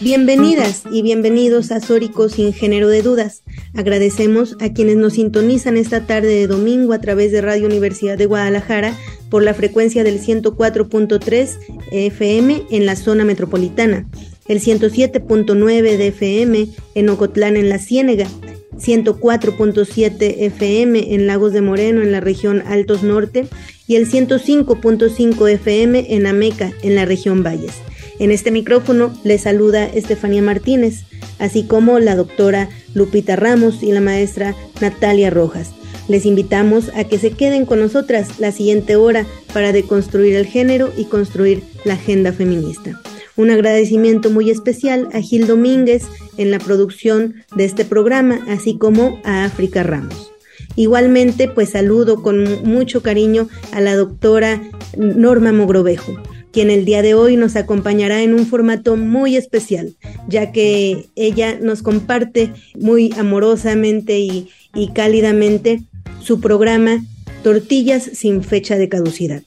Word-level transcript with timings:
Bienvenidas 0.00 0.84
y 0.92 1.02
bienvenidos 1.02 1.72
a 1.72 1.80
Sórico 1.80 2.28
sin 2.28 2.52
género 2.52 2.86
de 2.86 3.02
dudas. 3.02 3.42
Agradecemos 3.74 4.56
a 4.60 4.72
quienes 4.72 4.96
nos 4.96 5.14
sintonizan 5.14 5.76
esta 5.76 6.06
tarde 6.06 6.28
de 6.28 6.46
domingo 6.46 6.92
a 6.92 7.00
través 7.00 7.32
de 7.32 7.40
Radio 7.40 7.66
Universidad 7.66 8.16
de 8.16 8.26
Guadalajara 8.26 8.96
por 9.28 9.42
la 9.42 9.54
frecuencia 9.54 10.04
del 10.04 10.20
104.3 10.20 11.58
FM 11.90 12.62
en 12.70 12.86
la 12.86 12.94
zona 12.94 13.24
metropolitana, 13.24 14.06
el 14.46 14.60
107.9 14.60 15.96
de 15.96 16.06
FM 16.06 16.68
en 16.94 17.08
Ocotlán 17.08 17.56
en 17.56 17.68
la 17.68 17.80
Ciénega, 17.80 18.28
104.7 18.76 20.34
FM 20.38 21.12
en 21.12 21.26
Lagos 21.26 21.52
de 21.52 21.60
Moreno 21.60 22.02
en 22.02 22.12
la 22.12 22.20
región 22.20 22.62
Altos 22.68 23.02
Norte 23.02 23.48
y 23.88 23.96
el 23.96 24.08
105.5 24.08 25.50
FM 25.50 26.14
en 26.14 26.26
Ameca 26.28 26.72
en 26.84 26.94
la 26.94 27.04
región 27.04 27.42
Valles. 27.42 27.74
En 28.18 28.32
este 28.32 28.50
micrófono 28.50 29.12
les 29.22 29.42
saluda 29.42 29.86
Estefanía 29.86 30.42
Martínez, 30.42 31.04
así 31.38 31.62
como 31.62 32.00
la 32.00 32.16
doctora 32.16 32.68
Lupita 32.94 33.36
Ramos 33.36 33.82
y 33.82 33.92
la 33.92 34.00
maestra 34.00 34.56
Natalia 34.80 35.30
Rojas. 35.30 35.70
Les 36.08 36.26
invitamos 36.26 36.90
a 36.96 37.04
que 37.04 37.18
se 37.18 37.30
queden 37.30 37.64
con 37.64 37.78
nosotras 37.80 38.40
la 38.40 38.50
siguiente 38.50 38.96
hora 38.96 39.24
para 39.52 39.72
deconstruir 39.72 40.34
el 40.34 40.46
género 40.46 40.90
y 40.96 41.04
construir 41.04 41.62
la 41.84 41.94
agenda 41.94 42.32
feminista. 42.32 43.00
Un 43.36 43.50
agradecimiento 43.50 44.30
muy 44.30 44.50
especial 44.50 45.08
a 45.12 45.20
Gil 45.20 45.46
Domínguez 45.46 46.02
en 46.38 46.50
la 46.50 46.58
producción 46.58 47.44
de 47.54 47.66
este 47.66 47.84
programa, 47.84 48.40
así 48.48 48.78
como 48.78 49.20
a 49.22 49.44
África 49.44 49.84
Ramos. 49.84 50.32
Igualmente, 50.74 51.46
pues 51.46 51.70
saludo 51.70 52.20
con 52.22 52.64
mucho 52.64 53.00
cariño 53.00 53.48
a 53.70 53.80
la 53.80 53.94
doctora 53.94 54.60
Norma 54.96 55.52
Mogrovejo 55.52 56.20
quien 56.52 56.70
el 56.70 56.84
día 56.84 57.02
de 57.02 57.14
hoy 57.14 57.36
nos 57.36 57.56
acompañará 57.56 58.22
en 58.22 58.34
un 58.34 58.46
formato 58.46 58.96
muy 58.96 59.36
especial, 59.36 59.94
ya 60.28 60.52
que 60.52 61.06
ella 61.16 61.58
nos 61.60 61.82
comparte 61.82 62.52
muy 62.78 63.12
amorosamente 63.18 64.18
y, 64.18 64.48
cálidamente 64.94 65.82
su 66.20 66.40
programa 66.40 67.04
Tortillas 67.42 68.10
sin 68.12 68.44
fecha 68.44 68.76
de 68.76 68.88
caducidad 68.88 69.42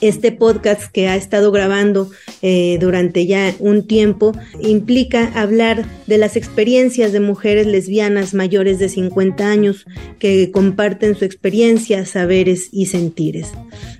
este 0.00 0.30
podcast 0.32 0.90
que 0.92 1.08
ha 1.08 1.16
estado 1.16 1.50
grabando 1.52 2.10
eh, 2.42 2.76
durante 2.80 3.26
ya 3.26 3.54
un 3.58 3.86
tiempo 3.86 4.32
implica 4.60 5.32
hablar 5.34 5.86
de 6.06 6.18
las 6.18 6.36
experiencias 6.36 7.12
de 7.12 7.20
mujeres 7.20 7.66
lesbianas 7.66 8.34
mayores 8.34 8.78
de 8.78 8.88
50 8.88 9.48
años 9.48 9.86
que 10.18 10.50
comparten 10.50 11.14
su 11.14 11.24
experiencia, 11.24 12.04
saberes 12.04 12.68
y 12.72 12.86
sentires. 12.86 13.52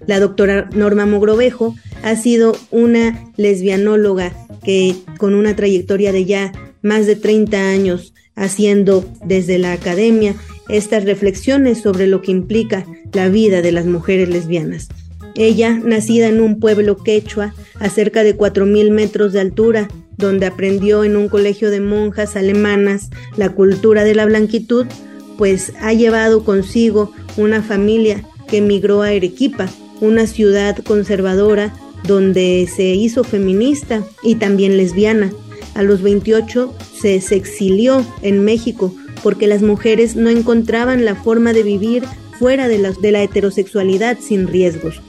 La 0.06 0.20
doctora 0.20 0.68
Norma 0.74 1.06
Mogrovejo 1.06 1.74
ha 2.02 2.16
sido 2.16 2.56
una 2.70 3.32
lesbianóloga 3.36 4.32
que 4.64 4.96
con 5.18 5.34
una 5.34 5.56
trayectoria 5.56 6.12
de 6.12 6.24
ya 6.24 6.52
más 6.82 7.06
de 7.06 7.16
30 7.16 7.68
años 7.68 8.14
haciendo 8.34 9.04
desde 9.24 9.58
la 9.58 9.72
academia 9.72 10.34
estas 10.68 11.04
reflexiones 11.04 11.80
sobre 11.80 12.06
lo 12.06 12.22
que 12.22 12.32
implica 12.32 12.86
la 13.12 13.28
vida 13.28 13.62
de 13.62 13.72
las 13.72 13.86
mujeres 13.86 14.28
lesbianas. 14.28 14.88
Ella, 15.34 15.78
nacida 15.84 16.28
en 16.28 16.40
un 16.40 16.60
pueblo 16.60 16.96
quechua 16.96 17.54
a 17.78 17.88
cerca 17.88 18.22
de 18.22 18.36
4.000 18.36 18.90
metros 18.90 19.32
de 19.32 19.40
altura, 19.40 19.88
donde 20.16 20.46
aprendió 20.46 21.04
en 21.04 21.16
un 21.16 21.28
colegio 21.28 21.70
de 21.70 21.80
monjas 21.80 22.36
alemanas 22.36 23.10
la 23.36 23.50
cultura 23.50 24.02
de 24.04 24.14
la 24.14 24.24
blanquitud, 24.24 24.86
pues 25.36 25.72
ha 25.80 25.92
llevado 25.92 26.42
consigo 26.42 27.12
una 27.36 27.62
familia 27.62 28.24
que 28.48 28.58
emigró 28.58 29.02
a 29.02 29.08
Arequipa, 29.08 29.68
una 30.00 30.26
ciudad 30.26 30.76
conservadora 30.78 31.74
donde 32.06 32.68
se 32.74 32.94
hizo 32.94 33.24
feminista 33.24 34.04
y 34.22 34.36
también 34.36 34.76
lesbiana. 34.76 35.32
A 35.74 35.82
los 35.82 36.02
28 36.02 36.74
se, 36.98 37.16
exilió 37.16 38.04
en 38.22 38.44
México 38.44 38.94
porque 39.22 39.46
las 39.46 39.62
mujeres 39.62 40.16
no 40.16 40.30
encontraban 40.30 41.04
la 41.04 41.14
forma 41.14 41.52
de 41.52 41.62
vivir 41.62 42.04
fuera 42.38 42.68
de 42.68 43.12
la 43.12 43.22
heterosexualidad 43.22 44.18
sin 44.20 44.46
riesgos 44.46 45.00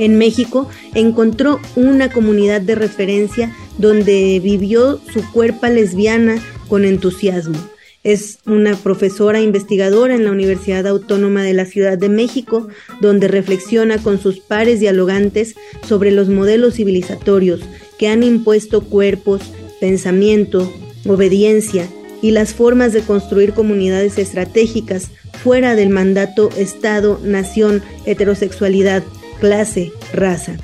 en 0.00 0.16
México, 0.16 0.68
encontró 0.94 1.60
una 1.76 2.10
comunidad 2.10 2.62
de 2.62 2.74
referencia 2.74 3.54
donde 3.78 4.40
vivió 4.42 4.98
su 5.12 5.22
cuerpo 5.30 5.66
lesbiana 5.66 6.42
con 6.68 6.84
entusiasmo. 6.84 7.58
Es 8.02 8.38
una 8.46 8.76
profesora 8.76 9.42
investigadora 9.42 10.14
en 10.14 10.24
la 10.24 10.30
Universidad 10.30 10.86
Autónoma 10.86 11.42
de 11.42 11.52
la 11.52 11.66
Ciudad 11.66 11.98
de 11.98 12.08
México, 12.08 12.68
donde 13.02 13.28
reflexiona 13.28 13.98
con 13.98 14.18
sus 14.18 14.40
pares 14.40 14.80
dialogantes 14.80 15.54
sobre 15.86 16.10
los 16.10 16.30
modelos 16.30 16.76
civilizatorios 16.76 17.60
que 17.98 18.08
han 18.08 18.22
impuesto 18.22 18.80
cuerpos, 18.80 19.42
pensamiento, 19.80 20.72
obediencia 21.06 21.86
y 22.22 22.30
las 22.30 22.54
formas 22.54 22.94
de 22.94 23.02
construir 23.02 23.52
comunidades 23.52 24.16
estratégicas 24.16 25.10
fuera 25.42 25.76
del 25.76 25.90
mandato 25.90 26.48
Estado, 26.56 27.20
nación, 27.22 27.82
heterosexualidad, 28.06 29.02
clase, 29.40 29.92
raza. 30.14 30.56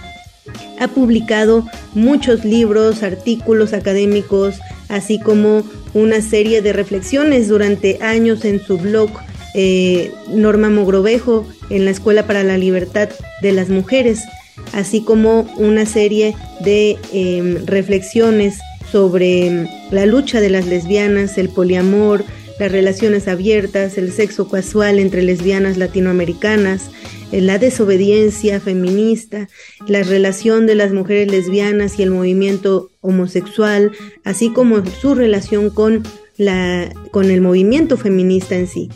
Ha 0.79 0.89
publicado 0.89 1.67
muchos 1.93 2.47
libros, 2.47 3.03
artículos 3.03 3.75
académicos, 3.75 4.57
así 4.89 5.19
como 5.19 5.65
una 5.95 6.21
serie 6.21 6.63
de 6.63 6.73
reflexiones 6.73 7.49
durante 7.49 7.99
años 8.03 8.45
en 8.45 8.61
su 8.61 8.79
blog 8.79 9.11
eh, 9.55 10.13
Norma 10.29 10.69
Mogrovejo 10.69 11.47
en 11.71 11.85
la 11.85 11.91
Escuela 11.91 12.27
para 12.27 12.45
la 12.45 12.59
Libertad 12.59 13.09
de 13.41 13.53
las 13.53 13.69
Mujeres, 13.69 14.21
así 14.73 15.03
como 15.03 15.47
una 15.57 15.87
serie 15.87 16.35
de 16.61 16.99
em, 17.13 17.65
reflexiones 17.65 18.59
sobre 18.93 19.47
em, 19.47 19.67
la 19.91 20.07
lucha 20.07 20.41
de 20.41 20.51
las 20.51 20.67
lesbianas, 20.67 21.39
el 21.39 21.49
poliamor, 21.49 22.25
las 22.59 22.73
relaciones 22.73 23.29
abiertas, 23.29 23.99
el 23.99 24.13
sexo 24.13 24.49
casual 24.49 24.99
entre 24.99 25.23
lesbianas 25.23 25.77
latinoamericanas, 25.77 26.91
eh, 27.33 27.41
la 27.41 27.59
desobediencia 27.59 28.61
feminista, 28.61 29.49
la 29.87 30.03
relación 30.03 30.67
de 30.67 30.75
las 30.75 30.93
mujeres 30.93 31.31
lesbianas 31.31 31.99
y 31.99 32.03
el 32.03 32.11
movimiento 32.11 32.91
homosexual, 33.01 33.93
así 34.25 34.51
como 34.51 34.85
su 34.87 35.15
relación 35.15 35.71
con, 35.71 36.03
la, 36.37 36.93
con 37.11 37.31
el 37.31 37.41
movimiento 37.41 37.97
feminista 37.97 38.57
en 38.57 38.67
sí. 38.67 38.91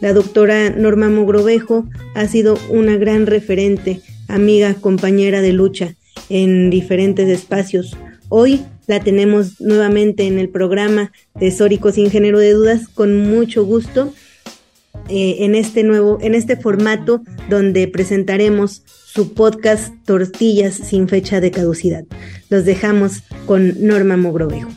La 0.00 0.12
doctora 0.12 0.70
Norma 0.70 1.08
Mogrovejo 1.08 1.88
ha 2.14 2.26
sido 2.28 2.58
una 2.68 2.96
gran 2.96 3.26
referente, 3.26 4.02
amiga, 4.28 4.74
compañera 4.74 5.40
de 5.40 5.52
lucha 5.52 5.94
en 6.28 6.68
diferentes 6.70 7.28
espacios. 7.28 7.96
Hoy 8.28 8.60
la 8.86 9.00
tenemos 9.00 9.60
nuevamente 9.60 10.26
en 10.26 10.38
el 10.38 10.48
programa 10.48 11.12
de 11.34 11.50
Sórico 11.50 11.92
sin 11.92 12.10
género 12.10 12.38
de 12.38 12.52
dudas 12.52 12.88
con 12.88 13.28
mucho 13.28 13.64
gusto 13.64 14.12
eh, 15.08 15.44
en 15.44 15.54
este 15.54 15.82
nuevo, 15.84 16.18
en 16.20 16.34
este 16.34 16.56
formato 16.56 17.22
donde 17.48 17.86
presentaremos 17.88 18.82
su 18.86 19.34
podcast 19.34 19.94
Tortillas 20.04 20.74
sin 20.74 21.08
fecha 21.08 21.40
de 21.40 21.50
caducidad. 21.50 22.04
Los 22.48 22.64
dejamos 22.64 23.22
con 23.46 23.86
Norma 23.86 24.16
Mogrovejo. 24.16 24.70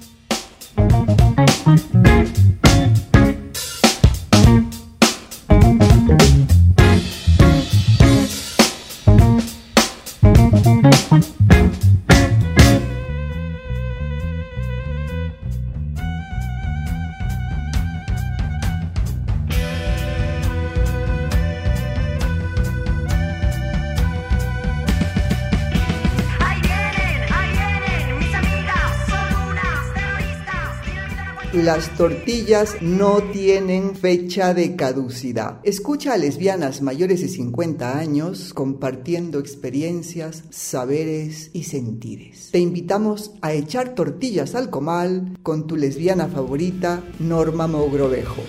Las 31.79 31.96
tortillas 31.96 32.76
no 32.81 33.23
tienen 33.31 33.96
fecha 33.96 34.53
de 34.53 34.76
caducidad. 34.76 35.61
Escucha 35.64 36.11
a 36.11 36.17
lesbianas 36.17 36.81
mayores 36.81 37.22
de 37.22 37.29
50 37.29 37.97
años 37.97 38.53
compartiendo 38.53 39.40
experiencias, 39.40 40.43
saberes 40.49 41.52
y 41.53 41.64
sentires. 41.64 42.49
Te 42.52 42.59
invitamos 42.59 43.31
a 43.41 43.53
echar 43.53 43.96
tortillas 43.96 44.55
al 44.55 44.70
comal 44.70 45.37
con 45.41 45.67
tu 45.67 45.78
lesbiana 45.78 46.28
favorita, 46.28 47.02
Norma 47.17 47.67
Mogrovejo. 47.67 48.41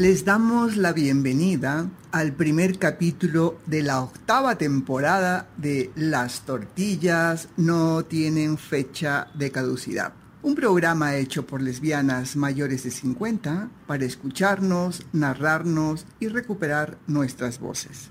Les 0.00 0.24
damos 0.24 0.78
la 0.78 0.94
bienvenida 0.94 1.90
al 2.10 2.32
primer 2.32 2.78
capítulo 2.78 3.58
de 3.66 3.82
la 3.82 4.00
octava 4.00 4.56
temporada 4.56 5.50
de 5.58 5.90
Las 5.94 6.46
tortillas 6.46 7.50
no 7.58 8.02
tienen 8.06 8.56
fecha 8.56 9.28
de 9.34 9.50
caducidad. 9.50 10.14
Un 10.42 10.54
programa 10.54 11.16
hecho 11.16 11.46
por 11.46 11.60
lesbianas 11.60 12.34
mayores 12.34 12.84
de 12.84 12.92
50 12.92 13.68
para 13.86 14.06
escucharnos, 14.06 15.02
narrarnos 15.12 16.06
y 16.18 16.28
recuperar 16.28 16.96
nuestras 17.06 17.60
voces. 17.60 18.08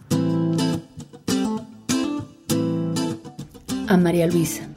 A 3.87 3.97
María 3.97 4.27
Luisa. 4.27 4.69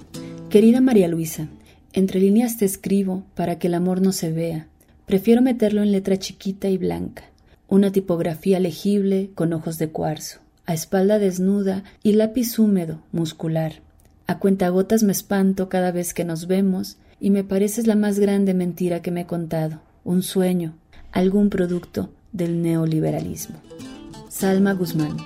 Querida 0.48 0.80
María 0.80 1.08
Luisa, 1.08 1.48
entre 1.92 2.20
líneas 2.20 2.56
te 2.56 2.64
escribo 2.64 3.22
para 3.34 3.58
que 3.58 3.66
el 3.66 3.74
amor 3.74 4.00
no 4.00 4.12
se 4.12 4.32
vea 4.32 4.71
Prefiero 5.12 5.42
meterlo 5.42 5.82
en 5.82 5.92
letra 5.92 6.16
chiquita 6.16 6.70
y 6.70 6.78
blanca, 6.78 7.24
una 7.68 7.92
tipografía 7.92 8.58
legible 8.58 9.28
con 9.34 9.52
ojos 9.52 9.76
de 9.76 9.90
cuarzo, 9.90 10.38
a 10.64 10.72
espalda 10.72 11.18
desnuda 11.18 11.84
y 12.02 12.12
lápiz 12.12 12.58
húmedo, 12.58 13.02
muscular. 13.12 13.82
A 14.26 14.38
cuentagotas 14.38 15.02
me 15.02 15.12
espanto 15.12 15.68
cada 15.68 15.92
vez 15.92 16.14
que 16.14 16.24
nos 16.24 16.46
vemos 16.46 16.96
y 17.20 17.28
me 17.28 17.44
pareces 17.44 17.86
la 17.86 17.94
más 17.94 18.18
grande 18.18 18.54
mentira 18.54 19.02
que 19.02 19.10
me 19.10 19.20
he 19.20 19.26
contado, 19.26 19.82
un 20.02 20.22
sueño, 20.22 20.76
algún 21.10 21.50
producto 21.50 22.08
del 22.32 22.62
neoliberalismo. 22.62 23.56
Salma 24.30 24.72
Guzmán. 24.72 25.18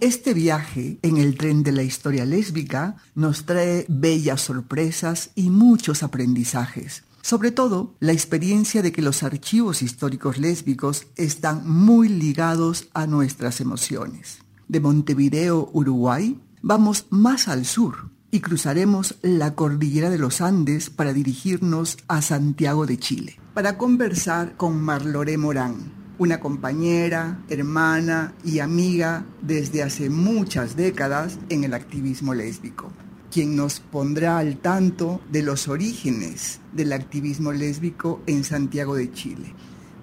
Este 0.00 0.32
viaje 0.32 1.00
en 1.02 1.16
el 1.16 1.36
tren 1.36 1.64
de 1.64 1.72
la 1.72 1.82
historia 1.82 2.24
lésbica 2.24 2.98
nos 3.16 3.46
trae 3.46 3.84
bellas 3.88 4.42
sorpresas 4.42 5.30
y 5.34 5.50
muchos 5.50 6.04
aprendizajes. 6.04 7.02
Sobre 7.20 7.50
todo, 7.50 7.96
la 7.98 8.12
experiencia 8.12 8.80
de 8.80 8.92
que 8.92 9.02
los 9.02 9.24
archivos 9.24 9.82
históricos 9.82 10.38
lésbicos 10.38 11.08
están 11.16 11.68
muy 11.68 12.08
ligados 12.08 12.86
a 12.94 13.08
nuestras 13.08 13.60
emociones. 13.60 14.38
De 14.68 14.78
Montevideo, 14.78 15.68
Uruguay, 15.72 16.40
vamos 16.62 17.06
más 17.10 17.48
al 17.48 17.64
sur 17.64 18.10
y 18.30 18.38
cruzaremos 18.38 19.16
la 19.22 19.56
cordillera 19.56 20.10
de 20.10 20.18
los 20.18 20.40
Andes 20.40 20.90
para 20.90 21.12
dirigirnos 21.12 21.96
a 22.06 22.22
Santiago 22.22 22.86
de 22.86 22.98
Chile, 22.98 23.40
para 23.52 23.76
conversar 23.76 24.56
con 24.56 24.80
Marlore 24.80 25.36
Morán, 25.38 25.97
una 26.18 26.40
compañera, 26.40 27.40
hermana 27.48 28.34
y 28.44 28.58
amiga 28.58 29.24
desde 29.40 29.82
hace 29.82 30.10
muchas 30.10 30.76
décadas 30.76 31.38
en 31.48 31.64
el 31.64 31.74
activismo 31.74 32.34
lésbico, 32.34 32.90
quien 33.30 33.54
nos 33.54 33.80
pondrá 33.80 34.38
al 34.38 34.58
tanto 34.58 35.20
de 35.30 35.42
los 35.42 35.68
orígenes 35.68 36.60
del 36.72 36.92
activismo 36.92 37.52
lésbico 37.52 38.20
en 38.26 38.42
Santiago 38.42 38.96
de 38.96 39.12
Chile. 39.12 39.54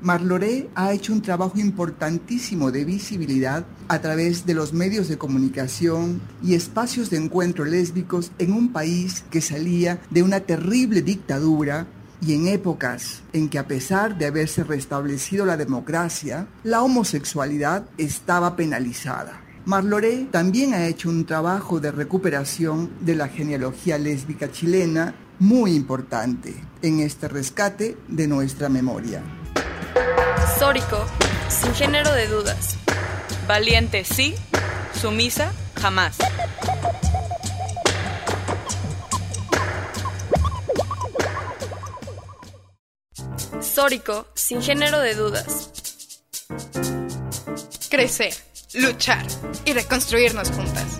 Marloré 0.01 0.69
ha 0.75 0.93
hecho 0.93 1.13
un 1.13 1.21
trabajo 1.21 1.57
importantísimo 1.57 2.71
de 2.71 2.85
visibilidad 2.85 3.65
a 3.87 3.99
través 3.99 4.45
de 4.45 4.53
los 4.53 4.71
medios 4.71 5.07
de 5.07 5.17
comunicación 5.17 6.21
y 6.43 6.53
espacios 6.53 7.09
de 7.09 7.17
encuentro 7.17 7.65
lésbicos 7.65 8.31
en 8.37 8.53
un 8.53 8.71
país 8.71 9.23
que 9.31 9.41
salía 9.41 9.99
de 10.11 10.21
una 10.21 10.41
terrible 10.41 11.01
dictadura 11.01 11.87
y 12.21 12.33
en 12.33 12.47
épocas 12.47 13.21
en 13.33 13.49
que 13.49 13.59
a 13.59 13.67
pesar 13.67 14.17
de 14.17 14.25
haberse 14.25 14.63
restablecido 14.63 15.45
la 15.45 15.57
democracia, 15.57 16.47
la 16.63 16.81
homosexualidad 16.81 17.85
estaba 17.97 18.55
penalizada. 18.55 19.41
Marloré 19.65 20.27
también 20.31 20.73
ha 20.73 20.85
hecho 20.85 21.09
un 21.09 21.25
trabajo 21.25 21.79
de 21.79 21.91
recuperación 21.91 22.91
de 23.01 23.15
la 23.15 23.27
genealogía 23.27 23.97
lésbica 23.97 24.51
chilena 24.51 25.15
muy 25.39 25.73
importante 25.73 26.53
en 26.81 26.99
este 26.99 27.27
rescate 27.27 27.97
de 28.07 28.27
nuestra 28.27 28.69
memoria. 28.69 29.21
Sórico, 30.59 31.05
sin 31.49 31.73
género 31.73 32.13
de 32.13 32.27
dudas. 32.27 32.77
Valiente 33.47 34.05
sí, 34.05 34.35
sumisa 34.93 35.51
jamás. 35.81 36.17
Sórico, 43.75 44.25
sin 44.35 44.61
género 44.61 45.01
de 45.01 45.15
dudas. 45.15 45.69
Crecer, 47.89 48.33
luchar 48.73 49.27
y 49.65 49.73
reconstruirnos 49.73 50.49
juntas. 50.49 50.97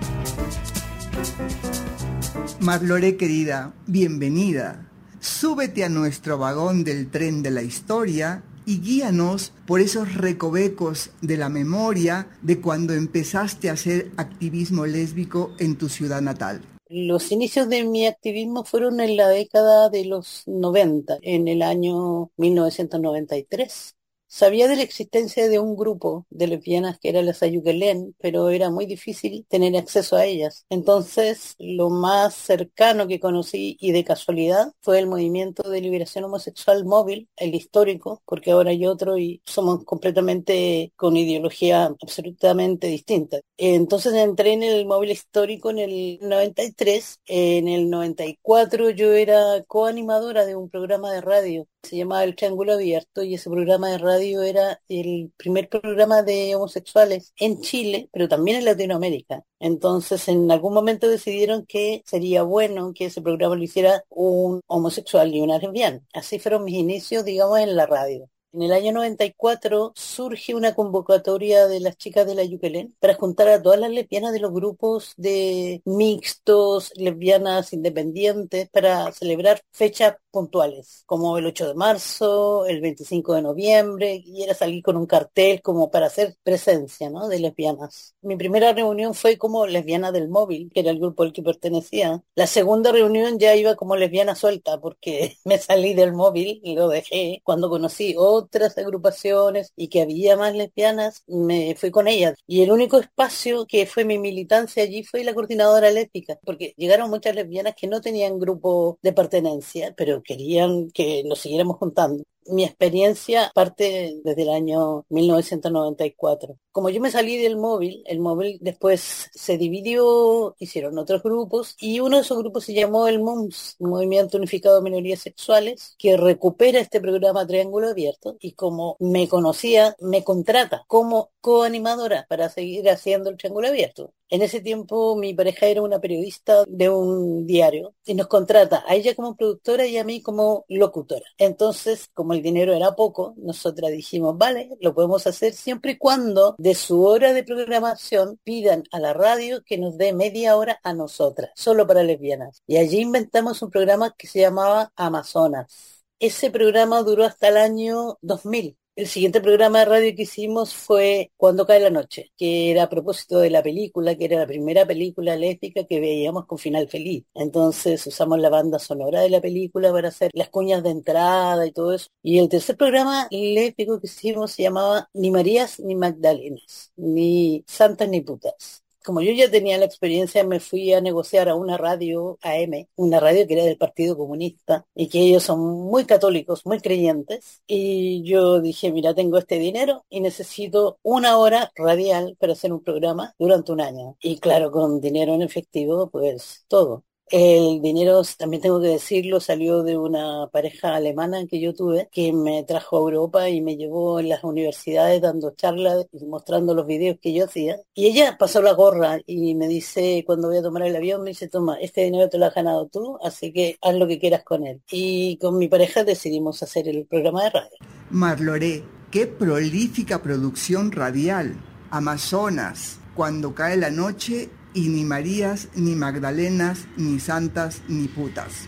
Marlore 2.60 3.16
querida, 3.16 3.74
bienvenida. 3.88 4.90
Súbete 5.22 5.86
a 5.86 5.90
nuestro 5.90 6.38
vagón 6.38 6.84
del 6.84 7.10
tren 7.10 7.42
de 7.44 7.52
la 7.52 7.62
historia 7.62 8.44
y 8.66 8.82
guíanos 8.82 9.54
por 9.66 9.80
esos 9.80 10.14
recovecos 10.14 11.12
de 11.22 11.38
la 11.38 11.48
memoria 11.48 12.28
de 12.42 12.60
cuando 12.60 12.94
empezaste 12.94 13.70
a 13.70 13.74
hacer 13.74 14.12
activismo 14.18 14.86
lésbico 14.86 15.56
en 15.60 15.78
tu 15.78 15.88
ciudad 15.88 16.22
natal. 16.22 16.75
Los 16.88 17.32
inicios 17.32 17.70
de 17.70 17.84
mi 17.84 18.06
activismo 18.08 18.64
fueron 18.64 19.00
en 19.00 19.18
la 19.18 19.28
década 19.28 19.90
de 19.90 20.06
los 20.06 20.44
90, 20.48 21.18
en 21.22 21.48
el 21.48 21.62
año 21.62 22.32
1993. 22.38 23.96
Sabía 24.36 24.68
de 24.68 24.76
la 24.76 24.82
existencia 24.84 25.48
de 25.48 25.60
un 25.60 25.78
grupo 25.78 26.26
de 26.30 26.48
lesbianas 26.48 27.00
que 27.00 27.08
era 27.08 27.22
la 27.22 27.34
Sayuquelén, 27.34 28.18
pero 28.20 28.50
era 28.50 28.70
muy 28.70 28.86
difícil 28.86 29.46
tener 29.48 29.78
acceso 29.78 30.18
a 30.18 30.26
ellas. 30.26 30.66
Entonces, 30.70 31.56
lo 31.58 31.90
más 31.90 32.36
cercano 32.36 33.08
que 33.08 33.22
conocí 33.22 33.78
y 33.80 33.94
de 33.94 34.04
casualidad 34.04 34.74
fue 34.82 35.00
el 35.00 35.08
movimiento 35.08 35.70
de 35.70 35.80
liberación 35.80 36.26
homosexual 36.26 36.84
móvil, 36.84 37.30
el 37.38 37.56
histórico, 37.56 38.22
porque 38.26 38.52
ahora 38.52 38.72
hay 38.72 38.86
otro 38.86 39.18
y 39.18 39.42
somos 39.46 39.86
completamente 39.86 40.92
con 40.98 41.16
ideología 41.16 41.86
absolutamente 41.86 42.88
distinta. 42.88 43.40
Entonces 43.56 44.14
entré 44.16 44.52
en 44.52 44.64
el 44.64 44.86
móvil 44.86 45.12
histórico 45.12 45.70
en 45.70 45.80
el 45.80 46.20
93, 46.20 47.22
en 47.28 47.70
el 47.70 47.90
94 47.90 48.90
yo 48.90 49.14
era 49.14 49.64
coanimadora 49.66 50.46
de 50.46 50.58
un 50.58 50.70
programa 50.70 51.14
de 51.14 51.22
radio 51.22 51.68
se 51.86 51.98
llamaba 51.98 52.24
El 52.24 52.36
Triángulo 52.36 52.74
Abierto 52.74 53.24
y 53.24 53.36
ese 53.36 53.50
programa 53.50 53.90
de 53.90 53.98
radio 53.98 54.42
era 54.44 54.82
el 54.90 55.32
primer 55.38 55.70
programa 55.70 56.24
de 56.24 56.56
homosexuales 56.56 57.34
en 57.38 57.62
Chile, 57.62 58.10
pero 58.12 58.28
también 58.28 58.58
en 58.58 58.66
Latinoamérica. 58.66 59.44
Entonces, 59.60 60.28
en 60.28 60.52
algún 60.52 60.74
momento 60.74 61.08
decidieron 61.08 61.66
que 61.66 62.04
sería 62.06 62.44
bueno 62.44 62.94
que 62.94 63.06
ese 63.06 63.22
programa 63.22 63.56
lo 63.56 63.64
hiciera 63.64 64.04
un 64.10 64.62
homosexual 64.68 65.34
y 65.34 65.42
una 65.42 65.60
lesbiana. 65.60 66.02
Así 66.14 66.40
fueron 66.40 66.64
mis 66.66 66.76
inicios, 66.76 67.24
digamos, 67.26 67.60
en 67.60 67.76
la 67.76 67.86
radio. 67.86 68.30
En 68.56 68.62
el 68.62 68.72
año 68.72 68.94
94 68.94 69.92
surge 69.96 70.56
una 70.56 70.74
convocatoria 70.74 71.68
de 71.68 71.82
las 71.82 71.98
chicas 71.98 72.26
de 72.26 72.36
la 72.36 72.46
Yuquelén 72.46 72.96
para 73.02 73.16
juntar 73.16 73.50
a 73.50 73.62
todas 73.62 73.78
las 73.78 73.90
lesbianas 73.90 74.32
de 74.32 74.40
los 74.40 74.54
grupos 74.54 75.14
de 75.18 75.82
mixtos, 75.84 76.94
lesbianas 76.96 77.74
independientes, 77.74 78.70
para 78.70 79.12
celebrar 79.12 79.62
fechas 79.74 80.16
puntuales, 80.32 81.04
como 81.06 81.38
el 81.38 81.46
8 81.46 81.68
de 81.68 81.74
marzo, 81.76 82.66
el 82.66 82.80
25 82.80 83.36
de 83.36 83.42
noviembre, 83.42 84.22
y 84.26 84.44
era 84.44 84.54
salir 84.54 84.84
con 84.84 84.96
un 84.96 85.06
cartel 85.06 85.62
como 85.62 85.92
para 85.92 86.08
hacer 86.08 86.36
presencia 86.44 87.10
¿no? 87.10 87.28
de 87.28 87.40
lesbianas. 87.40 88.16
Mi 88.22 88.38
primera 88.38 88.72
reunión 88.72 89.14
fue 89.14 89.38
como 89.38 89.66
lesbiana 89.66 90.12
del 90.12 90.30
móvil, 90.30 90.72
que 90.74 90.80
era 90.80 90.92
el 90.92 91.00
grupo 91.00 91.24
al 91.24 91.34
que 91.34 91.42
pertenecía. 91.42 92.24
La 92.36 92.48
segunda 92.48 92.92
reunión 92.94 93.38
ya 93.38 93.56
iba 93.56 93.76
como 93.76 93.98
lesbiana 93.98 94.36
suelta, 94.36 94.80
porque 94.80 95.38
me 95.44 95.58
salí 95.58 95.94
del 95.94 96.14
móvil 96.14 96.62
y 96.64 96.76
lo 96.76 96.88
dejé 96.88 97.42
cuando 97.44 97.70
conocí 97.70 98.16
otras 98.46 98.78
agrupaciones 98.78 99.74
y 99.76 99.90
que 99.90 100.02
había 100.02 100.38
más 100.38 100.56
lesbianas, 100.56 101.24
me 101.28 101.76
fui 101.76 101.92
con 101.92 102.08
ellas. 102.08 102.36
Y 102.48 102.64
el 102.64 102.72
único 102.72 103.00
espacio 103.00 103.66
que 103.68 103.86
fue 103.86 104.06
mi 104.06 104.18
militancia 104.20 104.84
allí 104.84 105.04
fue 105.04 105.24
la 105.24 105.34
coordinadora 105.34 105.92
lésbica, 105.92 106.40
porque 106.44 106.74
llegaron 106.78 107.10
muchas 107.10 107.36
lesbianas 107.36 107.76
que 107.76 107.88
no 107.88 108.02
tenían 108.02 108.40
grupo 108.40 109.00
de 109.02 109.14
pertenencia, 109.14 109.94
pero 109.98 110.24
querían 110.24 110.90
que 110.92 111.24
nos 111.26 111.40
siguiéramos 111.40 111.78
juntando. 111.78 112.24
Mi 112.48 112.64
experiencia 112.64 113.52
parte 113.54 114.20
desde 114.24 114.42
el 114.44 114.50
año 114.50 115.06
1994. 115.10 116.58
Como 116.72 116.90
yo 116.90 117.00
me 117.02 117.12
salí 117.12 117.38
del 117.38 117.58
móvil, 117.58 118.04
el 118.06 118.20
móvil 118.20 118.58
después 118.62 119.30
se 119.34 119.58
dividió, 119.58 120.56
hicieron 120.60 120.98
otros 120.98 121.24
grupos 121.24 121.76
y 121.80 122.00
uno 122.02 122.18
de 122.18 122.24
esos 122.24 122.38
grupos 122.38 122.66
se 122.66 122.74
llamó 122.74 123.08
el 123.08 123.20
MUMS, 123.20 123.78
Movimiento 123.80 124.38
Unificado 124.38 124.76
de 124.76 124.82
Minorías 124.82 125.22
Sexuales, 125.22 125.96
que 125.98 126.18
recupera 126.18 126.80
este 126.80 127.00
programa 127.00 127.48
Triángulo 127.48 127.90
Abierto 127.90 128.36
y 128.40 128.54
como 128.54 128.98
me 129.00 129.28
conocía, 129.28 129.96
me 130.00 130.24
contrata 130.24 130.84
como 130.88 131.32
coanimadora 131.42 132.26
para 132.28 132.50
seguir 132.50 132.90
haciendo 132.90 133.30
el 133.30 133.38
Triángulo 133.38 133.68
Abierto. 133.70 134.14
En 134.30 134.42
ese 134.42 134.60
tiempo 134.60 135.16
mi 135.16 135.34
pareja 135.36 135.68
era 135.68 135.84
una 135.84 136.00
periodista 136.00 136.64
de 136.68 136.90
un 136.90 137.46
diario 137.46 137.94
y 138.06 138.16
nos 138.16 138.28
contrata 138.28 138.84
a 138.88 138.96
ella 138.96 139.14
como 139.14 139.36
productora 139.36 139.86
y 139.86 139.98
a 140.00 140.04
mí 140.04 140.22
como 140.22 140.66
locutora. 140.68 141.26
Entonces, 141.38 142.10
como 142.14 142.34
el 142.34 142.42
dinero 142.42 142.74
era 142.74 142.96
poco, 142.96 143.36
nosotras 143.38 143.92
dijimos, 143.92 144.36
vale, 144.38 144.70
lo 144.82 144.96
podemos 144.96 145.28
hacer 145.28 145.54
siempre 145.54 145.92
y 145.92 145.98
cuando 145.98 146.56
de 146.58 146.74
su 146.74 147.04
hora 147.04 147.34
de 147.34 147.44
programación 147.44 148.40
pidan 148.44 148.84
a 148.92 149.00
la 149.00 149.14
radio 149.14 149.64
que 149.64 149.78
nos 149.78 149.98
dé 149.98 150.12
media 150.12 150.58
hora 150.58 150.80
a 150.84 150.94
nosotras, 150.94 151.52
solo 151.56 151.86
para 151.86 152.04
lesbianas. 152.04 152.64
Y 152.66 152.78
allí 152.78 153.02
inventamos 153.02 153.62
un 153.62 153.70
programa 153.70 154.16
que 154.18 154.28
se 154.28 154.40
llamaba 154.40 154.92
Amazonas. 154.96 156.04
Ese 156.20 156.50
programa 156.50 157.04
duró 157.04 157.26
hasta 157.26 157.50
el 157.50 157.58
año 157.58 158.18
2000 158.22 158.78
el 158.96 159.08
siguiente 159.08 159.42
programa 159.42 159.80
de 159.80 159.86
radio 159.86 160.16
que 160.16 160.24
hicimos 160.24 160.74
fue 160.74 161.32
Cuando 161.38 161.66
cae 161.66 161.80
la 161.80 161.90
noche, 161.90 162.32
que 162.38 162.72
era 162.72 162.84
a 162.84 162.90
propósito 162.90 163.40
de 163.40 163.50
la 163.50 163.62
película, 163.62 164.16
que 164.16 164.26
era 164.26 164.40
la 164.40 164.48
primera 164.48 164.86
película 164.86 165.36
lésbica 165.36 165.86
que 165.86 166.00
veíamos 166.00 166.46
con 166.46 166.58
final 166.58 166.88
feliz. 166.88 167.26
Entonces 167.34 168.06
usamos 168.08 168.40
la 168.40 168.50
banda 168.50 168.80
sonora 168.80 169.22
de 169.22 169.30
la 169.30 169.42
película 169.42 169.92
para 169.92 170.10
hacer 170.10 170.32
las 170.34 170.50
cuñas 170.50 170.84
de 170.84 170.92
entrada 170.92 171.66
y 171.68 171.72
todo 171.72 171.94
eso. 171.94 172.08
Y 172.24 172.40
el 172.40 172.50
tercer 172.50 172.78
programa 172.78 173.28
lésbico 173.32 174.00
que 174.00 174.08
hicimos 174.08 174.52
se 174.54 174.64
llamaba 174.64 175.10
Ni 175.14 175.32
Marías 175.32 175.80
ni 175.80 175.96
Magdalenas, 175.96 176.92
ni 176.96 177.64
Santas 177.68 178.10
ni 178.10 178.22
Putas 178.22 178.85
como 179.06 179.22
yo 179.22 179.32
ya 179.32 179.50
tenía 179.50 179.78
la 179.78 179.86
experiencia, 179.86 180.44
me 180.44 180.60
fui 180.60 180.94
a 180.94 181.02
negociar 181.02 181.48
a 181.50 181.56
una 181.56 181.78
radio 181.78 182.38
AM, 182.42 182.88
una 182.96 183.20
radio 183.20 183.48
que 183.48 183.54
era 183.54 183.64
del 183.64 183.78
Partido 183.78 184.18
Comunista 184.18 184.86
y 184.96 185.08
que 185.10 185.20
ellos 185.22 185.44
son 185.44 185.60
muy 185.62 186.06
católicos, 186.06 186.66
muy 186.66 186.80
creyentes. 186.80 187.62
Y 187.68 188.24
yo 188.24 188.60
dije, 188.62 188.92
mira, 188.92 189.14
tengo 189.14 189.38
este 189.38 189.60
dinero 189.60 190.06
y 190.10 190.22
necesito 190.22 191.00
una 191.04 191.38
hora 191.38 191.72
radial 191.76 192.36
para 192.40 192.54
hacer 192.54 192.74
un 192.74 192.84
programa 192.84 193.34
durante 193.40 193.72
un 193.72 193.82
año. 193.82 194.18
Y 194.22 194.40
claro, 194.40 194.72
con 194.72 195.00
dinero 195.00 195.34
en 195.36 195.42
efectivo, 195.44 196.10
pues 196.10 196.66
todo. 196.68 197.04
El 197.32 197.82
dinero, 197.82 198.22
también 198.38 198.62
tengo 198.62 198.80
que 198.80 198.88
decirlo, 198.88 199.40
salió 199.40 199.82
de 199.82 199.98
una 199.98 200.48
pareja 200.52 200.96
alemana 200.96 201.48
que 201.48 201.60
yo 201.60 201.74
tuve, 201.74 202.08
que 202.12 202.32
me 202.32 202.64
trajo 202.64 202.98
a 202.98 203.00
Europa 203.00 203.50
y 203.50 203.62
me 203.62 203.78
llevó 203.78 204.20
en 204.20 204.30
las 204.30 204.44
universidades 204.44 205.22
dando 205.22 205.52
charlas 205.56 206.06
y 206.12 206.24
mostrando 206.26 206.76
los 206.76 206.86
videos 206.86 207.18
que 207.20 207.34
yo 207.34 207.46
hacía. 207.46 207.78
Y 207.96 208.06
ella 208.06 208.38
pasó 208.38 208.62
la 208.62 208.74
gorra 208.74 209.20
y 209.26 209.56
me 209.56 209.68
dice, 209.68 210.24
cuando 210.26 210.50
voy 210.50 210.58
a 210.58 210.62
tomar 210.62 210.84
el 210.84 210.96
avión, 210.96 211.24
me 211.24 211.32
dice, 211.32 211.48
toma, 211.48 211.80
este 211.80 212.02
dinero 212.02 212.30
te 212.30 212.38
lo 212.38 212.46
has 212.46 212.54
ganado 212.54 212.88
tú, 212.88 213.18
así 213.24 213.52
que 213.52 213.78
haz 213.82 213.96
lo 213.96 214.08
que 214.08 214.20
quieras 214.20 214.44
con 214.44 214.68
él. 214.68 214.82
Y 214.92 215.38
con 215.38 215.58
mi 215.58 215.68
pareja 215.68 216.04
decidimos 216.04 216.62
hacer 216.62 216.88
el 216.88 217.06
programa 217.08 217.46
de 217.46 217.50
radio. 217.50 217.78
Marloré, 218.12 218.84
qué 219.10 219.26
prolífica 219.26 220.22
producción 220.22 220.92
radial. 220.92 221.56
Amazonas, 221.90 223.00
cuando 223.16 223.56
cae 223.56 223.78
la 223.78 223.90
noche 223.90 224.50
y 224.76 224.90
ni 224.90 225.06
Marías, 225.06 225.70
ni 225.74 225.96
Magdalenas, 225.96 226.86
ni 226.98 227.20
Santas, 227.20 227.82
ni 227.88 228.08
Putas. 228.08 228.68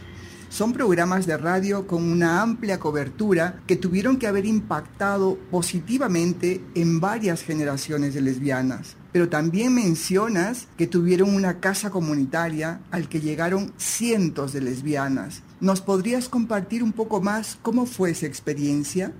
Son 0.49 0.73
programas 0.73 1.27
de 1.27 1.37
radio 1.37 1.85
con 1.85 2.03
una 2.03 2.41
amplia 2.41 2.79
cobertura 2.79 3.61
que 3.67 3.75
tuvieron 3.75 4.17
que 4.17 4.25
haber 4.25 4.45
impactado 4.45 5.37
positivamente 5.51 6.63
en 6.73 6.99
varias 6.99 7.43
generaciones 7.43 8.13
de 8.13 8.21
lesbianas. 8.21 8.95
Pero 9.11 9.29
también 9.29 9.75
mencionas 9.75 10.67
que 10.77 10.87
tuvieron 10.87 11.35
una 11.35 11.59
casa 11.59 11.89
comunitaria 11.89 12.79
al 12.91 13.09
que 13.09 13.19
llegaron 13.19 13.73
cientos 13.77 14.53
de 14.53 14.61
lesbianas. 14.61 15.43
¿Nos 15.59 15.81
podrías 15.81 16.29
compartir 16.29 16.81
un 16.81 16.93
poco 16.93 17.21
más 17.21 17.57
cómo 17.61 17.85
fue 17.85 18.11
esa 18.11 18.25
experiencia? 18.25 19.11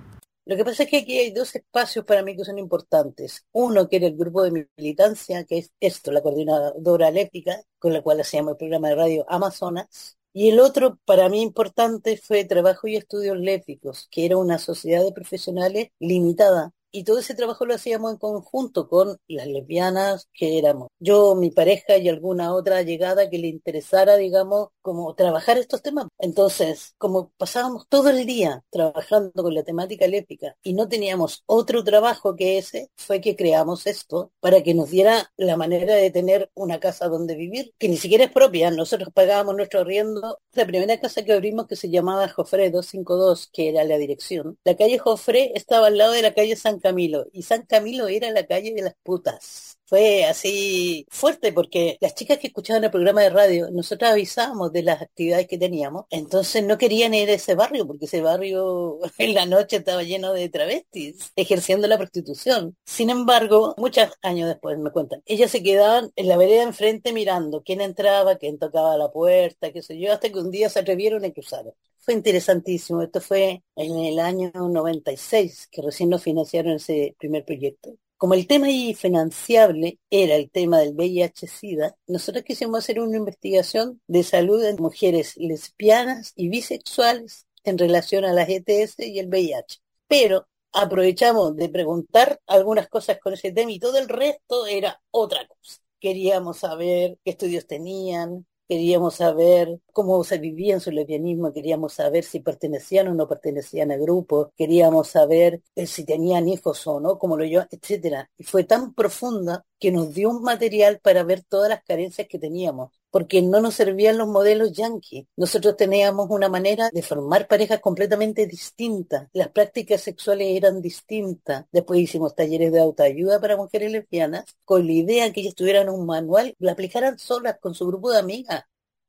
Lo 0.48 0.56
que 0.56 0.64
pasa 0.64 0.84
es 0.84 0.88
que 0.88 0.96
aquí 0.96 1.18
hay 1.18 1.30
dos 1.30 1.54
espacios 1.54 2.06
para 2.06 2.22
mí 2.22 2.34
que 2.34 2.42
son 2.42 2.58
importantes. 2.58 3.44
Uno 3.52 3.86
que 3.86 3.96
era 3.96 4.06
el 4.06 4.16
grupo 4.16 4.42
de 4.42 4.66
militancia, 4.78 5.44
que 5.44 5.58
es 5.58 5.72
esto, 5.78 6.10
la 6.10 6.22
coordinadora 6.22 7.10
léptica, 7.10 7.60
con 7.78 7.92
la 7.92 8.00
cual 8.00 8.20
hacíamos 8.20 8.52
el 8.52 8.56
programa 8.56 8.88
de 8.88 8.94
radio 8.94 9.26
Amazonas. 9.28 10.16
Y 10.32 10.48
el 10.48 10.60
otro, 10.60 10.98
para 11.04 11.28
mí 11.28 11.42
importante, 11.42 12.16
fue 12.16 12.46
Trabajo 12.46 12.88
y 12.88 12.96
Estudios 12.96 13.36
Lépicos, 13.36 14.08
que 14.10 14.24
era 14.24 14.38
una 14.38 14.56
sociedad 14.56 15.04
de 15.04 15.12
profesionales 15.12 15.90
limitada 15.98 16.72
y 16.90 17.04
todo 17.04 17.18
ese 17.18 17.34
trabajo 17.34 17.66
lo 17.66 17.74
hacíamos 17.74 18.12
en 18.12 18.18
conjunto 18.18 18.88
con 18.88 19.18
las 19.28 19.46
lesbianas 19.46 20.28
que 20.32 20.58
éramos. 20.58 20.88
Yo, 20.98 21.34
mi 21.34 21.50
pareja 21.50 21.96
y 21.96 22.08
alguna 22.08 22.54
otra 22.54 22.82
llegada 22.82 23.28
que 23.28 23.38
le 23.38 23.48
interesara, 23.48 24.16
digamos, 24.16 24.68
como 24.82 25.14
trabajar 25.14 25.58
estos 25.58 25.82
temas. 25.82 26.06
Entonces, 26.18 26.94
como 26.98 27.30
pasábamos 27.36 27.86
todo 27.88 28.10
el 28.10 28.24
día 28.26 28.64
trabajando 28.70 29.42
con 29.42 29.54
la 29.54 29.62
temática 29.62 30.06
lésbica 30.06 30.56
y 30.62 30.72
no 30.74 30.88
teníamos 30.88 31.42
otro 31.46 31.84
trabajo 31.84 32.36
que 32.36 32.58
ese, 32.58 32.90
fue 32.96 33.20
que 33.20 33.36
creamos 33.36 33.86
esto 33.86 34.32
para 34.40 34.62
que 34.62 34.74
nos 34.74 34.90
diera 34.90 35.30
la 35.36 35.56
manera 35.56 35.94
de 35.94 36.10
tener 36.10 36.50
una 36.54 36.80
casa 36.80 37.08
donde 37.08 37.34
vivir, 37.34 37.74
que 37.78 37.88
ni 37.88 37.96
siquiera 37.96 38.24
es 38.24 38.32
propia. 38.32 38.70
Nosotros 38.70 39.10
pagábamos 39.12 39.56
nuestro 39.56 39.80
arriendo. 39.80 40.38
La 40.52 40.66
primera 40.66 40.98
casa 41.00 41.24
que 41.24 41.32
abrimos 41.32 41.66
que 41.66 41.76
se 41.76 41.90
llamaba 41.90 42.28
Jofré 42.28 42.70
252, 42.70 43.48
que 43.52 43.68
era 43.68 43.84
la 43.84 43.98
dirección. 43.98 44.58
La 44.64 44.76
calle 44.76 44.98
Jofré 44.98 45.52
estaba 45.54 45.88
al 45.88 45.98
lado 45.98 46.12
de 46.12 46.22
la 46.22 46.34
calle 46.34 46.56
San 46.56 46.77
Camilo 46.78 47.26
y 47.32 47.42
San 47.42 47.62
Camilo 47.62 48.08
era 48.08 48.30
la 48.30 48.46
calle 48.46 48.72
de 48.74 48.82
las 48.82 48.94
putas. 49.02 49.78
Fue 49.84 50.26
así 50.26 51.06
fuerte 51.08 51.50
porque 51.52 51.96
las 52.00 52.14
chicas 52.14 52.36
que 52.38 52.48
escuchaban 52.48 52.84
el 52.84 52.90
programa 52.90 53.22
de 53.22 53.30
radio, 53.30 53.70
nosotros 53.70 54.10
avisábamos 54.10 54.70
de 54.70 54.82
las 54.82 55.00
actividades 55.00 55.46
que 55.48 55.56
teníamos, 55.56 56.04
entonces 56.10 56.62
no 56.62 56.76
querían 56.76 57.14
ir 57.14 57.30
a 57.30 57.32
ese 57.32 57.54
barrio 57.54 57.86
porque 57.86 58.04
ese 58.04 58.20
barrio 58.20 58.98
en 59.18 59.34
la 59.34 59.46
noche 59.46 59.76
estaba 59.76 60.02
lleno 60.02 60.34
de 60.34 60.50
travestis 60.50 61.32
ejerciendo 61.36 61.88
la 61.88 61.96
prostitución. 61.96 62.76
Sin 62.84 63.08
embargo, 63.08 63.74
muchos 63.78 64.10
años 64.20 64.48
después 64.48 64.78
me 64.78 64.90
cuentan, 64.90 65.22
ellas 65.24 65.50
se 65.50 65.62
quedaban 65.62 66.10
en 66.16 66.28
la 66.28 66.36
vereda 66.36 66.64
enfrente 66.64 67.12
mirando 67.14 67.62
quién 67.62 67.80
entraba, 67.80 68.36
quién 68.36 68.58
tocaba 68.58 68.96
la 68.98 69.10
puerta, 69.10 69.72
qué 69.72 69.82
sé 69.82 69.98
yo, 69.98 70.12
hasta 70.12 70.30
que 70.30 70.38
un 70.38 70.50
día 70.50 70.68
se 70.68 70.80
atrevieron 70.80 71.24
a 71.24 71.30
cruzar. 71.32 71.64
Fue 72.08 72.14
interesantísimo. 72.14 73.02
Esto 73.02 73.20
fue 73.20 73.62
en 73.76 73.98
el 73.98 74.18
año 74.18 74.50
96 74.54 75.68
que 75.70 75.82
recién 75.82 76.08
nos 76.08 76.22
financiaron 76.22 76.72
ese 76.76 77.14
primer 77.18 77.44
proyecto. 77.44 77.96
Como 78.16 78.32
el 78.32 78.46
tema 78.46 78.68
financiable 78.96 79.98
era 80.08 80.36
el 80.36 80.50
tema 80.50 80.78
del 80.78 80.94
VIH-Sida, 80.94 81.96
nosotros 82.06 82.44
quisimos 82.44 82.78
hacer 82.78 82.98
una 82.98 83.18
investigación 83.18 84.00
de 84.06 84.22
salud 84.22 84.64
en 84.64 84.76
mujeres 84.76 85.36
lesbianas 85.36 86.32
y 86.34 86.48
bisexuales 86.48 87.46
en 87.62 87.76
relación 87.76 88.24
a 88.24 88.32
las 88.32 88.48
ETS 88.48 89.00
y 89.00 89.18
el 89.18 89.28
VIH. 89.28 89.82
Pero 90.06 90.48
aprovechamos 90.72 91.56
de 91.56 91.68
preguntar 91.68 92.40
algunas 92.46 92.88
cosas 92.88 93.18
con 93.20 93.34
ese 93.34 93.52
tema 93.52 93.70
y 93.70 93.80
todo 93.80 93.98
el 93.98 94.08
resto 94.08 94.64
era 94.64 94.98
otra 95.10 95.46
cosa. 95.46 95.82
Queríamos 96.00 96.60
saber 96.60 97.18
qué 97.22 97.32
estudios 97.32 97.66
tenían, 97.66 98.46
queríamos 98.68 99.16
saber 99.16 99.80
cómo 99.92 100.22
se 100.24 100.38
vivía 100.38 100.74
en 100.74 100.80
su 100.80 100.90
lesbianismo, 100.90 101.52
queríamos 101.52 101.94
saber 101.94 102.24
si 102.24 102.40
pertenecían 102.40 103.08
o 103.08 103.14
no 103.14 103.26
pertenecían 103.28 103.90
a 103.90 103.96
grupos, 103.96 104.48
queríamos 104.56 105.08
saber 105.08 105.62
eh, 105.74 105.86
si 105.86 106.04
tenían 106.04 106.48
hijos 106.48 106.86
o 106.86 107.00
no, 107.00 107.18
como 107.18 107.36
lo 107.36 107.44
yo, 107.44 107.62
etcétera. 107.70 108.30
Y 108.36 108.44
fue 108.44 108.64
tan 108.64 108.94
profunda 108.94 109.64
que 109.78 109.90
nos 109.90 110.12
dio 110.14 110.30
un 110.30 110.42
material 110.42 111.00
para 111.00 111.22
ver 111.24 111.42
todas 111.44 111.70
las 111.70 111.82
carencias 111.84 112.28
que 112.28 112.38
teníamos, 112.38 112.92
porque 113.10 113.42
no 113.42 113.60
nos 113.60 113.74
servían 113.74 114.18
los 114.18 114.28
modelos 114.28 114.72
yanquis. 114.72 115.26
Nosotros 115.36 115.76
teníamos 115.76 116.28
una 116.30 116.48
manera 116.48 116.90
de 116.92 117.02
formar 117.02 117.46
parejas 117.48 117.80
completamente 117.80 118.46
distintas. 118.46 119.28
Las 119.32 119.48
prácticas 119.48 120.00
sexuales 120.02 120.48
eran 120.56 120.82
distintas. 120.82 121.66
Después 121.72 122.00
hicimos 122.00 122.34
talleres 122.34 122.72
de 122.72 122.80
autoayuda 122.80 123.40
para 123.40 123.56
mujeres 123.56 123.92
lesbianas, 123.92 124.44
con 124.64 124.86
la 124.86 124.92
idea 124.92 125.32
que 125.32 125.40
ellas 125.40 125.54
tuvieran 125.54 125.88
un 125.88 126.06
manual, 126.06 126.54
lo 126.58 126.70
aplicaran 126.70 127.18
solas 127.18 127.58
con 127.60 127.74
su 127.74 127.86
grupo 127.86 128.10
de 128.10 128.18
amigas 128.18 128.64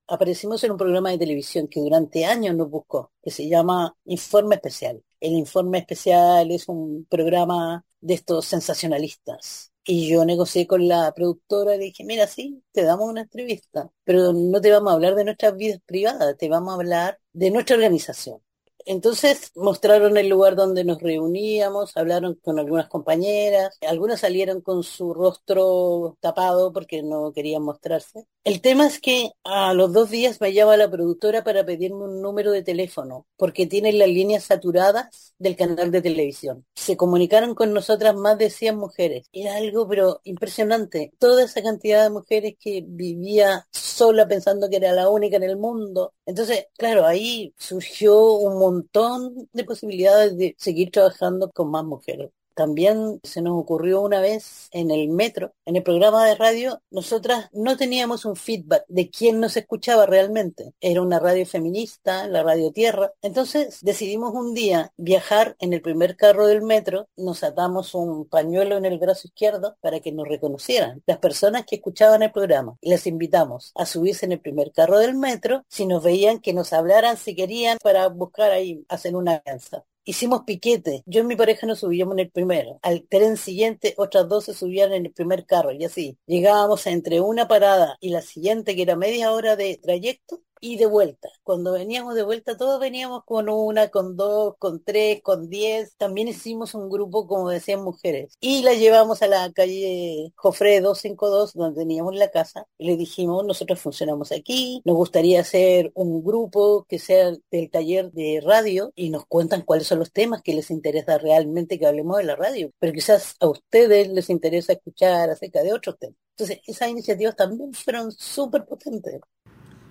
aparecimos 0.10 0.64
en 0.64 0.72
un 0.72 0.78
programa 0.78 1.12
de 1.12 1.20
televisión 1.20 1.68
que 1.68 1.80
durante 1.80 2.26
años 2.26 2.56
nos 2.56 2.70
buscó, 2.70 3.12
que 3.22 3.32
se 3.32 3.48
llama 3.48 3.96
Informe 4.06 4.56
Especial. 4.56 5.04
El 5.20 5.34
Informe 5.34 5.80
Especial 5.80 6.52
es 6.52 6.68
un 6.68 7.06
programa 7.10 7.86
de 8.02 8.16
estos 8.16 8.46
sensacionalistas. 8.46 9.69
Y 9.86 10.08
yo 10.10 10.24
negocié 10.26 10.68
con 10.68 10.88
la 10.88 11.12
productora 11.14 11.76
y 11.76 11.80
le 11.80 11.86
dije, 11.86 12.04
mira, 12.04 12.28
sí, 12.28 12.64
te 12.72 12.84
damos 12.84 13.10
una 13.10 13.22
entrevista, 13.22 13.90
pero 14.04 14.34
no 14.34 14.62
te 14.62 14.72
vamos 14.72 14.92
a 14.92 14.96
hablar 14.96 15.16
de 15.16 15.24
nuestras 15.26 15.56
vidas 15.58 15.80
privadas, 15.86 16.38
te 16.38 16.48
vamos 16.50 16.72
a 16.72 16.76
hablar 16.76 17.20
de 17.34 17.50
nuestra 17.52 17.76
organización. 17.76 18.40
Entonces 18.86 19.52
mostraron 19.56 20.18
el 20.18 20.30
lugar 20.30 20.56
donde 20.56 20.84
nos 20.84 21.02
reuníamos, 21.02 21.98
hablaron 21.98 22.36
con 22.36 22.60
algunas 22.60 22.88
compañeras, 22.88 23.78
algunas 23.82 24.20
salieron 24.22 24.62
con 24.62 24.84
su 24.84 25.14
rostro 25.14 26.18
tapado 26.22 26.72
porque 26.72 27.04
no 27.04 27.32
querían 27.34 27.64
mostrarse. 27.64 28.26
El 28.46 28.62
tema 28.62 28.88
es 28.88 29.00
que 29.00 29.32
a 29.44 29.74
los 29.74 29.94
dos 29.94 30.10
días 30.10 30.42
me 30.42 30.54
llama 30.54 30.78
la 30.78 30.90
productora 30.90 31.44
para 31.44 31.66
pedirme 31.66 32.06
un 32.06 32.22
número 32.22 32.52
de 32.52 32.64
teléfono, 32.64 33.28
porque 33.38 33.68
tienen 33.68 34.00
las 34.00 34.08
líneas 34.08 34.46
saturadas 34.46 35.36
del 35.38 35.56
canal 35.56 35.92
de 35.92 36.02
televisión. 36.02 36.66
Se 36.74 36.98
comunicaron 36.98 37.54
con 37.54 37.74
nosotras 37.74 38.16
más 38.16 38.38
de 38.38 38.50
100 38.50 38.78
mujeres. 38.78 39.28
Era 39.34 39.56
algo, 39.58 39.88
pero 39.88 40.22
impresionante. 40.24 41.12
Toda 41.20 41.44
esa 41.44 41.62
cantidad 41.62 42.02
de 42.04 42.10
mujeres 42.10 42.56
que 42.60 42.84
vivía 42.88 43.68
sola 43.72 44.28
pensando 44.28 44.70
que 44.70 44.78
era 44.78 44.94
la 44.94 45.10
única 45.10 45.38
en 45.38 45.44
el 45.44 45.58
mundo. 45.58 46.14
Entonces, 46.26 46.68
claro, 46.78 47.06
ahí 47.06 47.54
surgió 47.58 48.34
un 48.34 48.58
montón 48.58 49.50
de 49.54 49.64
posibilidades 49.66 50.38
de 50.38 50.56
seguir 50.58 50.92
trabajando 50.92 51.52
con 51.52 51.70
más 51.70 51.84
mujeres. 51.84 52.32
También 52.60 53.22
se 53.24 53.42
nos 53.42 53.58
ocurrió 53.58 54.02
una 54.02 54.20
vez 54.20 54.68
en 54.72 54.92
el 54.92 55.08
metro, 55.08 55.54
en 55.66 55.78
el 55.78 55.82
programa 55.84 56.26
de 56.26 56.36
radio, 56.36 56.82
nosotras 56.92 57.48
no 57.54 57.78
teníamos 57.78 58.26
un 58.26 58.36
feedback 58.36 58.84
de 58.90 59.10
quién 59.10 59.40
nos 59.40 59.56
escuchaba 59.56 60.06
realmente. 60.06 60.74
Era 60.82 61.02
una 61.02 61.20
radio 61.20 61.46
feminista, 61.46 62.28
la 62.28 62.44
radio 62.44 62.74
Tierra. 62.74 63.14
Entonces 63.22 63.80
decidimos 63.82 64.34
un 64.34 64.54
día 64.54 64.92
viajar 64.98 65.56
en 65.60 65.72
el 65.72 65.82
primer 65.82 66.18
carro 66.18 66.48
del 66.48 66.62
metro, 66.62 67.08
nos 67.16 67.46
atamos 67.46 67.96
un 67.96 68.26
pañuelo 68.26 68.76
en 68.76 68.84
el 68.84 69.00
brazo 69.00 69.30
izquierdo 69.30 69.78
para 69.80 70.02
que 70.02 70.12
nos 70.12 70.28
reconocieran 70.28 71.02
las 71.06 71.20
personas 71.20 71.66
que 71.66 71.78
escuchaban 71.78 72.24
el 72.24 72.34
programa. 72.34 72.76
Les 72.82 73.08
invitamos 73.08 73.72
a 73.76 73.86
subirse 73.86 74.26
en 74.26 74.34
el 74.34 74.42
primer 74.42 74.74
carro 74.74 75.00
del 75.00 75.16
metro 75.16 75.64
si 75.70 75.86
nos 75.86 76.04
veían 76.04 76.42
que 76.42 76.52
nos 76.52 76.74
hablaran 76.74 77.16
si 77.16 77.38
querían 77.38 77.78
para 77.82 78.10
buscar 78.10 78.52
ahí, 78.52 78.84
hacer 78.90 79.16
una 79.16 79.36
alianza 79.46 79.86
hicimos 80.10 80.42
piquete. 80.44 81.04
Yo 81.06 81.22
y 81.22 81.24
mi 81.24 81.36
pareja 81.36 81.68
nos 81.68 81.80
subíamos 81.80 82.14
en 82.14 82.20
el 82.20 82.32
primero. 82.32 82.80
Al 82.82 83.08
tren 83.08 83.38
siguiente, 83.38 83.94
otras 83.98 84.28
dos 84.28 84.46
se 84.46 84.56
subían 84.56 84.92
en 84.92 85.06
el 85.06 85.14
primer 85.14 85.46
carro 85.46 85.72
y 85.72 85.86
así. 85.86 86.18
Llegábamos 86.26 86.88
entre 86.88 87.22
una 87.22 87.48
parada 87.48 87.96
y 88.02 88.10
la 88.10 88.22
siguiente, 88.22 88.76
que 88.76 88.82
era 88.82 88.96
media 88.96 89.32
hora 89.32 89.56
de 89.56 89.78
trayecto, 89.78 90.42
y 90.60 90.78
de 90.78 90.86
vuelta. 90.86 91.30
Cuando 91.44 91.74
veníamos 91.74 92.16
de 92.16 92.24
vuelta, 92.24 92.58
todos 92.58 92.80
veníamos 92.80 93.24
con 93.26 93.50
una, 93.50 93.90
con 93.90 94.16
dos, 94.16 94.56
con 94.60 94.84
tres, 94.84 95.22
con 95.22 95.50
diez. 95.50 95.96
También 95.98 96.28
hicimos 96.28 96.74
un 96.74 96.90
grupo, 96.90 97.28
como 97.28 97.50
decían 97.50 97.84
mujeres. 97.84 98.38
Y 98.40 98.64
la 98.64 98.74
llevamos 98.74 99.22
a 99.22 99.28
la 99.28 99.52
calle 99.52 100.34
Jofre 100.36 100.82
252, 100.82 101.54
donde 101.54 101.82
teníamos 101.82 102.16
la 102.16 102.30
casa. 102.32 102.66
Y 102.78 102.88
le 102.88 102.98
dijimos, 102.98 103.46
nosotros 103.46 103.80
funcionamos 103.80 104.32
aquí, 104.32 104.82
nos 104.86 104.96
gustaría 104.96 105.42
hacer 105.42 105.92
un 105.96 106.24
grupo 106.24 106.86
que 106.88 107.00
sea 107.00 107.32
del 107.52 107.70
taller 107.70 108.12
de 108.12 108.42
radio 108.44 108.92
y 108.96 109.10
nos 109.10 109.26
cuentan 109.26 109.62
cuáles 109.64 109.88
son 109.88 110.00
los 110.00 110.12
temas 110.12 110.42
que 110.42 110.54
les 110.54 110.72
interesa 110.72 111.18
realmente 111.18 111.80
que 111.80 111.86
hablemos 111.86 112.18
de 112.18 112.24
la 112.24 112.36
radio. 112.36 112.72
Pero 112.80 112.94
quizás 112.94 113.36
a 113.40 113.48
ustedes 113.48 114.10
les 114.10 114.30
interesa 114.30 114.74
escuchar 114.74 115.30
acerca 115.30 115.64
de 115.64 115.74
otros 115.74 115.98
temas. 116.00 116.18
Entonces, 116.40 116.62
esas 116.68 116.90
iniciativas 116.90 117.36
también 117.36 117.74
fueron 117.74 118.12
súper 118.14 118.66
potentes. 118.66 119.20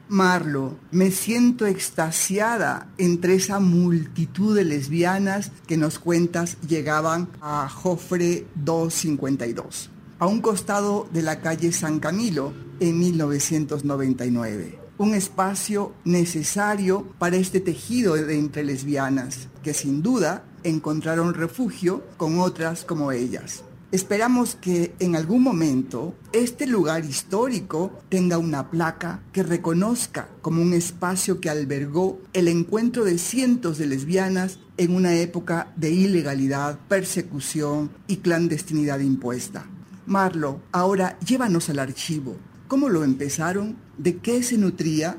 Marlo, 0.08 0.78
me 0.90 1.10
siento 1.10 1.66
extasiada 1.66 2.88
entre 2.96 3.34
esa 3.34 3.60
multitud 3.60 4.56
de 4.56 4.64
lesbianas 4.64 5.52
que 5.66 5.76
nos 5.76 5.98
cuentas 5.98 6.56
llegaban 6.66 7.28
a 7.42 7.68
Jofre 7.68 8.46
252, 8.54 9.90
a 10.18 10.26
un 10.26 10.40
costado 10.40 11.06
de 11.12 11.20
la 11.20 11.40
calle 11.40 11.72
San 11.72 12.00
Camilo 12.00 12.54
en 12.80 12.98
1999. 12.98 14.78
Un 14.96 15.14
espacio 15.14 15.92
necesario 16.04 17.06
para 17.18 17.36
este 17.36 17.60
tejido 17.60 18.14
de 18.14 18.38
entre 18.38 18.64
lesbianas, 18.64 19.48
que 19.62 19.74
sin 19.74 20.02
duda 20.02 20.42
encontraron 20.64 21.34
refugio 21.34 22.02
con 22.16 22.40
otras 22.40 22.86
como 22.86 23.12
ellas. 23.12 23.62
Esperamos 23.90 24.54
que 24.54 24.95
en 24.99 25.16
algún 25.16 25.42
momento 25.42 26.14
este 26.33 26.66
lugar 26.66 27.07
histórico 27.07 27.99
tenga 28.11 28.37
una 28.37 28.71
placa 28.71 29.23
que 29.33 29.42
reconozca 29.42 30.28
como 30.42 30.61
un 30.61 30.75
espacio 30.75 31.40
que 31.40 31.49
albergó 31.49 32.21
el 32.35 32.49
encuentro 32.49 33.04
de 33.04 33.16
cientos 33.16 33.78
de 33.78 33.87
lesbianas 33.87 34.59
en 34.76 34.95
una 34.95 35.14
época 35.16 35.73
de 35.76 35.90
ilegalidad, 35.90 36.78
persecución 36.87 37.90
y 38.07 38.18
clandestinidad 38.18 38.99
impuesta. 38.99 39.64
Marlo, 40.04 40.61
ahora 40.71 41.18
llévanos 41.21 41.71
al 41.71 41.78
archivo. 41.78 42.37
¿Cómo 42.66 42.90
lo 42.90 43.04
empezaron? 43.04 43.78
¿De 43.97 44.18
qué 44.18 44.42
se 44.42 44.59
nutría? 44.59 45.16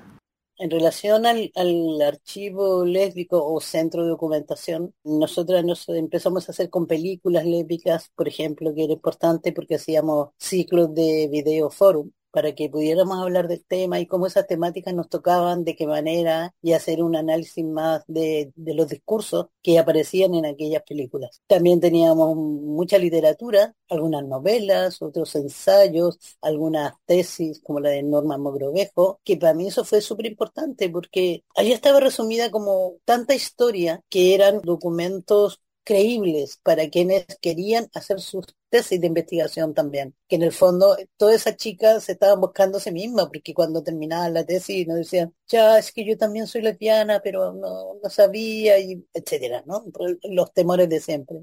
En 0.60 0.70
relación 0.70 1.26
al, 1.26 1.52
archivo 2.06 2.86
lésbico 2.86 3.44
o 3.46 3.62
centro 3.62 4.04
de 4.04 4.10
documentación, 4.10 4.94
nosotras 5.06 5.64
nos 5.64 5.88
empezamos 5.90 6.48
a 6.48 6.52
hacer 6.52 6.70
con 6.70 6.86
películas 6.86 7.46
lésbicas, 7.46 8.10
por 8.16 8.28
ejemplo, 8.28 8.74
que 8.76 8.84
era 8.84 8.94
importante 8.94 9.54
porque 9.54 9.76
hacíamos 9.76 10.30
ciclos 10.38 10.94
de 10.94 11.30
video 11.32 11.70
forum 11.70 12.12
para 12.32 12.54
que 12.54 12.70
pudiéramos 12.70 13.18
hablar 13.20 13.48
del 13.48 13.64
tema 13.66 14.00
y 14.00 14.06
cómo 14.06 14.28
esas 14.28 14.48
temáticas 14.48 14.94
nos 14.94 15.10
tocaban, 15.10 15.64
de 15.64 15.76
qué 15.76 15.88
manera, 15.88 16.54
y 16.62 16.74
hacer 16.74 17.04
un 17.04 17.16
análisis 17.16 17.66
más 17.66 18.04
de, 18.08 18.54
los 18.56 18.88
discursos 18.88 19.48
que 19.62 19.80
aparecían 19.80 20.34
en 20.36 20.46
aquellas 20.46 20.84
películas. 20.84 21.42
También 21.48 21.80
teníamos 21.80 22.36
mucha 22.36 22.98
literatura, 22.98 23.76
algunas 23.90 24.26
novelas, 24.26 25.02
otros 25.02 25.36
ensayos, 25.36 26.20
algunas 26.42 26.94
tesis 27.06 27.62
como 27.64 27.80
la 27.80 27.90
de 27.90 28.04
Norma 28.04 28.38
Mogrovejo, 28.38 29.20
que 29.24 29.38
para 29.38 29.54
mí 29.54 29.68
eso 29.68 29.84
fue 29.84 30.02
súper 30.02 30.28
importante 30.28 30.90
porque 30.90 31.44
allí 31.56 31.72
estaba 31.72 32.00
resumida 32.00 32.52
como 32.52 32.96
tanta 33.06 33.36
historia 33.36 34.02
que 34.10 34.36
eran 34.36 34.62
documentos 34.62 35.62
creíbles 35.90 36.60
para 36.62 36.88
quienes 36.88 37.26
querían 37.42 37.88
hacer 37.96 38.20
sus 38.22 38.46
tesis 38.70 39.02
de 39.02 39.08
investigación 39.08 39.74
también, 39.74 40.16
que 40.28 40.36
en 40.36 40.44
el 40.44 40.52
fondo 40.52 40.96
todas 41.18 41.38
esas 41.38 41.56
chicas 41.58 42.04
se 42.04 42.12
estaban 42.12 42.40
buscando 42.40 42.78
a 42.78 42.82
sí 42.82 42.92
mismas, 42.92 43.26
porque 43.26 43.56
cuando 43.56 43.82
terminaban 43.82 44.36
la 44.36 44.46
tesis 44.46 44.86
nos 44.88 44.98
decían, 44.98 45.34
ya 45.48 45.80
es 45.80 45.92
que 45.92 46.06
yo 46.06 46.16
también 46.16 46.46
soy 46.46 46.62
lesbiana, 46.62 47.22
pero 47.24 47.54
no, 47.54 47.96
no 48.04 48.10
sabía, 48.12 48.78
y 48.78 49.04
etcétera, 49.16 49.64
¿no? 49.66 49.84
Los 50.24 50.54
temores 50.54 50.88
de 50.90 51.00
siempre 51.00 51.40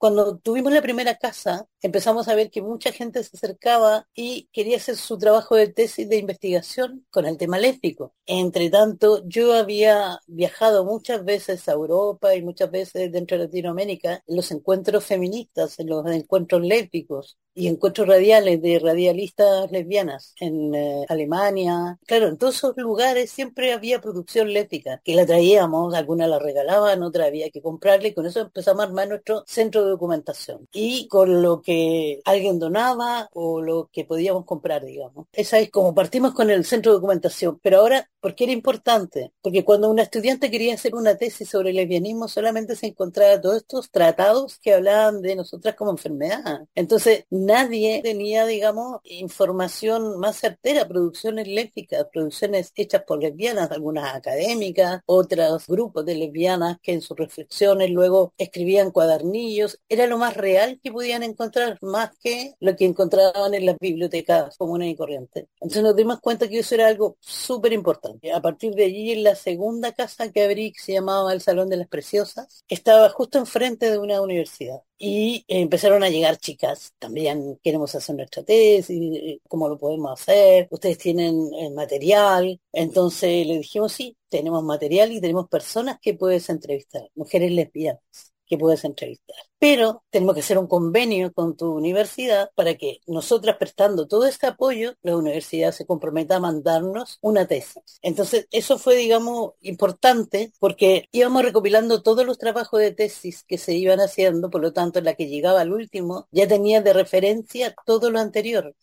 cuando 0.00 0.38
tuvimos 0.38 0.72
la 0.72 0.80
primera 0.80 1.16
casa, 1.16 1.68
empezamos 1.82 2.26
a 2.26 2.34
ver 2.34 2.50
que 2.50 2.62
mucha 2.62 2.90
gente 2.90 3.22
se 3.22 3.36
acercaba 3.36 4.08
y 4.14 4.48
quería 4.50 4.78
hacer 4.78 4.96
su 4.96 5.18
trabajo 5.18 5.56
de 5.56 5.68
tesis 5.68 6.08
de 6.08 6.16
investigación 6.16 7.04
con 7.10 7.26
el 7.26 7.36
tema 7.36 7.58
lésbico. 7.58 8.14
Entre 8.24 8.70
tanto, 8.70 9.22
yo 9.28 9.52
había 9.52 10.18
viajado 10.26 10.86
muchas 10.86 11.22
veces 11.22 11.68
a 11.68 11.72
Europa 11.72 12.34
y 12.34 12.40
muchas 12.40 12.70
veces 12.70 13.12
dentro 13.12 13.36
de 13.36 13.44
Latinoamérica 13.44 14.24
en 14.26 14.36
los 14.36 14.50
encuentros 14.52 15.04
feministas, 15.04 15.78
en 15.78 15.88
los 15.90 16.06
encuentros 16.06 16.62
lésbicos 16.62 17.36
y 17.60 17.68
encuentros 17.68 18.08
radiales 18.08 18.62
de 18.62 18.78
radialistas 18.78 19.70
lesbianas 19.70 20.34
en 20.40 20.74
eh, 20.74 21.04
Alemania. 21.10 21.98
Claro, 22.06 22.28
en 22.28 22.38
todos 22.38 22.56
esos 22.56 22.74
lugares 22.78 23.30
siempre 23.30 23.74
había 23.74 24.00
producción 24.00 24.50
lésbica, 24.50 25.02
que 25.04 25.14
la 25.14 25.26
traíamos, 25.26 25.92
algunas 25.92 26.30
la 26.30 26.38
regalaban, 26.38 27.02
otra 27.02 27.26
había 27.26 27.50
que 27.50 27.60
comprarle, 27.60 28.08
y 28.08 28.14
con 28.14 28.24
eso 28.24 28.40
empezamos 28.40 28.80
a 28.80 28.86
armar 28.88 29.08
nuestro 29.08 29.44
centro 29.46 29.84
de 29.84 29.90
documentación. 29.90 30.66
Y 30.72 31.06
con 31.08 31.42
lo 31.42 31.60
que 31.60 32.22
alguien 32.24 32.58
donaba 32.58 33.28
o 33.34 33.60
lo 33.60 33.90
que 33.92 34.06
podíamos 34.06 34.46
comprar, 34.46 34.82
digamos. 34.86 35.26
Esa 35.30 35.58
es 35.58 35.70
como 35.70 35.94
partimos 35.94 36.32
con 36.32 36.48
el 36.48 36.64
centro 36.64 36.92
de 36.92 36.96
documentación. 36.96 37.60
Pero 37.62 37.80
ahora, 37.80 38.08
¿por 38.20 38.34
qué 38.34 38.44
era 38.44 38.54
importante? 38.54 39.32
Porque 39.42 39.66
cuando 39.66 39.90
una 39.90 40.02
estudiante 40.04 40.50
quería 40.50 40.72
hacer 40.72 40.94
una 40.94 41.16
tesis 41.16 41.50
sobre 41.50 41.74
lesbianismo, 41.74 42.26
solamente 42.26 42.74
se 42.74 42.86
encontraba 42.86 43.38
todos 43.38 43.58
estos 43.58 43.90
tratados 43.90 44.58
que 44.60 44.72
hablaban 44.72 45.20
de 45.20 45.36
nosotras 45.36 45.74
como 45.74 45.90
enfermedad. 45.90 46.66
Entonces, 46.74 47.26
nadie 47.50 48.00
tenía, 48.02 48.46
digamos, 48.46 49.00
información 49.02 50.20
más 50.20 50.36
certera, 50.38 50.86
producciones 50.86 51.48
lésbicas, 51.48 52.06
producciones 52.12 52.72
hechas 52.76 53.02
por 53.02 53.20
lesbianas, 53.20 53.70
algunas 53.72 54.14
académicas, 54.14 55.00
otros 55.06 55.66
grupos 55.66 56.06
de 56.06 56.14
lesbianas 56.14 56.78
que 56.80 56.92
en 56.92 57.00
sus 57.00 57.16
reflexiones 57.16 57.90
luego 57.90 58.32
escribían 58.38 58.92
cuadernillos. 58.92 59.80
Era 59.88 60.06
lo 60.06 60.16
más 60.16 60.36
real 60.36 60.78
que 60.82 60.92
podían 60.92 61.24
encontrar, 61.24 61.76
más 61.82 62.10
que 62.22 62.54
lo 62.60 62.76
que 62.76 62.84
encontraban 62.86 63.52
en 63.54 63.66
las 63.66 63.76
bibliotecas 63.80 64.56
comunes 64.56 64.92
y 64.92 64.94
corrientes. 64.96 65.46
Entonces 65.54 65.82
nos 65.82 65.96
dimos 65.96 66.20
cuenta 66.20 66.48
que 66.48 66.60
eso 66.60 66.76
era 66.76 66.86
algo 66.86 67.16
súper 67.20 67.72
importante. 67.72 68.32
A 68.32 68.40
partir 68.40 68.74
de 68.74 68.84
allí, 68.84 69.12
en 69.12 69.24
la 69.24 69.34
segunda 69.34 69.92
casa 69.92 70.30
que 70.30 70.44
abrí, 70.44 70.72
que 70.72 70.80
se 70.80 70.92
llamaba 70.92 71.32
el 71.32 71.40
Salón 71.40 71.68
de 71.68 71.78
las 71.78 71.88
Preciosas, 71.88 72.64
estaba 72.68 73.08
justo 73.10 73.38
enfrente 73.38 73.90
de 73.90 73.98
una 73.98 74.20
universidad 74.20 74.82
y 75.02 75.44
empezaron 75.48 76.04
a 76.04 76.10
llegar 76.10 76.36
chicas, 76.36 76.92
también 76.98 77.58
queremos 77.64 77.94
hacer 77.94 78.16
nuestra 78.16 78.42
tesis, 78.44 79.40
cómo 79.48 79.68
lo 79.68 79.78
podemos 79.78 80.20
hacer, 80.20 80.68
ustedes 80.70 80.98
tienen 80.98 81.50
el 81.58 81.72
material, 81.74 82.60
entonces 82.72 83.46
le 83.46 83.58
dijimos 83.58 83.92
sí, 83.92 84.16
tenemos 84.28 84.62
material 84.62 85.10
y 85.12 85.20
tenemos 85.20 85.48
personas 85.48 85.98
que 86.02 86.14
puedes 86.14 86.50
entrevistar, 86.50 87.08
mujeres 87.14 87.50
lesbianas 87.52 88.29
que 88.50 88.58
puedes 88.58 88.84
entrevistar. 88.84 89.36
Pero 89.58 90.02
tenemos 90.10 90.34
que 90.34 90.40
hacer 90.40 90.58
un 90.58 90.66
convenio 90.66 91.32
con 91.32 91.56
tu 91.56 91.72
universidad 91.72 92.50
para 92.56 92.74
que 92.74 93.00
nosotras 93.06 93.56
prestando 93.58 94.08
todo 94.08 94.26
este 94.26 94.48
apoyo, 94.48 94.94
la 95.02 95.16
universidad 95.16 95.72
se 95.72 95.86
comprometa 95.86 96.36
a 96.36 96.40
mandarnos 96.40 97.18
una 97.22 97.46
tesis. 97.46 97.82
Entonces, 98.02 98.48
eso 98.50 98.78
fue, 98.78 98.96
digamos, 98.96 99.52
importante 99.60 100.52
porque 100.58 101.08
íbamos 101.12 101.42
recopilando 101.44 102.02
todos 102.02 102.26
los 102.26 102.38
trabajos 102.38 102.80
de 102.80 102.92
tesis 102.92 103.44
que 103.44 103.58
se 103.58 103.74
iban 103.74 104.00
haciendo, 104.00 104.50
por 104.50 104.62
lo 104.62 104.72
tanto, 104.72 105.00
la 105.00 105.14
que 105.14 105.28
llegaba 105.28 105.60
al 105.60 105.72
último 105.72 106.28
ya 106.32 106.48
tenía 106.48 106.82
de 106.82 106.92
referencia 106.92 107.74
todo 107.86 108.10
lo 108.10 108.18
anterior. 108.18 108.74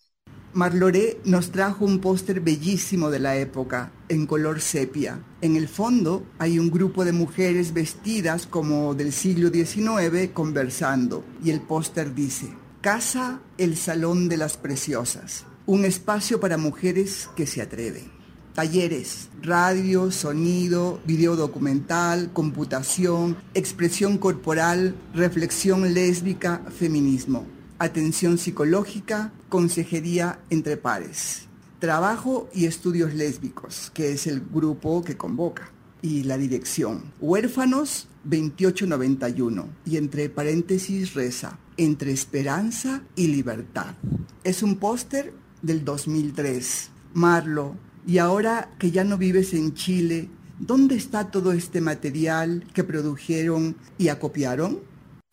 Marloré 0.58 1.20
nos 1.24 1.52
trajo 1.52 1.86
un 1.86 2.00
póster 2.00 2.42
bellísimo 2.42 3.12
de 3.12 3.20
la 3.20 3.38
época, 3.38 3.92
en 4.10 4.26
color 4.26 4.60
sepia. 4.60 5.20
En 5.40 5.56
el 5.56 5.68
fondo 5.68 6.26
hay 6.40 6.58
un 6.58 6.72
grupo 6.72 7.06
de 7.06 7.12
mujeres 7.12 7.76
vestidas 7.76 8.48
como 8.48 8.96
del 8.96 9.14
siglo 9.14 9.50
XIX 9.50 10.32
conversando 10.34 11.24
y 11.44 11.52
el 11.52 11.62
póster 11.62 12.16
dice, 12.16 12.48
Casa 12.82 13.40
el 13.60 13.78
Salón 13.78 14.30
de 14.30 14.38
las 14.38 14.58
Preciosas, 14.58 15.46
un 15.68 15.86
espacio 15.86 16.40
para 16.40 16.58
mujeres 16.58 17.30
que 17.36 17.46
se 17.46 17.62
atreven. 17.62 18.12
Talleres, 18.56 19.30
radio, 19.44 20.10
sonido, 20.10 21.00
video 21.06 21.36
documental, 21.36 22.34
computación, 22.34 23.38
expresión 23.54 24.18
corporal, 24.18 24.96
reflexión 25.14 25.94
lésbica, 25.94 26.64
feminismo 26.76 27.46
atención 27.80 28.38
psicológica, 28.38 29.32
consejería 29.50 30.40
entre 30.50 30.78
pares, 30.78 31.48
trabajo 31.80 32.50
y 32.54 32.66
estudios 32.66 33.14
lésbicos, 33.14 33.92
que 33.94 34.12
es 34.12 34.28
el 34.28 34.42
grupo 34.42 35.04
que 35.04 35.18
convoca, 35.18 35.72
y 36.02 36.24
la 36.24 36.38
dirección. 36.38 37.12
Huérfanos 37.20 38.08
2891 38.24 39.68
y 39.86 39.98
entre 39.98 40.30
paréntesis 40.30 41.14
reza, 41.14 41.58
entre 41.78 42.12
esperanza 42.12 43.04
y 43.16 43.28
libertad. 43.28 43.96
Es 44.44 44.64
un 44.64 44.78
póster 44.78 45.34
del 45.62 45.86
2003. 45.86 46.90
Marlo, 47.14 47.76
y 48.06 48.20
ahora 48.20 48.70
que 48.80 48.92
ya 48.92 49.04
no 49.04 49.18
vives 49.18 49.54
en 49.54 49.74
Chile, 49.74 50.30
¿dónde 50.60 50.96
está 50.96 51.32
todo 51.32 51.52
este 51.52 51.82
material 51.82 52.66
que 52.74 52.84
produjeron 52.84 53.76
y 53.98 54.10
acopiaron? 54.10 54.80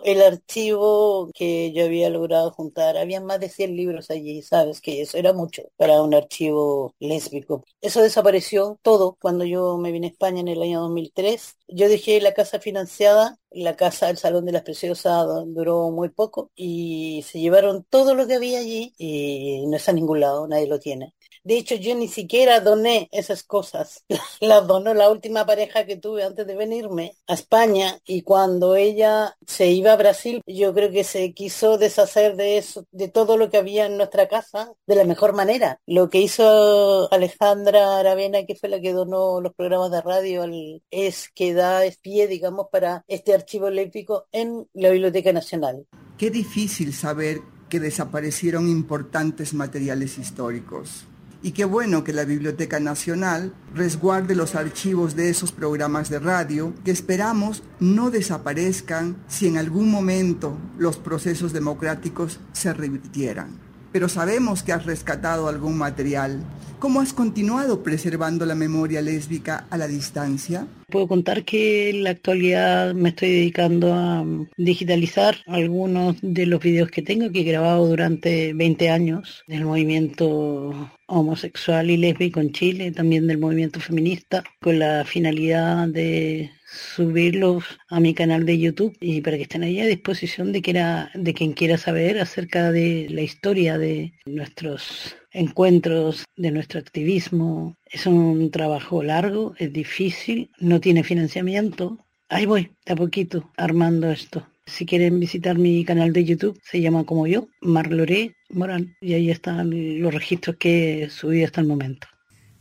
El 0.04 0.22
archivo 0.22 1.30
que 1.34 1.72
yo 1.72 1.84
había 1.84 2.10
logrado 2.10 2.50
juntar, 2.52 2.96
había 2.96 3.20
más 3.20 3.40
de 3.40 3.48
100 3.48 3.74
libros 3.76 4.10
allí, 4.10 4.42
sabes 4.42 4.80
que 4.80 5.00
eso 5.02 5.16
era 5.18 5.32
mucho 5.32 5.62
para 5.76 6.02
un 6.02 6.14
archivo 6.14 6.94
lésbico. 7.00 7.64
Eso 7.80 8.02
desapareció 8.02 8.78
todo 8.82 9.16
cuando 9.20 9.44
yo 9.44 9.78
me 9.78 9.92
vine 9.92 10.08
a 10.08 10.10
España 10.10 10.40
en 10.40 10.48
el 10.48 10.62
año 10.62 10.80
2003. 10.80 11.56
Yo 11.68 11.88
dejé 11.88 12.20
la 12.20 12.34
casa 12.34 12.60
financiada, 12.60 13.38
la 13.50 13.76
casa 13.76 14.08
del 14.08 14.18
Salón 14.18 14.44
de 14.44 14.52
las 14.52 14.62
Preciosas 14.62 15.26
duró 15.46 15.90
muy 15.90 16.10
poco 16.10 16.50
y 16.54 17.24
se 17.26 17.40
llevaron 17.40 17.84
todo 17.88 18.14
lo 18.14 18.26
que 18.26 18.34
había 18.34 18.58
allí 18.60 18.92
y 18.98 19.66
no 19.66 19.76
está 19.76 19.92
a 19.92 19.94
ningún 19.94 20.20
lado, 20.20 20.46
nadie 20.46 20.66
lo 20.66 20.78
tiene. 20.78 21.14
De 21.44 21.58
hecho, 21.58 21.74
yo 21.74 21.94
ni 21.94 22.08
siquiera 22.08 22.60
doné 22.60 23.08
esas 23.12 23.42
cosas. 23.42 24.04
Las 24.40 24.66
donó 24.66 24.94
la 24.94 25.10
última 25.10 25.44
pareja 25.44 25.84
que 25.84 25.96
tuve 25.96 26.24
antes 26.24 26.46
de 26.46 26.56
venirme 26.56 27.12
a 27.26 27.34
España 27.34 27.98
y 28.06 28.22
cuando 28.22 28.76
ella 28.76 29.36
se 29.46 29.70
iba 29.70 29.92
a 29.92 29.96
Brasil, 29.96 30.40
yo 30.46 30.72
creo 30.72 30.90
que 30.90 31.04
se 31.04 31.34
quiso 31.34 31.76
deshacer 31.76 32.36
de 32.36 32.56
eso, 32.56 32.86
de 32.92 33.08
todo 33.08 33.36
lo 33.36 33.50
que 33.50 33.58
había 33.58 33.84
en 33.84 33.98
nuestra 33.98 34.26
casa 34.26 34.72
de 34.86 34.96
la 34.96 35.04
mejor 35.04 35.34
manera. 35.34 35.80
Lo 35.86 36.08
que 36.08 36.22
hizo 36.22 37.12
Alejandra 37.12 37.98
Aravena, 37.98 38.46
que 38.46 38.54
fue 38.54 38.70
la 38.70 38.80
que 38.80 38.94
donó 38.94 39.42
los 39.42 39.54
programas 39.54 39.90
de 39.90 40.00
radio, 40.00 40.46
es 40.90 41.28
que 41.34 41.52
da 41.52 41.82
pie, 42.00 42.26
digamos, 42.26 42.68
para 42.72 43.04
este 43.06 43.34
archivo 43.34 43.68
lépico 43.68 44.26
en 44.32 44.66
la 44.72 44.88
Biblioteca 44.88 45.32
Nacional. 45.32 45.86
Qué 46.16 46.30
difícil 46.30 46.94
saber 46.94 47.40
que 47.68 47.80
desaparecieron 47.80 48.68
importantes 48.68 49.52
materiales 49.52 50.18
históricos 50.18 51.06
y 51.44 51.52
qué 51.52 51.66
bueno 51.66 52.04
que 52.04 52.14
la 52.14 52.24
Biblioteca 52.24 52.80
Nacional 52.80 53.52
resguarde 53.74 54.34
los 54.34 54.54
archivos 54.54 55.14
de 55.14 55.28
esos 55.28 55.52
programas 55.52 56.08
de 56.08 56.18
radio 56.18 56.72
que 56.86 56.90
esperamos 56.90 57.62
no 57.80 58.10
desaparezcan 58.10 59.18
si 59.28 59.46
en 59.46 59.58
algún 59.58 59.90
momento 59.90 60.56
los 60.78 60.96
procesos 60.96 61.52
democráticos 61.52 62.40
se 62.54 62.72
revirtieran. 62.72 63.63
Pero 63.94 64.08
sabemos 64.08 64.64
que 64.64 64.72
has 64.72 64.86
rescatado 64.86 65.46
algún 65.46 65.78
material. 65.78 66.40
¿Cómo 66.80 67.00
has 67.00 67.12
continuado 67.12 67.84
preservando 67.84 68.44
la 68.44 68.56
memoria 68.56 69.00
lésbica 69.00 69.68
a 69.70 69.78
la 69.78 69.86
distancia? 69.86 70.66
Puedo 70.90 71.06
contar 71.06 71.44
que 71.44 71.90
en 71.90 72.02
la 72.02 72.10
actualidad 72.10 72.92
me 72.92 73.10
estoy 73.10 73.30
dedicando 73.30 73.94
a 73.94 74.24
digitalizar 74.56 75.36
algunos 75.46 76.16
de 76.22 76.46
los 76.46 76.60
videos 76.60 76.90
que 76.90 77.02
tengo, 77.02 77.30
que 77.30 77.42
he 77.42 77.44
grabado 77.44 77.86
durante 77.86 78.52
20 78.52 78.90
años 78.90 79.44
del 79.46 79.64
movimiento 79.64 80.90
homosexual 81.06 81.88
y 81.88 81.96
lésbico 81.96 82.40
en 82.40 82.50
Chile, 82.50 82.90
también 82.90 83.28
del 83.28 83.38
movimiento 83.38 83.78
feminista, 83.78 84.42
con 84.60 84.80
la 84.80 85.04
finalidad 85.04 85.86
de 85.86 86.50
subirlos 86.74 87.64
a 87.88 88.00
mi 88.00 88.14
canal 88.14 88.44
de 88.44 88.58
YouTube 88.58 88.96
y 89.00 89.20
para 89.20 89.36
que 89.36 89.44
estén 89.44 89.62
ahí 89.62 89.80
a 89.80 89.86
disposición 89.86 90.52
de, 90.52 90.62
que 90.62 90.72
de 90.72 91.34
quien 91.34 91.52
quiera 91.52 91.78
saber 91.78 92.18
acerca 92.18 92.72
de 92.72 93.06
la 93.10 93.22
historia 93.22 93.78
de 93.78 94.12
nuestros 94.26 95.16
encuentros, 95.30 96.24
de 96.36 96.50
nuestro 96.50 96.80
activismo. 96.80 97.76
Es 97.86 98.06
un 98.06 98.50
trabajo 98.50 99.02
largo, 99.02 99.54
es 99.58 99.72
difícil, 99.72 100.50
no 100.58 100.80
tiene 100.80 101.04
financiamiento. 101.04 101.98
Ahí 102.28 102.46
voy, 102.46 102.70
de 102.86 102.92
a 102.92 102.96
poquito, 102.96 103.50
armando 103.56 104.10
esto. 104.10 104.46
Si 104.66 104.86
quieren 104.86 105.20
visitar 105.20 105.58
mi 105.58 105.84
canal 105.84 106.12
de 106.12 106.24
YouTube, 106.24 106.58
se 106.62 106.80
llama 106.80 107.04
como 107.04 107.26
yo, 107.26 107.48
Marloré 107.60 108.34
Moral, 108.48 108.96
y 109.00 109.12
ahí 109.12 109.30
están 109.30 109.70
los 110.00 110.14
registros 110.14 110.56
que 110.56 111.04
he 111.04 111.10
subido 111.10 111.44
hasta 111.44 111.60
el 111.60 111.66
momento. 111.66 112.06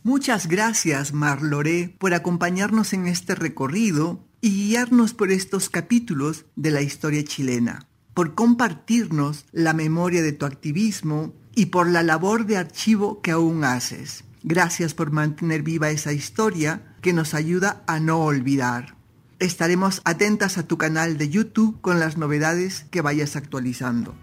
Muchas 0.06 0.48
gracias, 0.48 1.14
Marloré, 1.14 1.96
por 1.98 2.14
acompañarnos 2.14 2.92
en 2.92 3.08
este 3.08 3.36
recorrido 3.36 4.20
y 4.42 4.50
guiarnos 4.50 5.14
por 5.14 5.32
estos 5.32 5.70
capítulos 5.70 6.44
de 6.58 6.72
la 6.72 6.82
historia 6.82 7.24
chilena, 7.24 7.88
por 8.14 8.36
compartirnos 8.36 9.46
la 9.54 9.72
memoria 9.72 10.22
de 10.22 10.34
tu 10.34 10.46
activismo 10.46 11.34
y 11.56 11.68
por 11.68 11.88
la 11.88 12.04
labor 12.04 12.46
de 12.46 12.58
archivo 12.58 13.22
que 13.22 13.32
aún 13.32 13.64
haces. 13.64 14.26
Gracias 14.44 14.94
por 14.94 15.12
mantener 15.12 15.64
viva 15.64 15.90
esa 15.90 16.12
historia 16.12 16.98
que 17.00 17.14
nos 17.14 17.34
ayuda 17.34 17.82
a 17.88 18.02
no 18.02 18.20
olvidar. 18.26 18.98
Estaremos 19.40 20.02
atentas 20.04 20.58
a 20.58 20.68
tu 20.68 20.78
canal 20.78 21.18
de 21.18 21.30
YouTube 21.30 21.80
con 21.80 22.02
las 22.02 22.18
novedades 22.18 22.86
que 22.92 23.00
vayas 23.00 23.38
actualizando. 23.38 24.16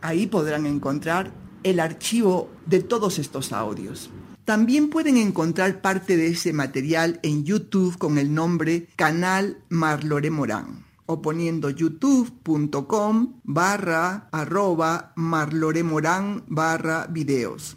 Ahí 0.00 0.26
podrán 0.26 0.66
encontrar 0.66 1.32
el 1.62 1.80
archivo 1.80 2.50
de 2.66 2.82
todos 2.82 3.18
estos 3.18 3.52
audios. 3.52 4.10
También 4.44 4.90
pueden 4.90 5.16
encontrar 5.16 5.80
parte 5.80 6.18
de 6.18 6.28
ese 6.28 6.52
material 6.52 7.18
en 7.22 7.44
YouTube 7.44 7.96
con 7.96 8.18
el 8.18 8.34
nombre 8.34 8.88
Canal 8.96 9.62
Marlore 9.70 10.30
Morán 10.30 10.84
o 11.06 11.22
poniendo 11.22 11.70
youtube.com 11.70 13.40
barra 13.44 14.28
arroba 14.32 15.12
marloremorán 15.16 16.44
barra 16.48 17.06
videos. 17.06 17.76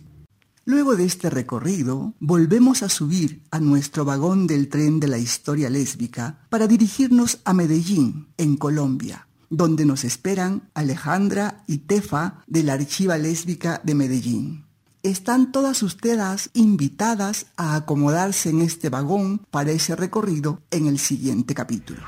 Luego 0.65 0.97
de 0.97 1.05
este 1.05 1.29
recorrido, 1.29 2.13
volvemos 2.19 2.83
a 2.83 2.89
subir 2.89 3.41
a 3.51 3.61
nuestro 3.61 4.03
vagón 4.03 4.47
del 4.47 4.67
tren 4.67 4.99
de 4.99 5.07
la 5.07 5.17
historia 5.17 5.69
lésbica 5.69 6.39
para 6.49 6.67
dirigirnos 6.67 7.39
a 7.45 7.53
Medellín, 7.53 8.27
en 8.37 8.57
Colombia, 8.57 9.29
donde 9.49 9.85
nos 9.85 10.03
esperan 10.03 10.69
Alejandra 10.73 11.63
y 11.67 11.77
Tefa 11.77 12.43
de 12.47 12.63
la 12.63 12.73
Archiva 12.73 13.17
Lésbica 13.17 13.79
de 13.85 13.95
Medellín. 13.95 14.65
Están 15.03 15.53
todas 15.53 15.83
ustedes 15.83 16.49
invitadas 16.53 17.45
a 17.55 17.75
acomodarse 17.75 18.49
en 18.49 18.59
este 18.59 18.89
vagón 18.89 19.39
para 19.49 19.71
ese 19.71 19.95
recorrido 19.95 20.59
en 20.69 20.87
el 20.87 20.99
siguiente 20.99 21.53
capítulo. 21.53 22.01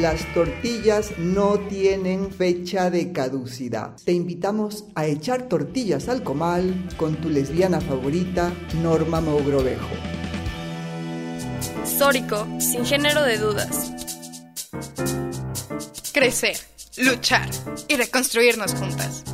Las 0.00 0.24
tortillas 0.32 1.18
no 1.18 1.58
tienen 1.58 2.32
fecha 2.32 2.88
de 2.88 3.12
caducidad. 3.12 3.94
Te 4.02 4.12
invitamos 4.12 4.86
a 4.94 5.04
echar 5.04 5.48
tortillas 5.48 6.08
al 6.08 6.22
comal 6.22 6.88
con 6.96 7.16
tu 7.16 7.28
lesbiana 7.28 7.78
favorita, 7.78 8.50
Norma 8.82 9.20
Mogrovejo. 9.20 9.90
Sórico, 11.84 12.48
sin 12.58 12.86
género 12.86 13.22
de 13.22 13.36
dudas. 13.36 13.92
Crecer, 16.14 16.56
luchar 16.96 17.50
y 17.86 17.96
reconstruirnos 17.96 18.74
juntas. 18.74 19.24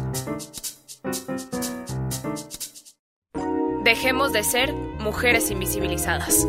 Dejemos 3.84 4.32
de 4.32 4.42
ser 4.42 4.72
mujeres 4.72 5.52
invisibilizadas. 5.52 6.48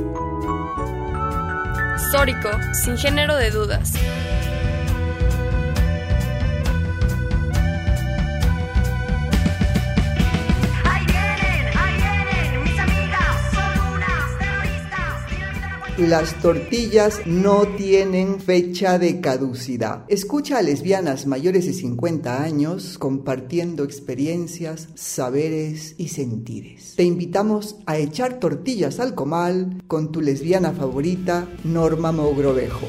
Sórico, 2.00 2.50
sin 2.74 2.98
género 2.98 3.36
de 3.36 3.52
dudas. 3.52 3.94
Las 16.00 16.42
tortillas 16.42 17.20
no 17.26 17.68
tienen 17.76 18.40
fecha 18.40 18.98
de 18.98 19.20
caducidad. 19.20 20.06
Escucha 20.08 20.58
a 20.58 20.62
lesbianas 20.62 21.26
mayores 21.26 21.66
de 21.66 21.74
50 21.74 22.42
años 22.42 22.98
compartiendo 22.98 23.84
experiencias, 23.84 24.88
saberes 24.96 25.96
y 25.98 26.08
sentires. 26.08 26.94
Te 26.96 27.04
invitamos 27.04 27.76
a 27.86 27.98
echar 27.98 28.40
tortillas 28.40 29.02
al 29.02 29.14
comal 29.14 29.84
con 29.88 30.14
tu 30.14 30.22
lesbiana 30.22 30.72
favorita, 30.72 31.50
Norma 31.66 32.14
Mogrovejo. 32.14 32.88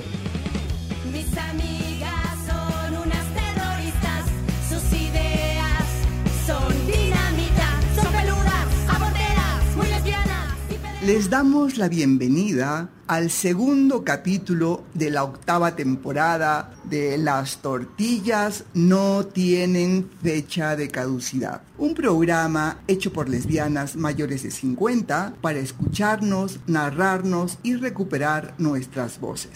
Les 11.12 11.28
damos 11.28 11.76
la 11.76 11.88
bienvenida 11.88 12.88
al 13.08 13.30
segundo 13.30 14.04
capítulo 14.04 14.84
de 14.94 15.10
la 15.10 15.24
octava 15.24 15.74
temporada 15.74 16.72
de 16.84 17.18
Las 17.18 17.56
tortillas 17.56 18.62
no 18.74 19.26
tienen 19.26 20.08
fecha 20.22 20.76
de 20.76 20.86
caducidad. 20.86 21.62
Un 21.78 21.94
programa 21.94 22.78
hecho 22.86 23.12
por 23.12 23.28
lesbianas 23.28 23.96
mayores 23.96 24.44
de 24.44 24.52
50 24.52 25.34
para 25.40 25.58
escucharnos, 25.58 26.60
narrarnos 26.68 27.58
y 27.64 27.74
recuperar 27.74 28.54
nuestras 28.58 29.18
voces. 29.18 29.50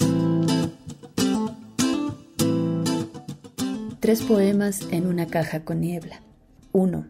Tres 4.00 4.22
poemas 4.22 4.80
en 4.90 5.06
una 5.06 5.28
caja 5.28 5.60
con 5.60 5.82
niebla. 5.82 6.20
1. 6.72 7.06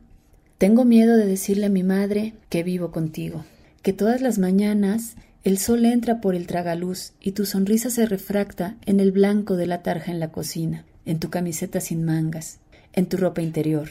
Tengo 0.58 0.84
miedo 0.84 1.16
de 1.16 1.24
decirle 1.24 1.64
a 1.64 1.70
mi 1.70 1.82
madre 1.82 2.34
que 2.50 2.62
vivo 2.62 2.90
contigo 2.90 3.42
que 3.84 3.92
todas 3.92 4.22
las 4.22 4.38
mañanas 4.38 5.14
el 5.44 5.58
sol 5.58 5.84
entra 5.84 6.22
por 6.22 6.34
el 6.34 6.46
tragaluz 6.46 7.12
y 7.20 7.32
tu 7.32 7.44
sonrisa 7.44 7.90
se 7.90 8.06
refracta 8.06 8.76
en 8.86 8.98
el 8.98 9.12
blanco 9.12 9.56
de 9.56 9.66
la 9.66 9.82
tarja 9.82 10.10
en 10.10 10.20
la 10.20 10.32
cocina, 10.32 10.86
en 11.04 11.20
tu 11.20 11.28
camiseta 11.28 11.80
sin 11.80 12.02
mangas, 12.02 12.60
en 12.94 13.10
tu 13.10 13.18
ropa 13.18 13.42
interior. 13.42 13.90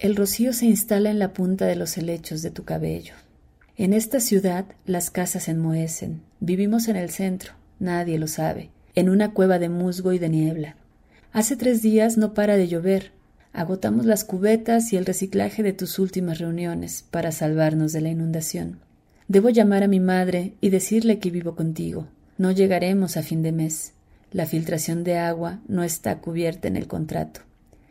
El 0.00 0.16
rocío 0.16 0.52
se 0.52 0.66
instala 0.66 1.10
en 1.10 1.20
la 1.20 1.32
punta 1.32 1.66
de 1.66 1.76
los 1.76 1.96
helechos 1.96 2.42
de 2.42 2.50
tu 2.50 2.64
cabello. 2.64 3.14
En 3.76 3.92
esta 3.92 4.18
ciudad 4.18 4.64
las 4.84 5.12
casas 5.12 5.46
enmohecen. 5.46 6.20
Vivimos 6.40 6.88
en 6.88 6.96
el 6.96 7.10
centro, 7.10 7.52
nadie 7.78 8.18
lo 8.18 8.26
sabe, 8.26 8.70
en 8.96 9.08
una 9.08 9.30
cueva 9.32 9.60
de 9.60 9.68
musgo 9.68 10.12
y 10.12 10.18
de 10.18 10.28
niebla. 10.28 10.74
Hace 11.32 11.54
tres 11.54 11.82
días 11.82 12.16
no 12.18 12.34
para 12.34 12.56
de 12.56 12.66
llover. 12.66 13.12
Agotamos 13.52 14.06
las 14.06 14.24
cubetas 14.24 14.92
y 14.92 14.96
el 14.96 15.06
reciclaje 15.06 15.62
de 15.62 15.72
tus 15.72 16.00
últimas 16.00 16.40
reuniones 16.40 17.04
para 17.12 17.30
salvarnos 17.30 17.92
de 17.92 18.00
la 18.00 18.08
inundación. 18.08 18.80
Debo 19.26 19.48
llamar 19.48 19.82
a 19.82 19.88
mi 19.88 20.00
madre 20.00 20.52
y 20.60 20.68
decirle 20.68 21.18
que 21.18 21.30
vivo 21.30 21.54
contigo. 21.54 22.06
No 22.36 22.50
llegaremos 22.50 23.16
a 23.16 23.22
fin 23.22 23.42
de 23.42 23.52
mes. 23.52 23.92
La 24.32 24.44
filtración 24.44 25.02
de 25.02 25.16
agua 25.16 25.60
no 25.66 25.82
está 25.82 26.18
cubierta 26.18 26.68
en 26.68 26.76
el 26.76 26.88
contrato. 26.88 27.40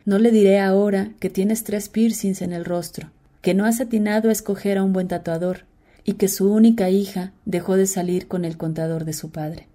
No 0.04 0.18
le 0.18 0.30
diré 0.30 0.60
ahora 0.60 1.10
que 1.18 1.30
tienes 1.30 1.64
tres 1.64 1.88
piercings 1.88 2.42
en 2.42 2.52
el 2.52 2.64
rostro, 2.64 3.10
que 3.40 3.54
no 3.54 3.64
has 3.64 3.80
atinado 3.80 4.28
a 4.28 4.32
escoger 4.32 4.78
a 4.78 4.84
un 4.84 4.92
buen 4.92 5.08
tatuador 5.08 5.64
y 6.04 6.14
que 6.14 6.28
su 6.28 6.52
única 6.52 6.90
hija 6.90 7.32
dejó 7.46 7.76
de 7.76 7.86
salir 7.86 8.28
con 8.28 8.44
el 8.44 8.56
contador 8.56 9.04
de 9.04 9.14
su 9.14 9.30
padre. 9.30 9.66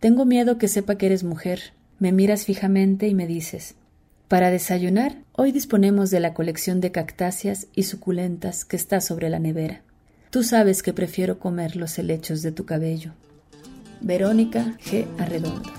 Tengo 0.00 0.24
miedo 0.24 0.56
que 0.56 0.68
sepa 0.68 0.96
que 0.96 1.06
eres 1.06 1.24
mujer. 1.24 1.74
Me 1.98 2.12
miras 2.12 2.44
fijamente 2.44 3.08
y 3.08 3.14
me 3.14 3.26
dices 3.26 3.74
Para 4.28 4.50
desayunar, 4.50 5.18
hoy 5.32 5.52
disponemos 5.52 6.10
de 6.10 6.20
la 6.20 6.32
colección 6.32 6.80
de 6.80 6.90
cactáceas 6.90 7.66
y 7.74 7.82
suculentas 7.82 8.64
que 8.64 8.76
está 8.76 9.00
sobre 9.00 9.28
la 9.28 9.40
nevera. 9.40 9.82
Tú 10.32 10.42
sabes 10.42 10.82
que 10.82 10.94
prefiero 10.94 11.38
comer 11.38 11.76
los 11.76 11.98
helechos 11.98 12.40
de 12.40 12.52
tu 12.52 12.64
cabello. 12.64 13.12
Verónica 14.00 14.78
G. 14.82 15.06
Arredondo. 15.18 15.70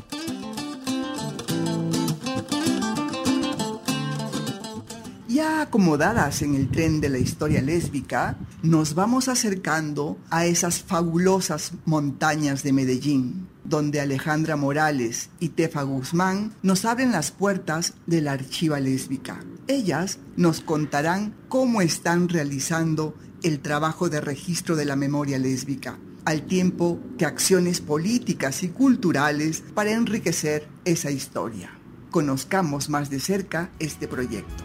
Ya 5.27 5.61
acomodadas 5.61 6.43
en 6.43 6.53
el 6.53 6.69
tren 6.69 7.01
de 7.01 7.09
la 7.09 7.17
historia 7.17 7.63
lésbica, 7.63 8.37
nos 8.61 8.93
vamos 8.93 9.27
acercando 9.27 10.19
a 10.29 10.45
esas 10.45 10.83
fabulosas 10.83 11.71
montañas 11.85 12.61
de 12.61 12.73
Medellín, 12.73 13.47
donde 13.63 14.01
Alejandra 14.01 14.55
Morales 14.55 15.31
y 15.39 15.49
Tefa 15.49 15.81
Guzmán 15.81 16.53
nos 16.61 16.85
abren 16.85 17.11
las 17.11 17.31
puertas 17.31 17.95
de 18.05 18.21
la 18.21 18.33
archiva 18.33 18.79
lésbica. 18.79 19.43
Ellas 19.67 20.19
nos 20.35 20.61
contarán 20.61 21.33
cómo 21.49 21.81
están 21.81 22.29
realizando 22.29 23.15
el 23.43 23.59
trabajo 23.59 24.09
de 24.09 24.21
registro 24.21 24.75
de 24.75 24.85
la 24.85 24.95
memoria 24.95 25.37
lésbica, 25.37 25.99
al 26.25 26.43
tiempo 26.43 26.99
que 27.17 27.25
acciones 27.25 27.81
políticas 27.81 28.63
y 28.63 28.69
culturales 28.69 29.63
para 29.73 29.91
enriquecer 29.91 30.67
esa 30.85 31.11
historia. 31.11 31.69
Conozcamos 32.09 32.89
más 32.89 33.09
de 33.09 33.19
cerca 33.19 33.69
este 33.79 34.07
proyecto. 34.07 34.63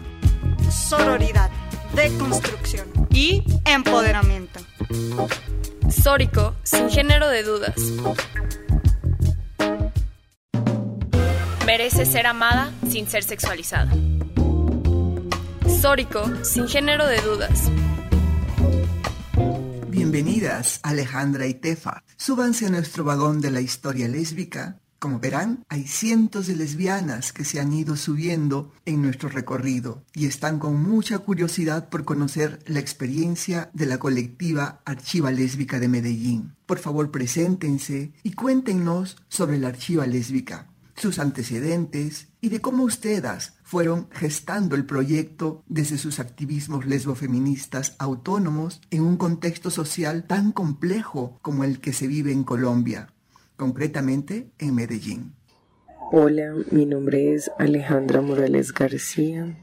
Sororidad, 0.71 1.49
deconstrucción 1.93 2.87
y 3.09 3.43
empoderamiento. 3.65 4.59
Sórico, 5.89 6.55
sin 6.63 6.89
género 6.89 7.27
de 7.27 7.43
dudas. 7.43 7.75
Merece 11.65 12.05
ser 12.05 12.27
amada 12.27 12.71
sin 12.89 13.07
ser 13.07 13.23
sexualizada. 13.23 13.91
Sórico, 15.81 16.23
sin 16.43 16.67
género 16.67 17.05
de 17.07 17.21
dudas. 17.21 17.69
Bienvenidas, 19.89 20.79
Alejandra 20.83 21.47
y 21.47 21.55
Tefa. 21.55 22.03
Súbanse 22.15 22.67
a 22.67 22.69
nuestro 22.69 23.03
vagón 23.03 23.41
de 23.41 23.49
la 23.49 23.59
historia 23.59 24.07
lésbica. 24.07 24.79
Como 24.99 25.19
verán, 25.19 25.63
hay 25.67 25.87
cientos 25.87 26.45
de 26.45 26.55
lesbianas 26.55 27.33
que 27.33 27.43
se 27.43 27.59
han 27.59 27.73
ido 27.73 27.95
subiendo 27.95 28.71
en 28.85 29.01
nuestro 29.01 29.29
recorrido 29.29 30.03
y 30.13 30.27
están 30.27 30.59
con 30.59 30.79
mucha 30.83 31.17
curiosidad 31.17 31.89
por 31.89 32.05
conocer 32.05 32.59
la 32.67 32.79
experiencia 32.79 33.71
de 33.73 33.87
la 33.87 33.97
colectiva 33.97 34.79
Archiva 34.85 35.31
Lésbica 35.31 35.79
de 35.79 35.87
Medellín. 35.87 36.53
Por 36.67 36.77
favor, 36.77 37.09
preséntense 37.09 38.11
y 38.21 38.33
cuéntenos 38.33 39.17
sobre 39.27 39.57
la 39.57 39.69
Archiva 39.69 40.05
Lésbica 40.05 40.67
sus 40.99 41.19
antecedentes 41.19 42.27
y 42.41 42.49
de 42.49 42.59
cómo 42.59 42.83
ustedes 42.83 43.53
fueron 43.63 44.09
gestando 44.11 44.75
el 44.75 44.85
proyecto 44.85 45.63
desde 45.67 45.97
sus 45.97 46.19
activismos 46.19 46.85
lesbofeministas 46.85 47.95
autónomos 47.99 48.81
en 48.91 49.03
un 49.03 49.17
contexto 49.17 49.69
social 49.69 50.25
tan 50.25 50.51
complejo 50.51 51.39
como 51.41 51.63
el 51.63 51.79
que 51.79 51.93
se 51.93 52.07
vive 52.07 52.31
en 52.31 52.43
Colombia, 52.43 53.13
concretamente 53.55 54.51
en 54.59 54.75
Medellín. 54.75 55.33
Hola, 56.11 56.53
mi 56.71 56.85
nombre 56.85 57.33
es 57.33 57.51
Alejandra 57.59 58.21
Morales 58.21 58.73
García, 58.73 59.57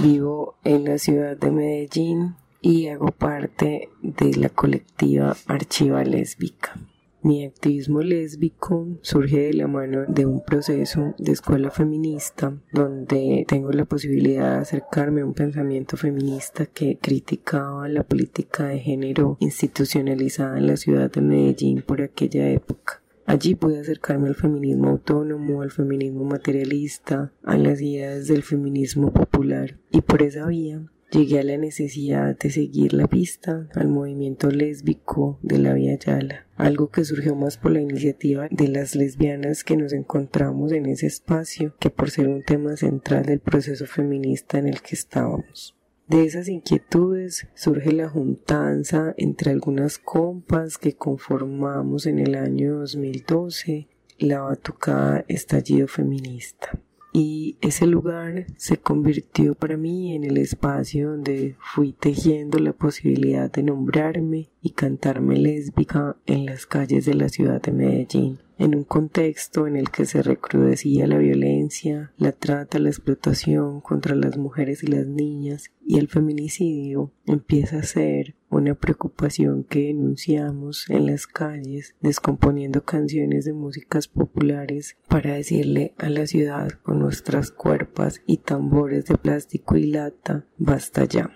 vivo 0.00 0.56
en 0.64 0.84
la 0.84 0.98
ciudad 0.98 1.36
de 1.36 1.50
Medellín 1.50 2.36
y 2.60 2.88
hago 2.88 3.10
parte 3.10 3.90
de 4.02 4.36
la 4.36 4.48
colectiva 4.48 5.36
Archiva 5.46 6.04
Lésbica. 6.04 6.76
Mi 7.20 7.44
activismo 7.44 8.00
lésbico 8.00 8.86
surge 9.02 9.38
de 9.40 9.52
la 9.54 9.66
mano 9.66 10.04
de 10.06 10.24
un 10.24 10.44
proceso 10.44 11.14
de 11.18 11.32
escuela 11.32 11.72
feminista 11.72 12.56
donde 12.72 13.44
tengo 13.48 13.72
la 13.72 13.86
posibilidad 13.86 14.54
de 14.54 14.60
acercarme 14.60 15.22
a 15.22 15.26
un 15.26 15.34
pensamiento 15.34 15.96
feminista 15.96 16.66
que 16.66 16.96
criticaba 17.02 17.88
la 17.88 18.04
política 18.04 18.68
de 18.68 18.78
género 18.78 19.36
institucionalizada 19.40 20.58
en 20.58 20.68
la 20.68 20.76
ciudad 20.76 21.10
de 21.10 21.20
Medellín 21.20 21.82
por 21.82 22.02
aquella 22.02 22.50
época. 22.50 23.02
Allí 23.26 23.56
pude 23.56 23.80
acercarme 23.80 24.28
al 24.28 24.36
feminismo 24.36 24.88
autónomo, 24.88 25.62
al 25.62 25.72
feminismo 25.72 26.22
materialista, 26.22 27.32
a 27.42 27.58
las 27.58 27.80
ideas 27.80 28.28
del 28.28 28.44
feminismo 28.44 29.12
popular 29.12 29.76
y 29.90 30.02
por 30.02 30.22
esa 30.22 30.46
vía 30.46 30.82
llegué 31.10 31.40
a 31.40 31.42
la 31.42 31.56
necesidad 31.56 32.36
de 32.36 32.50
seguir 32.50 32.92
la 32.92 33.06
pista 33.06 33.68
al 33.74 33.88
movimiento 33.88 34.50
lésbico 34.50 35.38
de 35.42 35.58
la 35.58 35.72
Vía 35.74 35.98
Yala, 35.98 36.46
algo 36.56 36.90
que 36.90 37.04
surgió 37.04 37.34
más 37.34 37.56
por 37.56 37.72
la 37.72 37.80
iniciativa 37.80 38.48
de 38.50 38.68
las 38.68 38.94
lesbianas 38.94 39.64
que 39.64 39.76
nos 39.76 39.92
encontramos 39.92 40.72
en 40.72 40.86
ese 40.86 41.06
espacio 41.06 41.74
que 41.78 41.90
por 41.90 42.10
ser 42.10 42.28
un 42.28 42.42
tema 42.42 42.76
central 42.76 43.24
del 43.24 43.40
proceso 43.40 43.86
feminista 43.86 44.58
en 44.58 44.68
el 44.68 44.82
que 44.82 44.94
estábamos. 44.94 45.74
De 46.08 46.24
esas 46.24 46.48
inquietudes 46.48 47.48
surge 47.54 47.92
la 47.92 48.08
juntanza 48.08 49.14
entre 49.18 49.50
algunas 49.50 49.98
compas 49.98 50.78
que 50.78 50.94
conformamos 50.94 52.06
en 52.06 52.18
el 52.18 52.34
año 52.34 52.78
2012 52.78 53.88
la 54.18 54.40
batucada 54.40 55.24
Estallido 55.28 55.86
Feminista 55.86 56.80
y 57.20 57.56
ese 57.62 57.88
lugar 57.88 58.46
se 58.56 58.76
convirtió 58.76 59.56
para 59.56 59.76
mí 59.76 60.14
en 60.14 60.22
el 60.22 60.36
espacio 60.36 61.10
donde 61.10 61.56
fui 61.58 61.92
tejiendo 61.92 62.60
la 62.60 62.72
posibilidad 62.72 63.50
de 63.50 63.64
nombrarme 63.64 64.50
y 64.62 64.70
cantarme 64.70 65.36
lésbica 65.36 66.16
en 66.26 66.46
las 66.46 66.66
calles 66.66 67.06
de 67.06 67.14
la 67.14 67.28
ciudad 67.28 67.60
de 67.60 67.72
Medellín. 67.72 68.38
En 68.56 68.76
un 68.76 68.84
contexto 68.84 69.66
en 69.66 69.76
el 69.76 69.90
que 69.90 70.04
se 70.04 70.22
recrudecía 70.22 71.08
la 71.08 71.18
violencia, 71.18 72.12
la 72.18 72.30
trata, 72.30 72.78
la 72.78 72.90
explotación 72.90 73.80
contra 73.80 74.14
las 74.14 74.36
mujeres 74.36 74.84
y 74.84 74.86
las 74.86 75.08
niñas 75.08 75.72
y 75.84 75.98
el 75.98 76.06
feminicidio 76.06 77.10
empieza 77.26 77.78
a 77.78 77.82
ser 77.82 78.36
una 78.58 78.74
preocupación 78.74 79.64
que 79.64 79.86
denunciamos 79.86 80.88
en 80.90 81.06
las 81.06 81.26
calles, 81.26 81.94
descomponiendo 82.00 82.84
canciones 82.84 83.44
de 83.44 83.52
músicas 83.52 84.08
populares 84.08 84.96
para 85.08 85.34
decirle 85.34 85.94
a 85.98 86.08
la 86.08 86.26
ciudad 86.26 86.68
con 86.82 86.98
nuestras 86.98 87.50
cuerpas 87.50 88.22
y 88.26 88.38
tambores 88.38 89.06
de 89.06 89.16
plástico 89.16 89.76
y 89.76 89.86
lata, 89.86 90.44
basta 90.58 91.04
ya. 91.04 91.30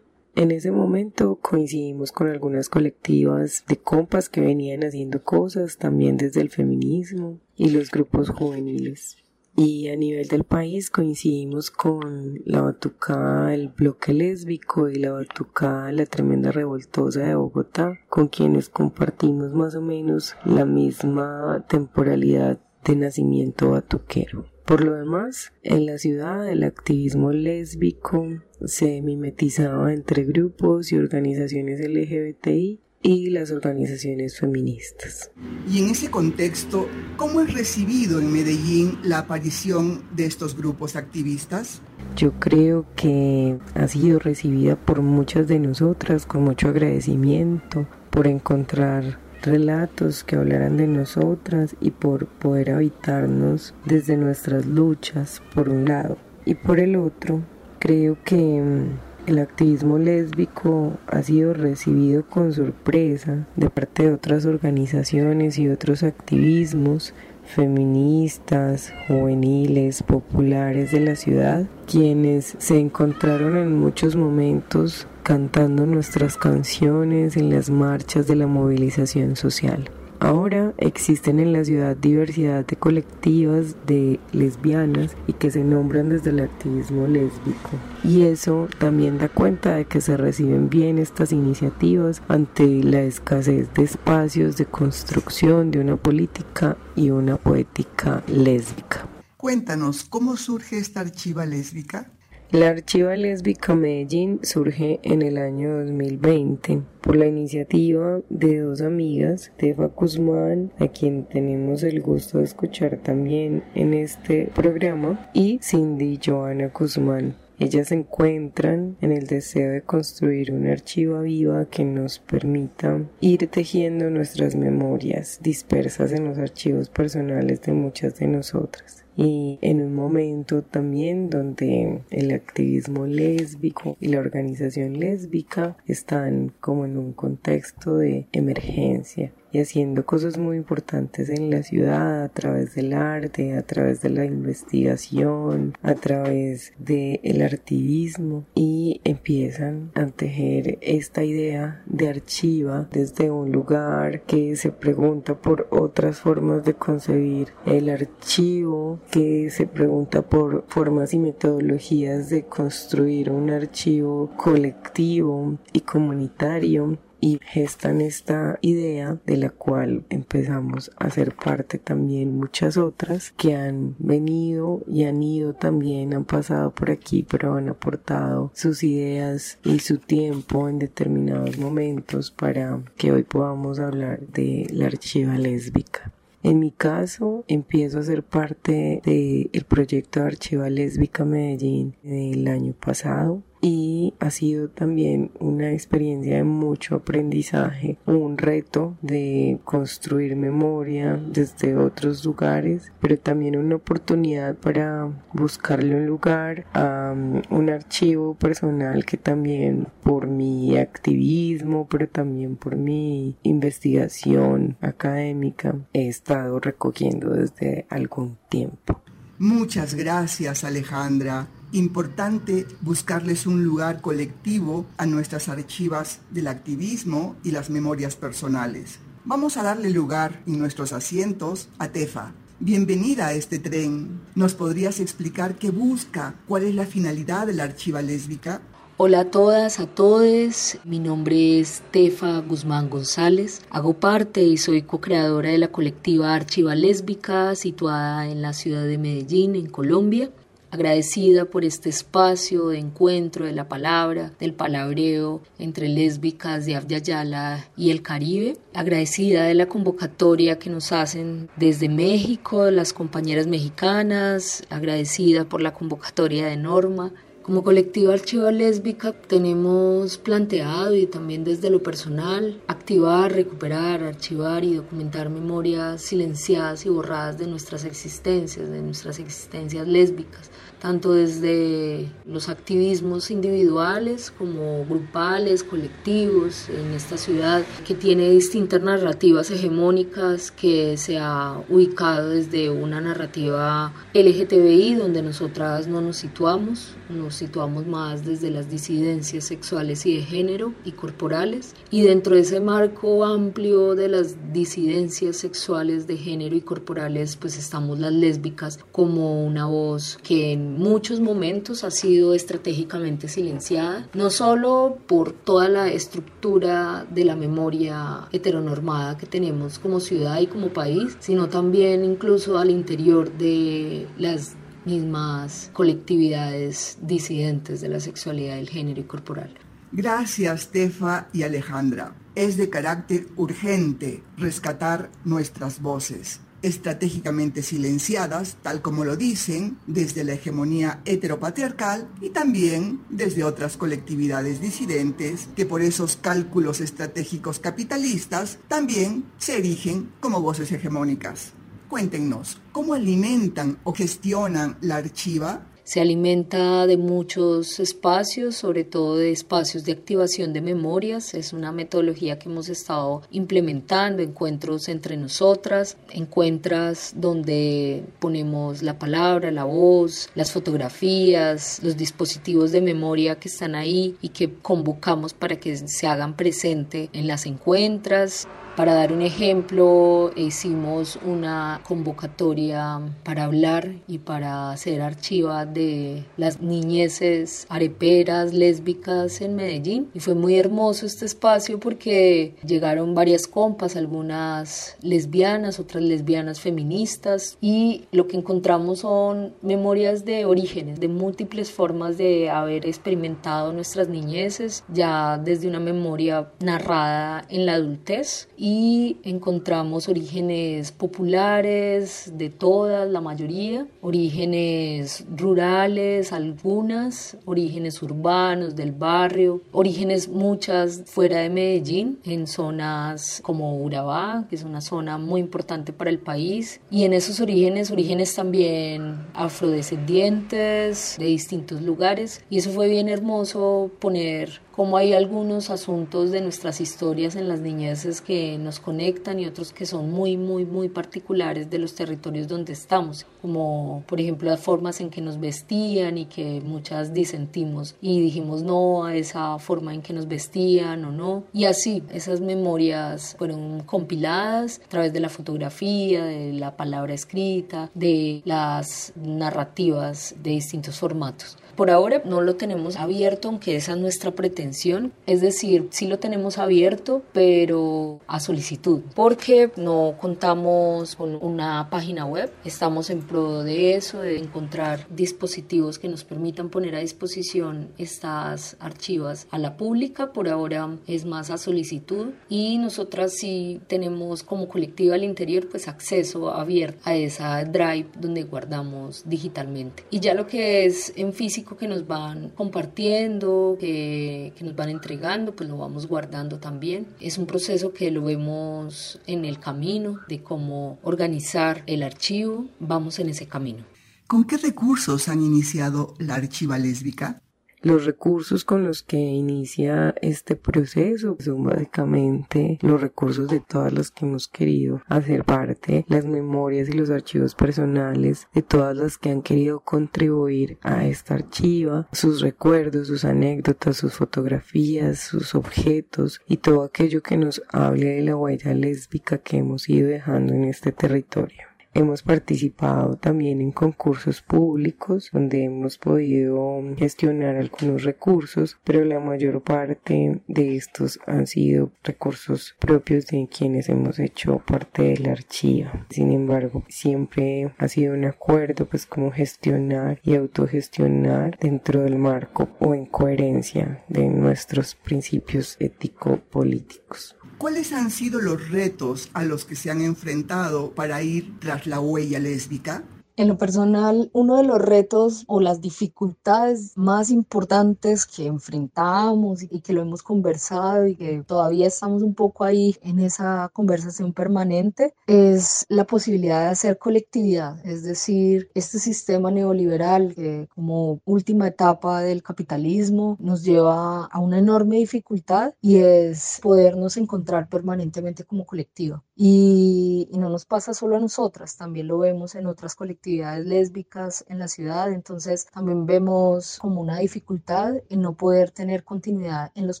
En 0.36 0.52
ese 0.52 0.70
momento 0.70 1.40
coincidimos 1.42 2.12
con 2.12 2.28
algunas 2.28 2.68
colectivas 2.68 3.64
de 3.68 3.76
compas 3.76 4.28
que 4.28 4.40
venían 4.40 4.84
haciendo 4.84 5.22
cosas 5.24 5.76
también 5.76 6.16
desde 6.16 6.40
el 6.40 6.50
feminismo 6.50 7.40
y 7.56 7.70
los 7.70 7.90
grupos 7.90 8.30
juveniles. 8.30 9.16
Y 9.62 9.88
a 9.88 9.96
nivel 9.96 10.26
del 10.26 10.44
país 10.44 10.88
coincidimos 10.88 11.70
con 11.70 12.40
la 12.46 12.62
batucada 12.62 13.52
el 13.52 13.68
bloque 13.68 14.14
lésbico 14.14 14.88
y 14.88 14.94
la 14.94 15.12
batucada 15.12 15.92
la 15.92 16.06
tremenda 16.06 16.50
revoltosa 16.50 17.20
de 17.24 17.34
Bogotá, 17.34 18.00
con 18.08 18.28
quienes 18.28 18.70
compartimos 18.70 19.52
más 19.52 19.74
o 19.74 19.82
menos 19.82 20.34
la 20.46 20.64
misma 20.64 21.66
temporalidad 21.68 22.58
de 22.86 22.96
nacimiento 22.96 23.72
batuquero. 23.72 24.46
Por 24.64 24.82
lo 24.82 24.94
demás, 24.94 25.52
en 25.62 25.84
la 25.84 25.98
ciudad 25.98 26.48
el 26.48 26.64
activismo 26.64 27.30
lésbico 27.30 28.28
se 28.64 29.02
mimetizaba 29.02 29.92
entre 29.92 30.24
grupos 30.24 30.90
y 30.90 30.96
organizaciones 30.96 31.86
LGBTI 31.86 32.80
y 33.02 33.30
las 33.30 33.50
organizaciones 33.50 34.38
feministas. 34.38 35.30
Y 35.70 35.82
en 35.82 35.90
ese 35.90 36.10
contexto, 36.10 36.88
¿cómo 37.16 37.40
es 37.40 37.54
recibido 37.54 38.20
en 38.20 38.32
Medellín 38.32 38.98
la 39.02 39.20
aparición 39.20 40.04
de 40.14 40.26
estos 40.26 40.56
grupos 40.56 40.96
activistas? 40.96 41.80
Yo 42.16 42.32
creo 42.38 42.86
que 42.96 43.58
ha 43.74 43.88
sido 43.88 44.18
recibida 44.18 44.76
por 44.76 45.00
muchas 45.00 45.48
de 45.48 45.58
nosotras 45.58 46.26
con 46.26 46.42
mucho 46.44 46.68
agradecimiento 46.68 47.86
por 48.10 48.26
encontrar 48.26 49.18
relatos 49.42 50.24
que 50.24 50.36
hablaran 50.36 50.76
de 50.76 50.86
nosotras 50.86 51.76
y 51.80 51.92
por 51.92 52.26
poder 52.26 52.70
habitarnos 52.70 53.74
desde 53.86 54.16
nuestras 54.16 54.66
luchas, 54.66 55.40
por 55.54 55.68
un 55.68 55.86
lado. 55.86 56.18
Y 56.44 56.54
por 56.54 56.80
el 56.80 56.96
otro, 56.96 57.42
creo 57.78 58.18
que 58.24 58.36
mm, 58.36 59.09
el 59.30 59.38
activismo 59.38 59.98
lésbico 59.98 60.98
ha 61.06 61.22
sido 61.22 61.54
recibido 61.54 62.26
con 62.26 62.52
sorpresa 62.52 63.46
de 63.56 63.70
parte 63.70 64.04
de 64.04 64.12
otras 64.12 64.44
organizaciones 64.44 65.58
y 65.58 65.68
otros 65.68 66.02
activismos 66.02 67.14
feministas, 67.44 68.92
juveniles, 69.08 70.02
populares 70.02 70.92
de 70.92 71.00
la 71.00 71.16
ciudad, 71.16 71.66
quienes 71.86 72.56
se 72.58 72.78
encontraron 72.78 73.56
en 73.56 73.78
muchos 73.78 74.14
momentos 74.16 75.06
cantando 75.22 75.86
nuestras 75.86 76.36
canciones 76.36 77.36
en 77.36 77.50
las 77.50 77.70
marchas 77.70 78.26
de 78.26 78.36
la 78.36 78.46
movilización 78.46 79.36
social. 79.36 79.90
Ahora 80.20 80.74
existen 80.76 81.40
en 81.40 81.54
la 81.54 81.64
ciudad 81.64 81.96
diversidad 81.96 82.66
de 82.66 82.76
colectivas 82.76 83.74
de 83.86 84.20
lesbianas 84.32 85.16
y 85.26 85.32
que 85.32 85.50
se 85.50 85.64
nombran 85.64 86.10
desde 86.10 86.28
el 86.28 86.40
activismo 86.40 87.06
lésbico. 87.06 87.70
Y 88.04 88.24
eso 88.24 88.68
también 88.78 89.16
da 89.16 89.30
cuenta 89.30 89.76
de 89.76 89.86
que 89.86 90.02
se 90.02 90.18
reciben 90.18 90.68
bien 90.68 90.98
estas 90.98 91.32
iniciativas 91.32 92.20
ante 92.28 92.84
la 92.84 93.00
escasez 93.00 93.72
de 93.72 93.84
espacios 93.84 94.58
de 94.58 94.66
construcción 94.66 95.70
de 95.70 95.80
una 95.80 95.96
política 95.96 96.76
y 96.94 97.08
una 97.08 97.38
poética 97.38 98.22
lésbica. 98.26 99.06
Cuéntanos, 99.38 100.04
¿cómo 100.04 100.36
surge 100.36 100.76
esta 100.76 101.00
archiva 101.00 101.46
lésbica? 101.46 102.12
La 102.52 102.70
Archiva 102.70 103.14
Lésbica 103.14 103.76
Medellín 103.76 104.40
surge 104.42 104.98
en 105.04 105.22
el 105.22 105.38
año 105.38 105.84
2020 105.84 106.82
por 107.00 107.14
la 107.14 107.26
iniciativa 107.26 108.22
de 108.28 108.58
dos 108.58 108.80
amigas, 108.80 109.52
Tefa 109.56 109.86
Guzmán, 109.86 110.72
a 110.80 110.88
quien 110.88 111.26
tenemos 111.26 111.84
el 111.84 112.00
gusto 112.00 112.38
de 112.38 112.44
escuchar 112.44 112.98
también 113.04 113.62
en 113.76 113.94
este 113.94 114.50
programa, 114.52 115.30
y 115.32 115.60
Cindy 115.62 116.18
Joana 116.20 116.72
Guzmán. 116.76 117.36
Ellas 117.60 117.86
se 117.86 117.94
encuentran 117.94 118.96
en 119.00 119.12
el 119.12 119.28
deseo 119.28 119.70
de 119.70 119.82
construir 119.82 120.52
una 120.52 120.72
archiva 120.72 121.20
viva 121.20 121.66
que 121.66 121.84
nos 121.84 122.18
permita 122.18 123.00
ir 123.20 123.46
tejiendo 123.46 124.10
nuestras 124.10 124.56
memorias 124.56 125.38
dispersas 125.40 126.10
en 126.10 126.24
los 126.24 126.36
archivos 126.38 126.90
personales 126.90 127.62
de 127.62 127.74
muchas 127.74 128.18
de 128.18 128.26
nosotras 128.26 128.99
y 129.16 129.58
en 129.60 129.80
un 129.80 129.94
momento 129.94 130.62
también 130.62 131.30
donde 131.30 132.00
el 132.10 132.32
activismo 132.32 133.06
lésbico 133.06 133.96
y 134.00 134.08
la 134.08 134.20
organización 134.20 134.98
lésbica 134.98 135.76
están 135.86 136.52
como 136.60 136.84
en 136.84 136.96
un 136.96 137.12
contexto 137.12 137.96
de 137.96 138.26
emergencia 138.32 139.32
y 139.52 139.60
haciendo 139.60 140.04
cosas 140.04 140.38
muy 140.38 140.56
importantes 140.56 141.28
en 141.28 141.50
la 141.50 141.62
ciudad 141.62 142.22
a 142.22 142.28
través 142.28 142.74
del 142.74 142.92
arte, 142.92 143.56
a 143.56 143.62
través 143.62 144.00
de 144.00 144.10
la 144.10 144.24
investigación, 144.24 145.74
a 145.82 145.94
través 145.94 146.72
del 146.78 147.20
el 147.22 147.42
artivismo 147.42 148.46
y 148.54 149.00
empiezan 149.04 149.90
a 149.94 150.06
tejer 150.06 150.78
esta 150.80 151.24
idea 151.24 151.82
de 151.86 152.08
archiva 152.08 152.88
desde 152.92 153.30
un 153.30 153.52
lugar 153.52 154.22
que 154.22 154.56
se 154.56 154.70
pregunta 154.70 155.34
por 155.34 155.68
otras 155.70 156.18
formas 156.18 156.64
de 156.64 156.74
concebir 156.74 157.48
el 157.66 157.88
archivo, 157.88 159.00
que 159.10 159.50
se 159.50 159.66
pregunta 159.66 160.22
por 160.22 160.64
formas 160.68 161.14
y 161.14 161.18
metodologías 161.18 162.30
de 162.30 162.44
construir 162.44 163.30
un 163.30 163.50
archivo 163.50 164.30
colectivo 164.36 165.58
y 165.72 165.80
comunitario 165.80 166.98
y 167.20 167.38
gestan 167.42 168.00
esta 168.00 168.58
idea 168.62 169.18
de 169.26 169.36
la 169.36 169.50
cual 169.50 170.04
empezamos 170.10 170.90
a 170.96 171.10
ser 171.10 171.34
parte 171.34 171.78
también 171.78 172.36
muchas 172.36 172.76
otras 172.76 173.32
que 173.32 173.54
han 173.54 173.94
venido 173.98 174.82
y 174.86 175.04
han 175.04 175.22
ido 175.22 175.54
también, 175.54 176.14
han 176.14 176.24
pasado 176.24 176.70
por 176.70 176.90
aquí, 176.90 177.26
pero 177.28 177.54
han 177.54 177.68
aportado 177.68 178.50
sus 178.54 178.82
ideas 178.82 179.58
y 179.64 179.80
su 179.80 179.98
tiempo 179.98 180.68
en 180.68 180.78
determinados 180.78 181.58
momentos 181.58 182.30
para 182.30 182.80
que 182.96 183.12
hoy 183.12 183.22
podamos 183.22 183.78
hablar 183.78 184.20
de 184.28 184.66
la 184.72 184.86
archiva 184.86 185.36
lésbica. 185.36 186.12
En 186.42 186.58
mi 186.58 186.70
caso, 186.70 187.44
empiezo 187.48 187.98
a 187.98 188.02
ser 188.02 188.22
parte 188.22 189.02
del 189.04 189.64
proyecto 189.64 190.20
de 190.20 190.26
Archiva 190.26 190.70
Lésbica 190.70 191.26
Medellín 191.26 191.96
del 192.02 192.48
año 192.48 192.72
pasado 192.72 193.42
y 193.60 194.14
ha 194.20 194.30
sido 194.30 194.68
también 194.68 195.30
una 195.38 195.72
experiencia 195.72 196.36
de 196.36 196.44
mucho 196.44 196.96
aprendizaje, 196.96 197.98
un 198.06 198.38
reto 198.38 198.96
de 199.02 199.58
construir 199.64 200.36
memoria 200.36 201.16
desde 201.16 201.76
otros 201.76 202.24
lugares, 202.24 202.92
pero 203.00 203.18
también 203.18 203.56
una 203.56 203.76
oportunidad 203.76 204.56
para 204.56 205.10
buscarle 205.32 205.96
un 205.96 206.06
lugar 206.06 206.66
a 206.72 207.12
um, 207.14 207.42
un 207.50 207.70
archivo 207.70 208.34
personal 208.34 209.04
que 209.04 209.16
también 209.16 209.88
por 210.02 210.26
mi 210.26 210.78
activismo, 210.78 211.86
pero 211.88 212.08
también 212.08 212.56
por 212.56 212.76
mi 212.76 213.36
investigación 213.42 214.76
académica 214.80 215.74
he 215.92 216.08
estado 216.08 216.58
recogiendo 216.60 217.30
desde 217.30 217.86
algún 217.90 218.38
tiempo. 218.48 219.02
Muchas 219.38 219.94
gracias 219.94 220.64
Alejandra 220.64 221.46
importante 221.72 222.66
buscarles 222.80 223.46
un 223.46 223.64
lugar 223.64 224.00
colectivo 224.00 224.86
a 224.96 225.06
nuestras 225.06 225.48
archivas 225.48 226.20
del 226.30 226.48
activismo 226.48 227.36
y 227.44 227.52
las 227.52 227.70
memorias 227.70 228.16
personales. 228.16 228.98
Vamos 229.24 229.56
a 229.56 229.62
darle 229.62 229.90
lugar 229.90 230.42
en 230.46 230.58
nuestros 230.58 230.92
asientos 230.92 231.68
a 231.78 231.88
Tefa. 231.88 232.32
Bienvenida 232.58 233.28
a 233.28 233.32
este 233.32 233.58
tren. 233.58 234.20
¿Nos 234.34 234.54
podrías 234.54 235.00
explicar 235.00 235.56
qué 235.56 235.70
busca? 235.70 236.34
¿Cuál 236.48 236.64
es 236.64 236.74
la 236.74 236.86
finalidad 236.86 237.46
de 237.46 237.54
la 237.54 237.64
archiva 237.64 238.02
lésbica? 238.02 238.60
Hola 238.96 239.20
a 239.20 239.24
todas, 239.30 239.80
a 239.80 239.86
todos. 239.86 240.78
Mi 240.84 240.98
nombre 240.98 241.58
es 241.60 241.82
Tefa 241.90 242.40
Guzmán 242.40 242.90
González. 242.90 243.62
Hago 243.70 243.94
parte 243.94 244.42
y 244.42 244.58
soy 244.58 244.82
co-creadora 244.82 245.50
de 245.50 245.56
la 245.56 245.68
colectiva 245.68 246.34
Archiva 246.34 246.74
Lésbica 246.74 247.54
situada 247.54 248.28
en 248.28 248.42
la 248.42 248.52
ciudad 248.52 248.84
de 248.84 248.98
Medellín, 248.98 249.54
en 249.54 249.66
Colombia 249.70 250.30
agradecida 250.70 251.44
por 251.44 251.64
este 251.64 251.88
espacio 251.88 252.68
de 252.68 252.78
encuentro 252.78 253.44
de 253.44 253.52
la 253.52 253.68
palabra, 253.68 254.32
del 254.38 254.54
palabreo 254.54 255.42
entre 255.58 255.88
lésbicas 255.88 256.66
de 256.66 257.00
Yala 257.02 257.68
y 257.76 257.90
el 257.90 258.02
Caribe, 258.02 258.56
agradecida 258.74 259.44
de 259.44 259.54
la 259.54 259.66
convocatoria 259.66 260.58
que 260.58 260.70
nos 260.70 260.92
hacen 260.92 261.48
desde 261.56 261.88
México 261.88 262.70
las 262.70 262.92
compañeras 262.92 263.46
mexicanas, 263.46 264.62
agradecida 264.70 265.44
por 265.44 265.60
la 265.60 265.74
convocatoria 265.74 266.46
de 266.46 266.56
Norma, 266.56 267.12
como 267.42 267.64
colectivo 267.64 268.12
Archiva 268.12 268.52
Lésbica 268.52 269.12
tenemos 269.12 270.18
planteado 270.18 270.94
y 270.94 271.06
también 271.06 271.42
desde 271.42 271.70
lo 271.70 271.82
personal 271.82 272.60
activar, 272.68 273.32
recuperar, 273.32 274.04
archivar 274.04 274.62
y 274.62 274.74
documentar 274.74 275.30
memorias 275.30 276.02
silenciadas 276.02 276.84
y 276.84 276.90
borradas 276.90 277.38
de 277.38 277.46
nuestras 277.46 277.84
existencias, 277.84 278.70
de 278.70 278.82
nuestras 278.82 279.18
existencias 279.18 279.88
lésbicas 279.88 280.50
tanto 280.80 281.12
desde 281.12 282.08
los 282.26 282.48
activismos 282.48 283.30
individuales 283.30 284.30
como 284.30 284.84
grupales, 284.86 285.62
colectivos 285.62 286.68
en 286.70 286.94
esta 286.94 287.16
ciudad 287.16 287.62
que 287.86 287.94
tiene 287.94 288.30
distintas 288.30 288.80
narrativas 288.82 289.50
hegemónicas 289.50 290.50
que 290.50 290.96
se 290.96 291.18
ha 291.18 291.62
ubicado 291.68 292.30
desde 292.30 292.70
una 292.70 293.00
narrativa 293.00 293.92
LGTBI 294.14 294.94
donde 294.94 295.22
nosotras 295.22 295.86
no 295.86 296.00
nos 296.00 296.16
situamos, 296.16 296.94
nos 297.10 297.34
situamos 297.34 297.86
más 297.86 298.24
desde 298.24 298.50
las 298.50 298.70
disidencias 298.70 299.44
sexuales 299.44 300.06
y 300.06 300.16
de 300.16 300.22
género 300.22 300.72
y 300.84 300.92
corporales 300.92 301.74
y 301.90 302.02
dentro 302.02 302.34
de 302.34 302.42
ese 302.42 302.60
marco 302.60 303.24
amplio 303.24 303.94
de 303.94 304.08
las 304.08 304.52
disidencias 304.52 305.36
sexuales 305.36 306.06
de 306.06 306.16
género 306.16 306.56
y 306.56 306.60
corporales 306.60 307.36
pues 307.36 307.58
estamos 307.58 307.98
las 307.98 308.12
lésbicas 308.12 308.78
como 308.92 309.44
una 309.44 309.66
voz 309.66 310.18
que 310.22 310.52
en 310.52 310.78
muchos 310.78 311.20
momentos 311.20 311.84
ha 311.84 311.90
sido 311.90 312.34
estratégicamente 312.34 313.28
silenciada, 313.28 314.08
no 314.14 314.30
solo 314.30 314.98
por 315.06 315.32
toda 315.32 315.68
la 315.68 315.88
estructura 315.88 317.06
de 317.10 317.24
la 317.24 317.36
memoria 317.36 318.28
heteronormada 318.32 319.16
que 319.16 319.26
tenemos 319.26 319.78
como 319.78 320.00
ciudad 320.00 320.40
y 320.40 320.46
como 320.46 320.68
país, 320.68 321.16
sino 321.20 321.48
también 321.48 322.04
incluso 322.04 322.58
al 322.58 322.70
interior 322.70 323.32
de 323.32 324.06
las 324.18 324.56
mismas 324.90 325.70
colectividades 325.72 326.98
disidentes 327.00 327.80
de 327.80 327.88
la 327.88 328.00
sexualidad, 328.00 328.58
el 328.58 328.68
género 328.68 329.00
y 329.00 329.04
corporal. 329.04 329.54
Gracias, 329.92 330.68
Tefa 330.68 331.28
y 331.32 331.42
Alejandra. 331.42 332.14
Es 332.34 332.56
de 332.56 332.70
carácter 332.70 333.26
urgente 333.36 334.22
rescatar 334.36 335.10
nuestras 335.24 335.80
voces 335.80 336.40
estratégicamente 336.62 337.62
silenciadas, 337.62 338.56
tal 338.62 338.82
como 338.82 339.04
lo 339.04 339.16
dicen, 339.16 339.78
desde 339.86 340.24
la 340.24 340.34
hegemonía 340.34 341.00
heteropatriarcal 341.04 342.08
y 342.20 342.30
también 342.30 343.00
desde 343.08 343.44
otras 343.44 343.76
colectividades 343.76 344.60
disidentes 344.60 345.48
que 345.56 345.66
por 345.66 345.82
esos 345.82 346.16
cálculos 346.16 346.80
estratégicos 346.80 347.58
capitalistas 347.60 348.58
también 348.68 349.24
se 349.38 349.58
erigen 349.58 350.12
como 350.20 350.42
voces 350.42 350.70
hegemónicas. 350.72 351.52
Cuéntenos, 351.90 352.58
¿cómo 352.70 352.94
alimentan 352.94 353.76
o 353.82 353.92
gestionan 353.92 354.78
la 354.80 354.98
archiva? 354.98 355.66
Se 355.82 356.00
alimenta 356.00 356.86
de 356.86 356.96
muchos 356.96 357.80
espacios, 357.80 358.54
sobre 358.54 358.84
todo 358.84 359.16
de 359.16 359.32
espacios 359.32 359.82
de 359.82 359.90
activación 359.90 360.52
de 360.52 360.60
memorias. 360.60 361.34
Es 361.34 361.52
una 361.52 361.72
metodología 361.72 362.38
que 362.38 362.48
hemos 362.48 362.68
estado 362.68 363.22
implementando, 363.32 364.22
encuentros 364.22 364.88
entre 364.88 365.16
nosotras, 365.16 365.96
encuentros 366.12 367.14
donde 367.16 368.04
ponemos 368.20 368.84
la 368.84 368.96
palabra, 368.96 369.50
la 369.50 369.64
voz, 369.64 370.30
las 370.36 370.52
fotografías, 370.52 371.80
los 371.82 371.96
dispositivos 371.96 372.70
de 372.70 372.82
memoria 372.82 373.40
que 373.40 373.48
están 373.48 373.74
ahí 373.74 374.16
y 374.22 374.28
que 374.28 374.54
convocamos 374.54 375.34
para 375.34 375.56
que 375.56 375.76
se 375.76 376.06
hagan 376.06 376.36
presente 376.36 377.10
en 377.12 377.26
las 377.26 377.46
encuentras. 377.46 378.46
Para 378.76 378.94
dar 378.94 379.12
un 379.12 379.20
ejemplo, 379.20 380.30
hicimos 380.36 381.18
una 381.26 381.80
convocatoria 381.86 383.00
para 383.24 383.44
hablar 383.44 383.96
y 384.06 384.18
para 384.18 384.70
hacer 384.70 385.02
archiva 385.02 385.66
de 385.66 386.24
las 386.36 386.62
niñeces 386.62 387.66
areperas, 387.68 388.54
lésbicas 388.54 389.40
en 389.40 389.56
Medellín. 389.56 390.08
Y 390.14 390.20
fue 390.20 390.34
muy 390.34 390.56
hermoso 390.56 391.04
este 391.04 391.26
espacio 391.26 391.80
porque 391.80 392.54
llegaron 392.64 393.14
varias 393.14 393.46
compas, 393.46 393.96
algunas 393.96 394.96
lesbianas, 395.02 395.80
otras 395.80 396.02
lesbianas 396.02 396.60
feministas. 396.60 397.58
Y 397.60 398.04
lo 398.12 398.28
que 398.28 398.36
encontramos 398.36 399.00
son 399.00 399.52
memorias 399.62 400.24
de 400.24 400.44
orígenes, 400.44 401.00
de 401.00 401.08
múltiples 401.08 401.70
formas 401.70 402.16
de 402.16 402.48
haber 402.50 402.86
experimentado 402.86 403.72
nuestras 403.72 404.08
niñeces, 404.08 404.84
ya 404.88 405.38
desde 405.38 405.68
una 405.68 405.80
memoria 405.80 406.50
narrada 406.60 407.44
en 407.48 407.66
la 407.66 407.74
adultez 407.74 408.48
y 408.62 409.16
encontramos 409.22 410.10
orígenes 410.10 410.92
populares 410.92 412.30
de 412.34 412.50
todas, 412.50 413.08
la 413.08 413.22
mayoría, 413.22 413.86
orígenes 414.02 415.24
rurales, 415.34 416.34
algunas, 416.34 417.38
orígenes 417.46 418.02
urbanos 418.02 418.76
del 418.76 418.92
barrio, 418.92 419.62
orígenes 419.72 420.28
muchas 420.28 421.04
fuera 421.06 421.38
de 421.38 421.48
Medellín, 421.48 422.18
en 422.24 422.46
zonas 422.46 423.40
como 423.42 423.78
Urabá, 423.78 424.44
que 424.50 424.56
es 424.56 424.62
una 424.62 424.82
zona 424.82 425.16
muy 425.16 425.40
importante 425.40 425.94
para 425.94 426.10
el 426.10 426.18
país, 426.18 426.82
y 426.90 427.04
en 427.04 427.14
esos 427.14 427.40
orígenes, 427.40 427.90
orígenes 427.90 428.34
también 428.34 429.26
afrodescendientes 429.32 431.16
de 431.18 431.24
distintos 431.24 431.80
lugares, 431.80 432.44
y 432.50 432.58
eso 432.58 432.70
fue 432.72 432.90
bien 432.90 433.08
hermoso 433.08 433.90
poner 434.00 434.60
como 434.74 434.96
hay 434.96 435.12
algunos 435.12 435.70
asuntos 435.70 436.30
de 436.30 436.40
nuestras 436.40 436.80
historias 436.80 437.36
en 437.36 437.48
las 437.48 437.60
niñeces 437.60 438.20
que 438.20 438.56
nos 438.58 438.80
conectan 438.80 439.40
y 439.40 439.46
otros 439.46 439.72
que 439.72 439.86
son 439.86 440.10
muy, 440.10 440.36
muy, 440.36 440.64
muy 440.64 440.88
particulares 440.88 441.70
de 441.70 441.78
los 441.78 441.94
territorios 441.94 442.48
donde 442.48 442.72
estamos, 442.72 443.26
como 443.42 444.04
por 444.06 444.20
ejemplo 444.20 444.50
las 444.50 444.60
formas 444.60 445.00
en 445.00 445.10
que 445.10 445.20
nos 445.20 445.40
vestían 445.40 446.18
y 446.18 446.26
que 446.26 446.60
muchas 446.60 447.12
disentimos 447.12 447.96
y 448.00 448.20
dijimos 448.20 448.62
no 448.62 449.04
a 449.04 449.14
esa 449.14 449.58
forma 449.58 449.94
en 449.94 450.02
que 450.02 450.12
nos 450.12 450.28
vestían 450.28 451.04
o 451.04 451.12
no. 451.12 451.44
Y 451.52 451.64
así, 451.64 452.02
esas 452.12 452.40
memorias 452.40 453.36
fueron 453.38 453.80
compiladas 453.80 454.80
a 454.84 454.88
través 454.88 455.12
de 455.12 455.20
la 455.20 455.28
fotografía, 455.28 456.24
de 456.24 456.52
la 456.52 456.76
palabra 456.76 457.14
escrita, 457.14 457.90
de 457.94 458.42
las 458.44 459.12
narrativas 459.16 460.34
de 460.42 460.50
distintos 460.50 460.98
formatos. 460.98 461.56
Por 461.76 461.90
ahora 461.90 462.22
no 462.24 462.40
lo 462.40 462.56
tenemos 462.56 462.96
abierto, 462.96 463.48
aunque 463.48 463.76
esa 463.76 463.92
es 463.92 463.98
nuestra 463.98 464.32
pretensión. 464.32 465.12
Es 465.26 465.40
decir, 465.40 465.88
sí 465.90 466.06
lo 466.06 466.18
tenemos 466.18 466.58
abierto, 466.58 467.22
pero 467.32 468.20
a 468.26 468.40
solicitud, 468.40 469.00
porque 469.14 469.70
no 469.76 470.14
contamos 470.20 471.16
con 471.16 471.36
una 471.36 471.88
página 471.90 472.26
web. 472.26 472.50
Estamos 472.64 473.10
en 473.10 473.22
pro 473.22 473.62
de 473.62 473.94
eso, 473.94 474.20
de 474.20 474.38
encontrar 474.38 475.06
dispositivos 475.10 475.98
que 475.98 476.08
nos 476.08 476.24
permitan 476.24 476.68
poner 476.68 476.94
a 476.94 477.00
disposición 477.00 477.88
estas 477.98 478.76
archivas 478.80 479.46
a 479.50 479.58
la 479.58 479.76
pública. 479.76 480.32
Por 480.32 480.48
ahora 480.48 480.96
es 481.06 481.24
más 481.24 481.50
a 481.50 481.58
solicitud 481.58 482.28
y 482.48 482.78
nosotras 482.78 483.34
sí 483.34 483.80
tenemos 483.86 484.42
como 484.42 484.68
colectiva 484.68 485.14
al 485.14 485.24
interior 485.24 485.68
pues 485.68 485.88
acceso 485.88 486.50
abierto 486.50 487.00
a 487.04 487.14
esa 487.14 487.64
drive 487.64 488.06
donde 488.18 488.44
guardamos 488.44 489.22
digitalmente. 489.26 490.04
Y 490.10 490.20
ya 490.20 490.34
lo 490.34 490.46
que 490.46 490.84
es 490.86 491.12
en 491.16 491.32
físico 491.32 491.69
que 491.76 491.88
nos 491.88 492.06
van 492.06 492.50
compartiendo, 492.50 493.76
que, 493.78 494.52
que 494.56 494.64
nos 494.64 494.76
van 494.76 494.88
entregando, 494.88 495.54
pues 495.54 495.68
lo 495.68 495.76
vamos 495.78 496.06
guardando 496.06 496.58
también. 496.58 497.06
Es 497.20 497.38
un 497.38 497.46
proceso 497.46 497.92
que 497.92 498.10
lo 498.10 498.22
vemos 498.24 499.20
en 499.26 499.44
el 499.44 499.58
camino 499.58 500.20
de 500.28 500.42
cómo 500.42 500.98
organizar 501.02 501.82
el 501.86 502.02
archivo, 502.02 502.66
vamos 502.78 503.18
en 503.18 503.28
ese 503.28 503.46
camino. 503.46 503.84
¿Con 504.26 504.44
qué 504.44 504.58
recursos 504.58 505.28
han 505.28 505.42
iniciado 505.42 506.14
la 506.18 506.36
archiva 506.36 506.78
lésbica? 506.78 507.42
Los 507.82 508.04
recursos 508.04 508.66
con 508.66 508.84
los 508.84 509.02
que 509.02 509.16
inicia 509.16 510.14
este 510.20 510.54
proceso 510.54 511.38
son 511.40 511.64
básicamente 511.64 512.78
los 512.82 513.00
recursos 513.00 513.48
de 513.48 513.60
todas 513.60 513.90
las 513.94 514.10
que 514.10 514.26
hemos 514.26 514.48
querido 514.48 515.00
hacer 515.08 515.44
parte, 515.44 516.04
las 516.06 516.26
memorias 516.26 516.90
y 516.90 516.92
los 516.92 517.08
archivos 517.08 517.54
personales 517.54 518.48
de 518.52 518.60
todas 518.60 518.94
las 518.94 519.16
que 519.16 519.30
han 519.30 519.40
querido 519.40 519.80
contribuir 519.80 520.76
a 520.82 521.06
esta 521.06 521.34
archiva, 521.34 522.06
sus 522.12 522.42
recuerdos, 522.42 523.06
sus 523.06 523.24
anécdotas, 523.24 523.96
sus 523.96 524.12
fotografías, 524.12 525.18
sus 525.18 525.54
objetos 525.54 526.42
y 526.46 526.58
todo 526.58 526.82
aquello 526.82 527.22
que 527.22 527.38
nos 527.38 527.62
hable 527.72 528.16
de 528.16 528.22
la 528.22 528.36
huella 528.36 528.74
lésbica 528.74 529.38
que 529.38 529.56
hemos 529.56 529.88
ido 529.88 530.08
dejando 530.08 530.52
en 530.52 530.64
este 530.64 530.92
territorio. 530.92 531.69
Hemos 531.92 532.22
participado 532.22 533.16
también 533.16 533.60
en 533.60 533.72
concursos 533.72 534.42
públicos 534.42 535.28
donde 535.32 535.64
hemos 535.64 535.98
podido 535.98 536.80
gestionar 536.96 537.56
algunos 537.56 538.04
recursos, 538.04 538.78
pero 538.84 539.04
la 539.04 539.18
mayor 539.18 539.60
parte 539.62 540.40
de 540.46 540.76
estos 540.76 541.18
han 541.26 541.48
sido 541.48 541.90
recursos 542.04 542.76
propios 542.78 543.26
de 543.26 543.48
quienes 543.48 543.88
hemos 543.88 544.20
hecho 544.20 544.58
parte 544.58 545.02
del 545.02 545.28
archivo. 545.28 545.90
Sin 546.10 546.30
embargo, 546.30 546.84
siempre 546.88 547.74
ha 547.76 547.88
sido 547.88 548.14
un 548.14 548.24
acuerdo 548.24 548.86
pues 548.86 549.06
cómo 549.06 549.32
gestionar 549.32 550.20
y 550.22 550.36
autogestionar 550.36 551.58
dentro 551.58 552.02
del 552.02 552.18
marco 552.18 552.68
o 552.78 552.94
en 552.94 553.06
coherencia 553.06 554.04
de 554.08 554.28
nuestros 554.28 554.94
principios 554.94 555.76
ético-políticos. 555.80 557.36
¿Cuáles 557.58 557.92
han 557.92 558.10
sido 558.10 558.40
los 558.40 558.70
retos 558.70 559.28
a 559.34 559.44
los 559.44 559.66
que 559.66 559.76
se 559.76 559.90
han 559.90 560.00
enfrentado 560.00 560.92
para 560.94 561.22
ir 561.22 561.58
tras 561.58 561.79
la 561.86 562.00
huella 562.00 562.38
lésbica? 562.38 563.02
En 563.40 563.48
lo 563.48 563.56
personal, 563.56 564.28
uno 564.34 564.58
de 564.58 564.64
los 564.64 564.78
retos 564.78 565.44
o 565.46 565.62
las 565.62 565.80
dificultades 565.80 566.92
más 566.94 567.30
importantes 567.30 568.26
que 568.26 568.44
enfrentamos 568.44 569.62
y 569.62 569.80
que 569.80 569.94
lo 569.94 570.02
hemos 570.02 570.22
conversado 570.22 571.06
y 571.06 571.16
que 571.16 571.42
todavía 571.46 571.86
estamos 571.86 572.22
un 572.22 572.34
poco 572.34 572.64
ahí 572.64 572.96
en 573.00 573.18
esa 573.18 573.70
conversación 573.72 574.34
permanente 574.34 575.14
es 575.26 575.86
la 575.88 576.04
posibilidad 576.04 576.64
de 576.64 576.66
hacer 576.72 576.98
colectividad, 576.98 577.80
es 577.86 578.02
decir, 578.02 578.70
este 578.74 578.98
sistema 578.98 579.50
neoliberal 579.50 580.34
que 580.34 580.68
como 580.74 581.22
última 581.24 581.66
etapa 581.66 582.20
del 582.20 582.42
capitalismo 582.42 583.38
nos 583.40 583.64
lleva 583.64 584.26
a 584.26 584.38
una 584.38 584.58
enorme 584.58 584.98
dificultad 584.98 585.72
y 585.80 585.96
es 585.96 586.58
podernos 586.60 587.16
encontrar 587.16 587.70
permanentemente 587.70 588.44
como 588.44 588.66
colectiva. 588.66 589.24
Y, 589.34 590.28
y 590.30 590.36
no 590.36 590.50
nos 590.50 590.66
pasa 590.66 590.92
solo 590.92 591.16
a 591.16 591.20
nosotras, 591.20 591.78
también 591.78 592.06
lo 592.06 592.18
vemos 592.18 592.54
en 592.54 592.66
otras 592.66 592.94
colectividades 592.94 593.29
lésbicas 593.38 594.44
en 594.48 594.58
la 594.58 594.68
ciudad, 594.68 595.12
entonces 595.12 595.66
también 595.72 596.06
vemos 596.06 596.78
como 596.80 597.00
una 597.00 597.18
dificultad 597.18 597.94
en 598.08 598.22
no 598.22 598.34
poder 598.34 598.70
tener 598.70 599.04
continuidad 599.04 599.70
en 599.74 599.86
los 599.86 600.00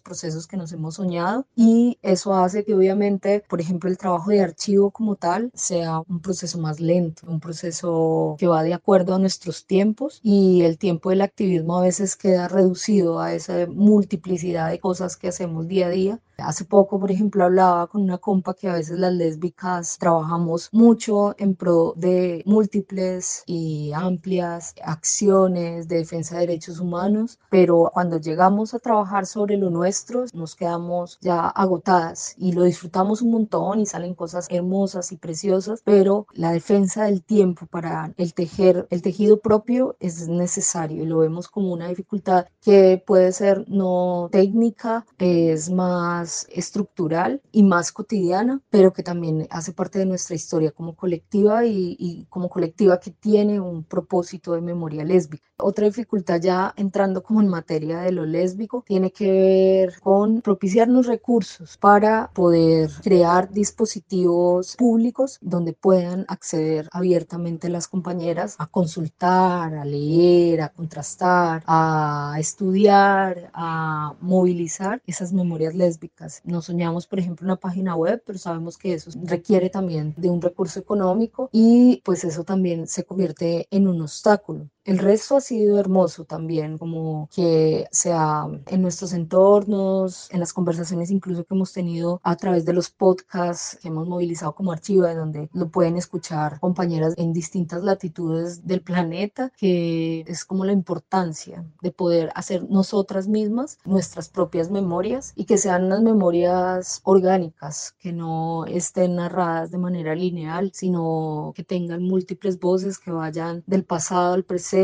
procesos 0.00 0.46
que 0.46 0.56
nos 0.56 0.72
hemos 0.72 0.96
soñado 0.96 1.46
y 1.54 1.98
eso 2.02 2.34
hace 2.34 2.64
que 2.64 2.74
obviamente, 2.74 3.44
por 3.48 3.60
ejemplo, 3.60 3.88
el 3.88 3.98
trabajo 3.98 4.30
de 4.30 4.42
archivo 4.42 4.90
como 4.90 5.16
tal 5.16 5.50
sea 5.54 6.00
un 6.08 6.20
proceso 6.20 6.58
más 6.58 6.80
lento, 6.80 7.26
un 7.28 7.40
proceso 7.40 8.36
que 8.38 8.46
va 8.46 8.62
de 8.62 8.74
acuerdo 8.74 9.14
a 9.14 9.18
nuestros 9.18 9.66
tiempos 9.66 10.20
y 10.22 10.62
el 10.62 10.78
tiempo 10.78 11.10
del 11.10 11.22
activismo 11.22 11.78
a 11.78 11.82
veces 11.82 12.16
queda 12.16 12.48
reducido 12.48 13.20
a 13.20 13.34
esa 13.34 13.66
multiplicidad 13.68 14.70
de 14.70 14.80
cosas 14.80 15.16
que 15.16 15.28
hacemos 15.28 15.68
día 15.68 15.86
a 15.86 15.90
día 15.90 16.20
Hace 16.42 16.64
poco, 16.64 16.98
por 16.98 17.10
ejemplo, 17.10 17.44
hablaba 17.44 17.86
con 17.86 18.02
una 18.02 18.18
compa 18.18 18.54
que 18.54 18.68
a 18.68 18.74
veces 18.74 18.98
las 18.98 19.12
lésbicas 19.12 19.96
trabajamos 19.98 20.68
mucho 20.72 21.34
en 21.38 21.54
pro 21.54 21.94
de 21.96 22.42
múltiples 22.46 23.42
y 23.46 23.92
amplias 23.94 24.74
acciones 24.82 25.88
de 25.88 25.96
defensa 25.96 26.34
de 26.34 26.46
derechos 26.46 26.80
humanos, 26.80 27.38
pero 27.50 27.90
cuando 27.92 28.18
llegamos 28.18 28.74
a 28.74 28.78
trabajar 28.78 29.26
sobre 29.26 29.56
lo 29.56 29.70
nuestro, 29.70 30.24
nos 30.32 30.56
quedamos 30.56 31.18
ya 31.20 31.48
agotadas 31.48 32.34
y 32.38 32.52
lo 32.52 32.64
disfrutamos 32.64 33.22
un 33.22 33.32
montón 33.32 33.80
y 33.80 33.86
salen 33.86 34.14
cosas 34.14 34.46
hermosas 34.50 35.12
y 35.12 35.16
preciosas, 35.16 35.82
pero 35.84 36.26
la 36.32 36.52
defensa 36.52 37.04
del 37.04 37.22
tiempo 37.22 37.66
para 37.66 38.12
el 38.16 38.34
tejer 38.34 38.86
el 38.90 39.02
tejido 39.02 39.40
propio 39.40 39.96
es 40.00 40.28
necesario 40.28 41.02
y 41.02 41.06
lo 41.06 41.18
vemos 41.18 41.48
como 41.48 41.72
una 41.72 41.88
dificultad 41.88 42.46
que 42.62 43.02
puede 43.06 43.32
ser 43.32 43.64
no 43.68 44.28
técnica, 44.32 45.06
es 45.18 45.70
más 45.70 46.29
estructural 46.50 47.40
y 47.52 47.62
más 47.62 47.92
cotidiana, 47.92 48.60
pero 48.70 48.92
que 48.92 49.02
también 49.02 49.46
hace 49.50 49.72
parte 49.72 49.98
de 49.98 50.06
nuestra 50.06 50.36
historia 50.36 50.70
como 50.72 50.94
colectiva 50.94 51.64
y, 51.66 52.26
como 52.28 52.48
colectiva 52.48 53.00
que 53.00 53.10
tiene 53.10 53.60
un 53.60 53.84
propósito 53.84 54.52
de 54.54 54.60
memoria 54.60 55.04
lésbica. 55.04 55.48
Otra 55.58 55.86
dificultad 55.86 56.40
ya 56.40 56.72
entrando 56.76 57.22
como 57.22 57.40
en 57.40 57.48
materia 57.48 58.00
de 58.00 58.12
lo 58.12 58.24
lésbico 58.24 58.82
tiene 58.86 59.12
que 59.12 59.30
ver 59.30 60.00
con 60.00 60.40
propiciarnos 60.40 61.06
recursos 61.06 61.76
para 61.76 62.30
poder 62.32 62.90
crear 63.02 63.50
dispositivos 63.50 64.76
públicos 64.76 65.38
donde 65.40 65.72
puedan 65.72 66.24
acceder 66.28 66.88
abiertamente 66.92 67.68
las 67.68 67.88
compañeras 67.88 68.56
a 68.58 68.66
consultar, 68.66 69.74
a 69.74 69.84
leer, 69.84 70.62
a 70.62 70.70
contrastar, 70.70 71.62
a 71.66 72.36
estudiar, 72.38 73.50
a 73.52 74.14
movilizar 74.20 75.02
esas 75.06 75.32
memorias 75.32 75.74
lésbicas 75.74 76.19
no 76.44 76.62
soñamos, 76.62 77.06
por 77.06 77.18
ejemplo, 77.18 77.44
una 77.44 77.56
página 77.56 77.94
web, 77.96 78.22
pero 78.26 78.38
sabemos 78.38 78.76
que 78.78 78.94
eso 78.94 79.10
requiere 79.24 79.70
también 79.70 80.14
de 80.16 80.30
un 80.30 80.40
recurso 80.40 80.80
económico 80.80 81.48
y 81.52 82.02
pues 82.04 82.24
eso 82.24 82.44
también 82.44 82.86
se 82.86 83.04
convierte 83.04 83.66
en 83.70 83.88
un 83.88 84.02
obstáculo. 84.02 84.68
El 84.90 84.98
resto 84.98 85.36
ha 85.36 85.40
sido 85.40 85.78
hermoso 85.78 86.24
también, 86.24 86.76
como 86.76 87.28
que 87.32 87.86
sea 87.92 88.48
en 88.66 88.82
nuestros 88.82 89.12
entornos, 89.12 90.28
en 90.32 90.40
las 90.40 90.52
conversaciones 90.52 91.12
incluso 91.12 91.44
que 91.44 91.54
hemos 91.54 91.72
tenido 91.72 92.20
a 92.24 92.34
través 92.34 92.64
de 92.64 92.72
los 92.72 92.90
podcasts 92.90 93.78
que 93.80 93.86
hemos 93.86 94.08
movilizado 94.08 94.52
como 94.52 94.72
archivo, 94.72 95.04
de 95.04 95.14
donde 95.14 95.48
lo 95.52 95.68
pueden 95.68 95.96
escuchar 95.96 96.58
compañeras 96.58 97.14
en 97.18 97.32
distintas 97.32 97.84
latitudes 97.84 98.66
del 98.66 98.82
planeta, 98.82 99.52
que 99.56 100.24
es 100.26 100.44
como 100.44 100.64
la 100.64 100.72
importancia 100.72 101.64
de 101.82 101.92
poder 101.92 102.32
hacer 102.34 102.68
nosotras 102.68 103.28
mismas 103.28 103.78
nuestras 103.84 104.28
propias 104.28 104.72
memorias 104.72 105.34
y 105.36 105.44
que 105.44 105.56
sean 105.56 105.84
unas 105.84 106.02
memorias 106.02 107.00
orgánicas, 107.04 107.94
que 108.00 108.12
no 108.12 108.64
estén 108.66 109.14
narradas 109.14 109.70
de 109.70 109.78
manera 109.78 110.16
lineal, 110.16 110.72
sino 110.74 111.52
que 111.54 111.62
tengan 111.62 112.02
múltiples 112.02 112.58
voces 112.58 112.98
que 112.98 113.12
vayan 113.12 113.62
del 113.68 113.84
pasado 113.84 114.34
al 114.34 114.42
presente 114.42 114.79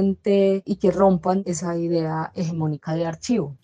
y 0.64 0.76
que 0.76 0.90
rompan 0.90 1.42
esa 1.46 1.76
idea 1.76 2.32
hegemónica 2.34 2.94
de 2.94 3.06
archivo. 3.06 3.56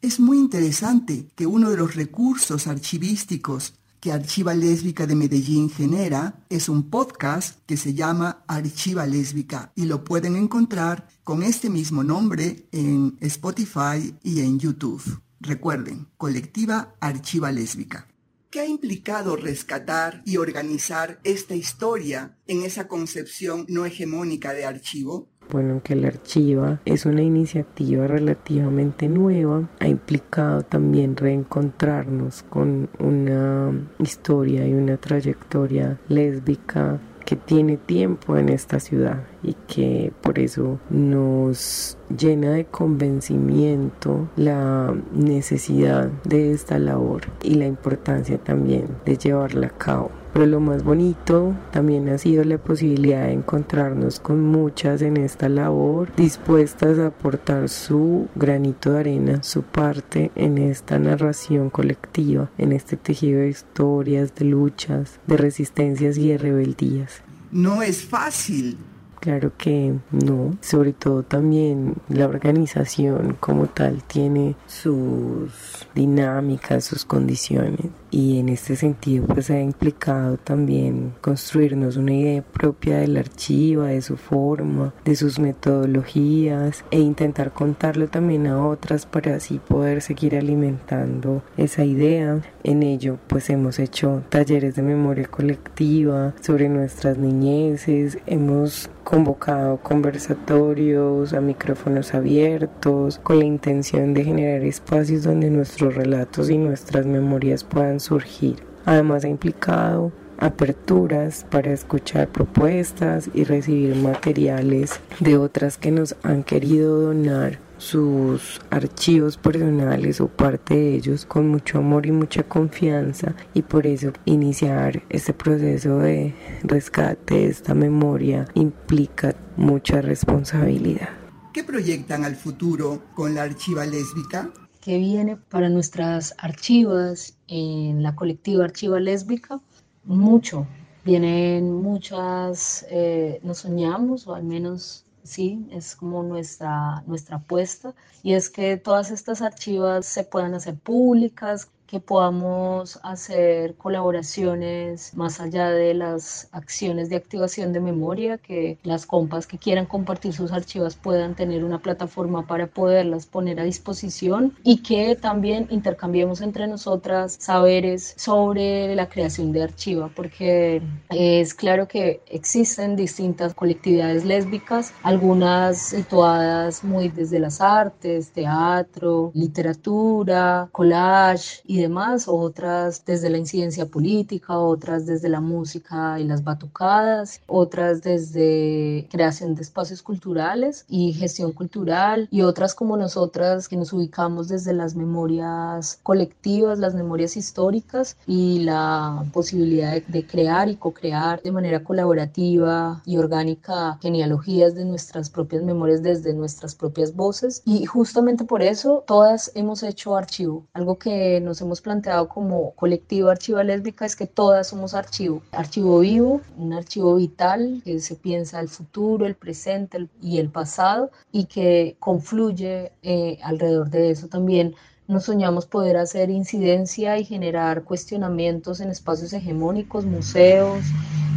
Es 0.00 0.18
muy 0.18 0.38
interesante 0.38 1.28
que 1.34 1.46
uno 1.46 1.70
de 1.70 1.76
los 1.76 1.94
recursos 1.94 2.66
archivísticos 2.66 3.74
que 4.02 4.10
Archiva 4.10 4.52
Lésbica 4.52 5.06
de 5.06 5.14
Medellín 5.14 5.70
genera 5.70 6.44
es 6.48 6.68
un 6.68 6.90
podcast 6.90 7.60
que 7.66 7.76
se 7.76 7.94
llama 7.94 8.42
Archiva 8.48 9.06
Lésbica 9.06 9.70
y 9.76 9.84
lo 9.84 10.02
pueden 10.02 10.34
encontrar 10.34 11.06
con 11.22 11.44
este 11.44 11.70
mismo 11.70 12.02
nombre 12.02 12.66
en 12.72 13.16
Spotify 13.20 14.12
y 14.24 14.40
en 14.40 14.58
YouTube. 14.58 15.22
Recuerden, 15.38 16.08
colectiva 16.16 16.96
Archiva 16.98 17.52
Lésbica. 17.52 18.08
¿Qué 18.50 18.60
ha 18.60 18.66
implicado 18.66 19.36
rescatar 19.36 20.20
y 20.26 20.36
organizar 20.36 21.20
esta 21.22 21.54
historia 21.54 22.36
en 22.46 22.64
esa 22.64 22.88
concepción 22.88 23.66
no 23.68 23.86
hegemónica 23.86 24.52
de 24.52 24.66
archivo? 24.66 25.31
Bueno, 25.52 25.82
que 25.84 25.94
la 25.94 26.08
archiva 26.08 26.80
es 26.86 27.04
una 27.04 27.20
iniciativa 27.20 28.06
relativamente 28.06 29.06
nueva, 29.06 29.68
ha 29.80 29.86
implicado 29.86 30.62
también 30.62 31.14
reencontrarnos 31.14 32.42
con 32.44 32.88
una 32.98 33.70
historia 33.98 34.66
y 34.66 34.72
una 34.72 34.96
trayectoria 34.96 36.00
lésbica 36.08 37.00
que 37.26 37.36
tiene 37.36 37.76
tiempo 37.76 38.38
en 38.38 38.48
esta 38.48 38.80
ciudad 38.80 39.24
y 39.42 39.52
que 39.68 40.10
por 40.22 40.38
eso 40.38 40.78
nos 40.88 41.98
llena 42.16 42.52
de 42.52 42.64
convencimiento 42.64 44.30
la 44.36 44.94
necesidad 45.12 46.08
de 46.24 46.52
esta 46.52 46.78
labor 46.78 47.22
y 47.42 47.56
la 47.56 47.66
importancia 47.66 48.38
también 48.38 48.86
de 49.04 49.18
llevarla 49.18 49.66
a 49.66 49.78
cabo. 49.78 50.21
Pero 50.32 50.46
lo 50.46 50.60
más 50.60 50.82
bonito 50.82 51.54
también 51.72 52.08
ha 52.08 52.18
sido 52.18 52.44
la 52.44 52.58
posibilidad 52.58 53.26
de 53.26 53.32
encontrarnos 53.32 54.18
con 54.18 54.40
muchas 54.40 55.02
en 55.02 55.16
esta 55.18 55.48
labor, 55.48 56.14
dispuestas 56.16 56.98
a 56.98 57.08
aportar 57.08 57.68
su 57.68 58.28
granito 58.34 58.92
de 58.92 59.00
arena, 59.00 59.42
su 59.42 59.62
parte 59.62 60.30
en 60.34 60.58
esta 60.58 60.98
narración 60.98 61.70
colectiva, 61.70 62.50
en 62.58 62.72
este 62.72 62.96
tejido 62.96 63.40
de 63.40 63.48
historias, 63.48 64.34
de 64.34 64.46
luchas, 64.46 65.20
de 65.26 65.36
resistencias 65.36 66.16
y 66.16 66.28
de 66.28 66.38
rebeldías. 66.38 67.22
No 67.50 67.82
es 67.82 68.02
fácil 68.02 68.78
Claro 69.22 69.52
que 69.56 69.94
no, 70.10 70.56
sobre 70.60 70.92
todo 70.92 71.22
también 71.22 71.94
la 72.08 72.26
organización 72.26 73.36
como 73.38 73.68
tal 73.68 74.02
tiene 74.02 74.56
sus 74.66 75.86
dinámicas, 75.94 76.84
sus 76.84 77.04
condiciones 77.04 77.86
y 78.10 78.40
en 78.40 78.48
este 78.48 78.74
sentido 78.74 79.26
pues 79.26 79.48
ha 79.50 79.60
implicado 79.60 80.38
también 80.38 81.14
construirnos 81.20 81.96
una 81.96 82.12
idea 82.12 82.42
propia 82.42 82.98
del 82.98 83.16
archivo, 83.16 83.84
de 83.84 84.02
su 84.02 84.16
forma, 84.16 84.92
de 85.04 85.14
sus 85.14 85.38
metodologías 85.38 86.84
e 86.90 86.98
intentar 86.98 87.52
contarlo 87.52 88.08
también 88.08 88.48
a 88.48 88.66
otras 88.66 89.06
para 89.06 89.36
así 89.36 89.60
poder 89.60 90.02
seguir 90.02 90.34
alimentando 90.36 91.44
esa 91.56 91.84
idea. 91.84 92.40
En 92.64 92.82
ello 92.82 93.18
pues 93.28 93.48
hemos 93.50 93.78
hecho 93.78 94.24
talleres 94.30 94.74
de 94.74 94.82
memoria 94.82 95.28
colectiva 95.28 96.34
sobre 96.40 96.68
nuestras 96.68 97.18
niñeces, 97.18 98.18
hemos 98.26 98.90
convocado 99.04 99.78
conversatorios 99.78 101.32
a 101.32 101.40
micrófonos 101.40 102.14
abiertos 102.14 103.18
con 103.22 103.38
la 103.38 103.44
intención 103.44 104.14
de 104.14 104.24
generar 104.24 104.62
espacios 104.62 105.24
donde 105.24 105.50
nuestros 105.50 105.94
relatos 105.94 106.50
y 106.50 106.58
nuestras 106.58 107.06
memorias 107.06 107.64
puedan 107.64 108.00
surgir. 108.00 108.62
Además 108.84 109.24
ha 109.24 109.28
implicado 109.28 110.12
aperturas 110.38 111.46
para 111.50 111.72
escuchar 111.72 112.28
propuestas 112.28 113.30
y 113.32 113.44
recibir 113.44 113.94
materiales 113.94 115.00
de 115.20 115.36
otras 115.36 115.78
que 115.78 115.92
nos 115.92 116.16
han 116.22 116.42
querido 116.42 117.00
donar 117.00 117.58
sus 117.82 118.60
archivos 118.70 119.36
personales 119.36 120.20
o 120.20 120.28
parte 120.28 120.74
de 120.74 120.94
ellos 120.94 121.26
con 121.26 121.48
mucho 121.48 121.78
amor 121.78 122.06
y 122.06 122.12
mucha 122.12 122.44
confianza 122.44 123.34
y 123.54 123.62
por 123.62 123.88
eso 123.88 124.12
iniciar 124.24 125.02
este 125.08 125.34
proceso 125.34 125.98
de 125.98 126.32
rescate 126.62 127.34
de 127.34 127.46
esta 127.46 127.74
memoria 127.74 128.46
implica 128.54 129.34
mucha 129.56 130.00
responsabilidad. 130.00 131.08
¿Qué 131.52 131.64
proyectan 131.64 132.24
al 132.24 132.36
futuro 132.36 133.02
con 133.14 133.34
la 133.34 133.42
archiva 133.42 133.84
lésbica? 133.84 134.50
¿Qué 134.80 134.98
viene 134.98 135.36
para 135.36 135.68
nuestras 135.68 136.34
archivas 136.38 137.36
en 137.48 138.02
la 138.02 138.14
colectiva 138.14 138.64
Archiva 138.64 139.00
Lésbica? 139.00 139.60
Mucho. 140.04 140.66
Vienen 141.04 141.72
muchas, 141.72 142.86
eh, 142.90 143.40
nos 143.42 143.58
soñamos, 143.58 144.26
o 144.26 144.34
al 144.34 144.44
menos 144.44 145.04
sí, 145.24 145.66
es 145.70 145.96
como 145.96 146.22
nuestra, 146.22 147.02
nuestra 147.06 147.36
apuesta, 147.36 147.94
y 148.22 148.34
es 148.34 148.50
que 148.50 148.76
todas 148.76 149.10
estas 149.10 149.42
archivas 149.42 150.06
se 150.06 150.24
puedan 150.24 150.54
hacer 150.54 150.76
públicas, 150.78 151.70
que 151.92 152.00
podamos 152.00 152.98
hacer 153.02 153.74
colaboraciones 153.74 155.14
más 155.14 155.40
allá 155.40 155.68
de 155.68 155.92
las 155.92 156.48
acciones 156.50 157.10
de 157.10 157.16
activación 157.16 157.74
de 157.74 157.80
memoria, 157.80 158.38
que 158.38 158.78
las 158.82 159.04
compas 159.04 159.46
que 159.46 159.58
quieran 159.58 159.84
compartir 159.84 160.32
sus 160.32 160.52
archivos 160.52 160.96
puedan 160.96 161.34
tener 161.34 161.62
una 161.64 161.80
plataforma 161.80 162.46
para 162.46 162.66
poderlas 162.66 163.26
poner 163.26 163.60
a 163.60 163.64
disposición 163.64 164.56
y 164.64 164.78
que 164.78 165.16
también 165.16 165.66
intercambiemos 165.68 166.40
entre 166.40 166.66
nosotras 166.66 167.36
saberes 167.38 168.14
sobre 168.16 168.94
la 168.94 169.10
creación 169.10 169.52
de 169.52 169.62
archiva, 169.62 170.10
porque 170.16 170.80
es 171.10 171.52
claro 171.52 171.88
que 171.88 172.22
existen 172.26 172.96
distintas 172.96 173.52
colectividades 173.52 174.24
lésbicas, 174.24 174.94
algunas 175.02 175.76
situadas 175.76 176.84
muy 176.84 177.10
desde 177.10 177.38
las 177.38 177.60
artes, 177.60 178.32
teatro, 178.32 179.30
literatura, 179.34 180.70
collage 180.72 181.60
y 181.66 181.81
demás, 181.82 182.24
otras 182.26 183.04
desde 183.04 183.30
la 183.30 183.38
incidencia 183.38 183.86
política, 183.86 184.58
otras 184.58 185.06
desde 185.06 185.28
la 185.28 185.40
música 185.40 186.18
y 186.18 186.24
las 186.24 186.44
batucadas, 186.44 187.40
otras 187.46 188.02
desde 188.02 189.08
creación 189.10 189.54
de 189.54 189.62
espacios 189.62 190.02
culturales 190.02 190.84
y 190.88 191.12
gestión 191.12 191.52
cultural, 191.52 192.28
y 192.30 192.42
otras 192.42 192.74
como 192.74 192.96
nosotras 192.96 193.68
que 193.68 193.76
nos 193.76 193.92
ubicamos 193.92 194.48
desde 194.48 194.72
las 194.72 194.94
memorias 194.94 195.98
colectivas, 196.02 196.78
las 196.78 196.94
memorias 196.94 197.36
históricas 197.36 198.16
y 198.26 198.60
la 198.60 199.24
posibilidad 199.32 200.00
de, 200.02 200.26
crear 200.26 200.68
y 200.68 200.76
co-crear 200.76 201.42
de 201.42 201.52
manera 201.52 201.82
colaborativa 201.82 203.02
y 203.04 203.16
orgánica 203.16 203.98
genealogías 204.00 204.74
de 204.74 204.84
nuestras 204.84 205.30
propias 205.30 205.62
memorias 205.62 206.02
desde 206.02 206.32
nuestras 206.32 206.74
propias 206.74 207.14
voces. 207.14 207.62
Y 207.64 207.84
justamente 207.86 208.44
por 208.44 208.62
eso 208.62 209.04
todas 209.06 209.50
hemos 209.54 209.82
hecho 209.82 210.16
archivo, 210.16 210.64
algo 210.72 210.96
que 210.98 211.40
nos 211.40 211.60
hemos 211.60 211.71
planteado 211.80 212.28
como 212.28 212.72
colectivo 212.72 213.30
Archiva 213.30 213.64
Lésbica 213.64 214.04
es 214.04 214.16
que 214.16 214.26
todas 214.26 214.68
somos 214.68 214.94
archivo, 214.94 215.42
archivo 215.52 216.00
vivo, 216.00 216.40
un 216.56 216.72
archivo 216.72 217.16
vital 217.16 217.82
que 217.84 218.00
se 218.00 218.14
piensa 218.14 218.60
el 218.60 218.68
futuro, 218.68 219.26
el 219.26 219.34
presente 219.34 220.08
y 220.20 220.38
el 220.38 220.48
pasado 220.48 221.10
y 221.30 221.46
que 221.46 221.96
confluye 221.98 222.92
eh, 223.02 223.38
alrededor 223.42 223.90
de 223.90 224.10
eso 224.10 224.28
también 224.28 224.74
nos 225.12 225.24
soñamos 225.24 225.66
poder 225.66 225.96
hacer 225.96 226.30
incidencia 226.30 227.18
y 227.18 227.24
generar 227.24 227.84
cuestionamientos 227.84 228.80
en 228.80 228.90
espacios 228.90 229.32
hegemónicos, 229.32 230.06
museos, 230.06 230.84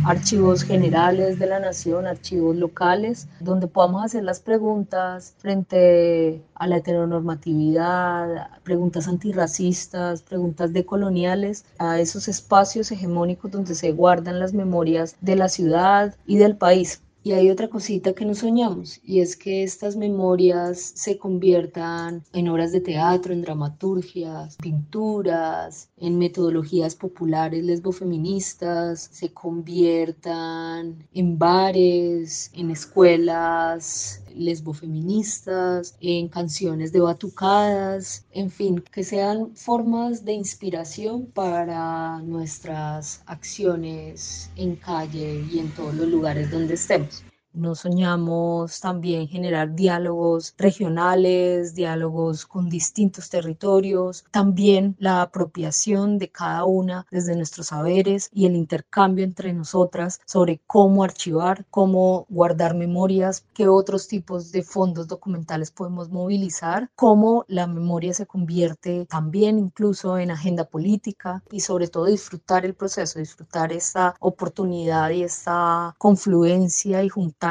archivos 0.05 0.63
generales 0.63 1.39
de 1.39 1.47
la 1.47 1.59
nación, 1.59 2.05
archivos 2.05 2.55
locales, 2.55 3.27
donde 3.39 3.67
podamos 3.67 4.05
hacer 4.05 4.23
las 4.23 4.39
preguntas 4.39 5.33
frente 5.39 6.43
a 6.53 6.67
la 6.67 6.77
heteronormatividad, 6.77 8.49
preguntas 8.63 9.07
antirracistas, 9.07 10.21
preguntas 10.21 10.71
decoloniales, 10.73 11.65
a 11.79 11.99
esos 11.99 12.27
espacios 12.27 12.91
hegemónicos 12.91 13.51
donde 13.51 13.73
se 13.73 13.91
guardan 13.91 14.39
las 14.39 14.53
memorias 14.53 15.15
de 15.21 15.35
la 15.35 15.49
ciudad 15.49 16.15
y 16.27 16.37
del 16.37 16.55
país. 16.55 17.01
Y 17.25 17.31
hay 17.31 17.49
otra 17.49 17.69
cosita 17.69 18.13
que 18.13 18.23
nos 18.23 18.37
soñamos, 18.37 18.99
y 19.03 19.19
es 19.19 19.35
que 19.35 19.63
estas 19.63 19.95
memorias 19.95 20.79
se 20.93 21.17
conviertan 21.17 22.23
en 22.33 22.47
obras 22.49 22.71
de 22.71 22.81
teatro, 22.81 23.33
en 23.33 23.41
dramaturgias, 23.41 24.57
pinturas, 24.57 25.89
en 25.97 26.19
metodologías 26.19 26.93
populares 26.93 27.63
lesbofeministas, 27.63 29.09
se 29.11 29.33
conviertan 29.33 31.07
en 31.15 31.39
bares, 31.39 32.51
en 32.53 32.69
escuelas 32.69 34.21
lesbofeministas, 34.35 35.95
en 36.01 36.27
canciones 36.27 36.91
de 36.91 36.99
batucadas, 36.99 38.25
en 38.31 38.49
fin, 38.49 38.83
que 38.91 39.03
sean 39.03 39.55
formas 39.55 40.25
de 40.25 40.33
inspiración 40.33 41.25
para 41.27 42.19
nuestras 42.21 43.21
acciones 43.25 44.49
en 44.55 44.75
calle 44.75 45.45
y 45.51 45.59
en 45.59 45.73
todos 45.73 45.95
los 45.95 46.07
lugares 46.07 46.51
donde 46.51 46.75
estemos. 46.75 47.23
Nos 47.55 47.79
soñamos 47.79 48.81
también 48.81 49.29
generar 49.29 49.75
diálogos 49.75 50.53
regionales, 50.57 51.73
diálogos 51.73 52.45
con 52.45 52.67
distintos 52.67 53.29
territorios, 53.29 54.25
también 54.29 54.97
la 54.99 55.21
apropiación 55.21 56.17
de 56.17 56.29
cada 56.29 56.65
una 56.65 57.05
desde 57.11 57.33
nuestros 57.33 57.67
saberes 57.67 58.29
y 58.33 58.45
el 58.45 58.57
intercambio 58.57 59.23
entre 59.23 59.53
nosotras 59.53 60.19
sobre 60.25 60.59
cómo 60.67 61.05
archivar, 61.05 61.65
cómo 61.71 62.25
guardar 62.27 62.75
memorias, 62.75 63.45
qué 63.53 63.69
otros 63.69 64.09
tipos 64.09 64.51
de 64.51 64.61
fondos 64.61 65.07
documentales 65.07 65.71
podemos 65.71 66.09
movilizar, 66.09 66.89
cómo 66.93 67.45
la 67.47 67.67
memoria 67.67 68.13
se 68.13 68.25
convierte 68.25 69.05
también 69.09 69.59
incluso 69.59 70.17
en 70.17 70.29
agenda 70.29 70.65
política 70.65 71.41
y 71.49 71.61
sobre 71.61 71.87
todo 71.87 72.07
disfrutar 72.07 72.65
el 72.65 72.73
proceso, 72.73 73.19
disfrutar 73.19 73.71
esta 73.71 74.13
oportunidad 74.19 75.09
y 75.11 75.23
esta 75.23 75.95
confluencia 75.97 77.01
y 77.01 77.07
juntar 77.07 77.44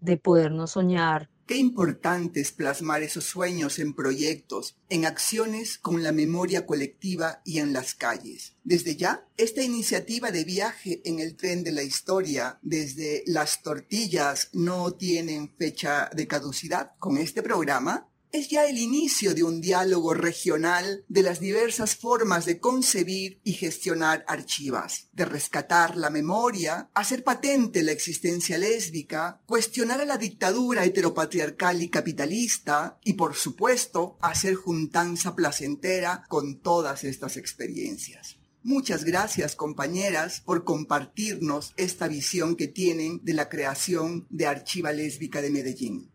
de 0.00 0.16
podernos 0.16 0.72
soñar 0.72 1.30
Qué 1.46 1.58
importante 1.58 2.40
es 2.40 2.50
plasmar 2.50 3.04
esos 3.04 3.22
sueños 3.22 3.78
en 3.78 3.94
proyectos, 3.94 4.76
en 4.88 5.06
acciones 5.06 5.78
con 5.78 6.02
la 6.02 6.10
memoria 6.10 6.66
colectiva 6.66 7.40
y 7.44 7.60
en 7.60 7.72
las 7.72 7.94
calles. 7.94 8.56
Desde 8.64 8.96
ya, 8.96 9.28
esta 9.36 9.62
iniciativa 9.62 10.32
de 10.32 10.42
viaje 10.42 11.02
en 11.04 11.20
el 11.20 11.36
tren 11.36 11.62
de 11.62 11.70
la 11.70 11.84
historia, 11.84 12.58
desde 12.62 13.22
las 13.26 13.62
tortillas 13.62 14.50
no 14.54 14.94
tienen 14.94 15.54
fecha 15.56 16.10
de 16.12 16.26
caducidad, 16.26 16.96
con 16.98 17.16
este 17.16 17.44
programa 17.44 18.08
es 18.32 18.48
ya 18.48 18.66
el 18.66 18.78
inicio 18.78 19.34
de 19.34 19.42
un 19.42 19.60
diálogo 19.60 20.14
regional 20.14 21.04
de 21.08 21.22
las 21.22 21.40
diversas 21.40 21.96
formas 21.96 22.44
de 22.44 22.58
concebir 22.58 23.40
y 23.44 23.52
gestionar 23.52 24.24
archivas, 24.28 25.08
de 25.12 25.24
rescatar 25.24 25.96
la 25.96 26.10
memoria, 26.10 26.90
hacer 26.94 27.24
patente 27.24 27.82
la 27.82 27.92
existencia 27.92 28.58
lésbica, 28.58 29.40
cuestionar 29.46 30.00
a 30.00 30.04
la 30.04 30.18
dictadura 30.18 30.84
heteropatriarcal 30.84 31.82
y 31.82 31.88
capitalista 31.88 32.98
y, 33.04 33.14
por 33.14 33.34
supuesto, 33.34 34.18
hacer 34.20 34.54
juntanza 34.54 35.34
placentera 35.34 36.24
con 36.28 36.60
todas 36.60 37.04
estas 37.04 37.36
experiencias. 37.36 38.36
Muchas 38.62 39.04
gracias 39.04 39.54
compañeras 39.54 40.40
por 40.40 40.64
compartirnos 40.64 41.72
esta 41.76 42.08
visión 42.08 42.56
que 42.56 42.66
tienen 42.66 43.20
de 43.22 43.34
la 43.34 43.48
creación 43.48 44.26
de 44.28 44.46
Archiva 44.46 44.90
Lésbica 44.92 45.40
de 45.40 45.50
Medellín 45.50 46.10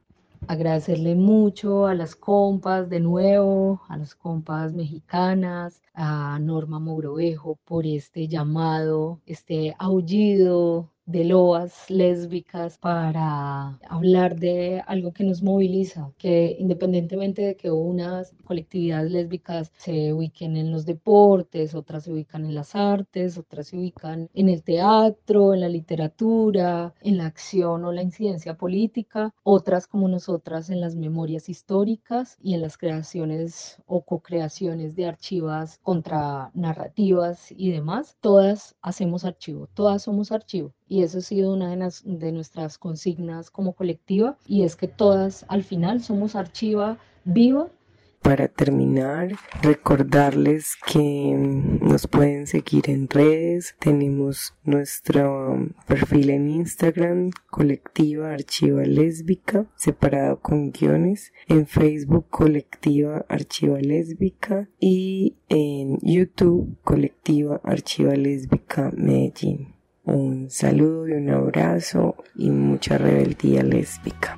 agradecerle 0.47 1.15
mucho 1.15 1.85
a 1.87 1.95
las 1.95 2.15
compas 2.15 2.89
de 2.89 2.99
nuevo, 2.99 3.81
a 3.87 3.97
las 3.97 4.15
compas 4.15 4.73
mexicanas, 4.73 5.81
a 5.93 6.39
Norma 6.39 6.79
Mogrovejo 6.79 7.57
por 7.65 7.85
este 7.85 8.27
llamado, 8.27 9.19
este 9.25 9.75
aullido 9.79 10.89
de 11.11 11.25
loas 11.25 11.89
lésbicas 11.89 12.77
para 12.77 13.77
hablar 13.89 14.37
de 14.39 14.81
algo 14.87 15.11
que 15.11 15.23
nos 15.23 15.43
moviliza, 15.43 16.11
que 16.17 16.55
independientemente 16.59 17.41
de 17.41 17.55
que 17.55 17.71
unas 17.71 18.33
colectividades 18.45 19.11
lésbicas 19.11 19.71
se 19.77 20.13
ubiquen 20.13 20.57
en 20.57 20.71
los 20.71 20.85
deportes, 20.85 21.75
otras 21.75 22.05
se 22.05 22.13
ubican 22.13 22.45
en 22.45 22.55
las 22.55 22.75
artes, 22.75 23.37
otras 23.37 23.67
se 23.67 23.77
ubican 23.77 24.29
en 24.33 24.49
el 24.49 24.63
teatro, 24.63 25.53
en 25.53 25.61
la 25.61 25.69
literatura, 25.69 26.93
en 27.01 27.17
la 27.17 27.25
acción 27.25 27.85
o 27.85 27.91
la 27.91 28.01
incidencia 28.01 28.57
política, 28.57 29.33
otras 29.43 29.87
como 29.87 30.07
nosotras 30.07 30.69
en 30.69 30.81
las 30.81 30.95
memorias 30.95 31.49
históricas 31.49 32.37
y 32.41 32.53
en 32.53 32.61
las 32.61 32.77
creaciones 32.77 33.81
o 33.85 34.03
co-creaciones 34.03 34.95
de 34.95 35.07
archivas 35.07 35.79
contra 35.83 36.51
narrativas 36.53 37.51
y 37.51 37.71
demás, 37.71 38.17
todas 38.21 38.75
hacemos 38.81 39.25
archivo, 39.25 39.67
todas 39.73 40.03
somos 40.03 40.31
archivo 40.31 40.73
y 40.91 41.03
eso 41.03 41.19
ha 41.19 41.21
sido 41.21 41.53
una 41.53 41.69
de, 41.69 42.31
nuestras 42.33 42.77
consignas 42.77 43.49
como 43.49 43.71
colectiva 43.71 44.37
y 44.45 44.63
es 44.63 44.75
que 44.75 44.89
todas 44.89 45.45
al 45.47 45.63
final 45.63 46.03
somos 46.03 46.35
archiva 46.35 46.97
viva 47.23 47.69
para 48.21 48.49
terminar, 48.49 49.31
recordarles 49.61 50.75
que 50.85 51.33
nos 51.81 52.07
pueden 52.07 52.45
seguir 52.45 52.89
en 52.89 53.09
redes. 53.09 53.75
Tenemos 53.79 54.53
nuestro 54.63 55.69
perfil 55.87 56.29
en 56.29 56.49
Instagram, 56.49 57.31
colectiva 57.49 58.33
archiva 58.33 58.83
lésbica, 58.83 59.65
separado 59.75 60.39
con 60.39 60.71
guiones. 60.71 61.33
En 61.47 61.65
Facebook, 61.65 62.27
colectiva 62.29 63.25
archiva 63.27 63.79
lésbica. 63.79 64.69
Y 64.79 65.37
en 65.49 65.97
YouTube, 66.03 66.77
colectiva 66.83 67.59
archiva 67.63 68.13
lésbica 68.13 68.91
Medellín. 68.95 69.70
Un 70.03 70.49
saludo 70.49 71.07
y 71.07 71.11
un 71.11 71.29
abrazo 71.29 72.15
y 72.35 72.49
mucha 72.49 72.97
rebeldía 72.97 73.61
lésbica. 73.61 74.35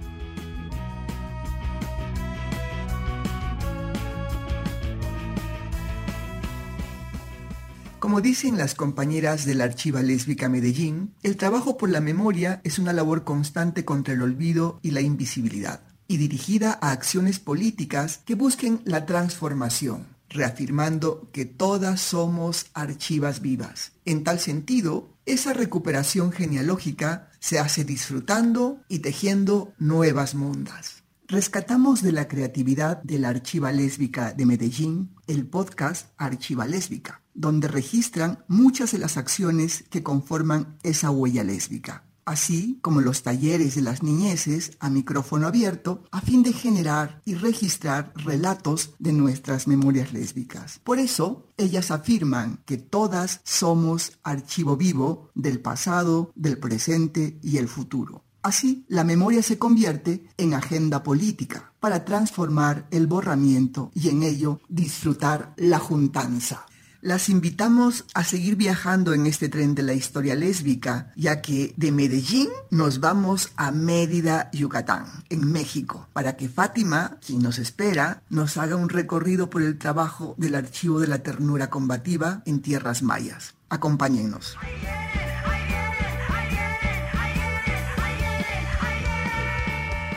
Como 7.99 8.20
dicen 8.20 8.57
las 8.57 8.76
compañeras 8.76 9.45
de 9.45 9.55
la 9.55 9.64
Archiva 9.64 10.01
Lésbica 10.01 10.49
Medellín, 10.49 11.14
el 11.24 11.38
trabajo 11.38 11.78
por 11.78 11.89
la 11.89 12.01
memoria 12.01 12.59
es 12.66 12.78
una 12.78 12.91
labor 12.91 13.24
constante 13.24 13.86
contra 13.86 14.14
el 14.14 14.22
olvido 14.22 14.80
y 14.82 14.91
la 14.91 14.99
invisibilidad, 14.99 15.80
y 16.09 16.18
dirigida 16.18 16.78
a 16.82 16.91
acciones 16.91 17.39
políticas 17.39 18.20
que 18.26 18.36
busquen 18.36 18.82
la 18.84 19.05
transformación, 19.05 20.07
reafirmando 20.28 21.30
que 21.32 21.45
todas 21.45 22.01
somos 22.01 22.66
archivas 22.74 23.41
vivas. 23.41 23.93
En 24.03 24.26
tal 24.26 24.39
sentido, 24.39 25.12
esa 25.26 25.54
recuperación 25.54 26.32
genealógica 26.32 27.30
se 27.40 27.60
hace 27.60 27.84
disfrutando 27.84 28.82
y 28.88 29.00
tejiendo 29.00 29.74
nuevas 29.78 30.36
mundas. 30.36 31.04
Rescatamos 31.28 32.02
de 32.02 32.12
la 32.12 32.28
creatividad 32.28 33.02
de 33.04 33.20
la 33.20 33.30
Archiva 33.30 33.72
Lésbica 33.72 34.34
de 34.34 34.46
Medellín 34.46 35.16
el 35.28 35.48
podcast 35.48 36.10
Archiva 36.18 36.66
Lésbica, 36.68 37.22
donde 37.34 37.68
registran 37.68 38.44
muchas 38.48 38.92
de 38.92 38.98
las 38.98 39.18
acciones 39.18 39.86
que 39.90 40.04
conforman 40.04 40.78
esa 40.84 41.10
huella 41.10 41.44
lésbica 41.44 42.04
así 42.26 42.80
como 42.82 43.02
los 43.02 43.24
talleres 43.24 43.76
de 43.76 43.82
las 43.82 44.04
niñeces 44.04 44.72
a 44.80 44.90
micrófono 44.90 45.48
abierto, 45.48 46.04
a 46.12 46.22
fin 46.22 46.44
de 46.44 46.54
generar 46.54 47.22
y 47.26 47.36
registrar 47.36 48.14
relatos 48.16 48.92
de 49.00 49.14
nuestras 49.14 49.68
memorias 49.68 50.14
lésbicas. 50.14 50.80
Por 50.84 51.00
eso, 51.00 51.48
ellas 51.58 51.92
afirman 51.92 52.62
que 52.66 52.78
todas 52.78 53.42
somos 53.44 54.14
archivo 54.24 54.78
vivo 54.78 55.30
del 55.36 55.60
pasado, 55.60 56.32
del 56.36 56.58
presente 56.58 57.40
y 57.42 57.58
el 57.58 57.68
futuro. 57.68 58.24
Así, 58.44 58.86
la 58.90 59.06
memoria 59.06 59.42
se 59.42 59.58
convierte 59.58 60.28
en 60.38 60.54
agenda 60.54 61.02
política 61.02 61.72
para 61.80 62.04
transformar 62.04 62.88
el 62.92 63.08
borramiento 63.08 63.90
y 63.96 64.10
en 64.10 64.22
ello 64.24 64.60
disfrutar 64.68 65.54
la 65.56 65.80
juntanza. 65.80 66.66
Las 67.04 67.28
invitamos 67.28 68.06
a 68.14 68.24
seguir 68.24 68.56
viajando 68.56 69.14
en 69.14 69.26
este 69.26 69.49
tren 69.49 69.76
de 69.76 69.84
la 69.84 69.93
historia 69.93 70.36
lésbica, 70.36 71.12
ya 71.18 71.41
que 71.41 71.74
de 71.76 71.91
Medellín 71.91 72.47
nos 72.70 73.01
vamos 73.01 73.51
a 73.58 73.72
Mérida, 73.72 74.49
Yucatán, 74.54 75.08
en 75.30 75.51
México, 75.51 76.08
para 76.14 76.38
que 76.38 76.47
Fátima, 76.47 77.18
quien 77.20 77.41
nos 77.41 77.60
espera, 77.60 78.24
nos 78.30 78.56
haga 78.56 78.78
un 78.78 78.88
recorrido 78.88 79.49
por 79.49 79.64
el 79.64 79.78
trabajo 79.78 80.34
del 80.38 80.56
Archivo 80.56 81.01
de 81.01 81.08
la 81.08 81.20
Ternura 81.20 81.70
Combativa 81.70 82.41
en 82.45 82.62
tierras 82.62 83.04
mayas. 83.04 83.54
Acompáñennos. 83.68 84.56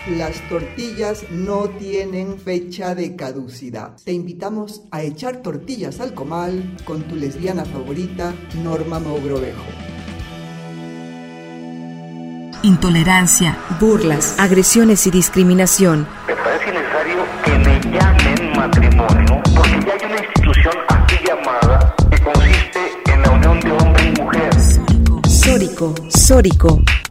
Las 0.08 0.40
tortillas 0.48 1.24
no 1.30 1.68
tienen 1.68 2.38
fecha 2.38 2.94
de 2.94 3.16
caducidad. 3.16 3.96
Te 4.04 4.12
invitamos 4.12 4.82
a 4.92 5.02
echar 5.02 5.38
tortillas 5.38 5.98
al 5.98 6.14
comal 6.14 6.76
con 6.84 7.02
tu 7.02 7.16
lesbiana 7.16 7.64
favorita, 7.64 8.32
Norma 8.62 9.00
Mogrovejo. 9.00 9.64
Intolerancia, 12.62 13.58
burlas, 13.80 14.38
agresiones 14.38 15.08
y 15.08 15.10
discriminación. 15.10 16.06
Me 16.28 16.36
parece 16.36 16.72
necesario 16.72 17.24
que 17.44 17.58
me 17.58 17.98
llamen 17.98 18.56
matrimonio, 18.56 19.42
porque 19.56 19.86
ya 19.86 19.94
hay 19.94 20.12
una 20.12 20.24
institución 20.24 20.74
así 20.86 21.16
llamada 21.26 21.96
que 22.08 22.22
consiste 22.22 23.12
en 23.12 23.22
la 23.22 23.30
unión 23.32 23.60
de 23.60 23.72
hombre 23.72 24.12
y 24.14 24.20
mujer. 24.20 24.54
Sórico, 25.28 25.94
Sórico 26.10 26.80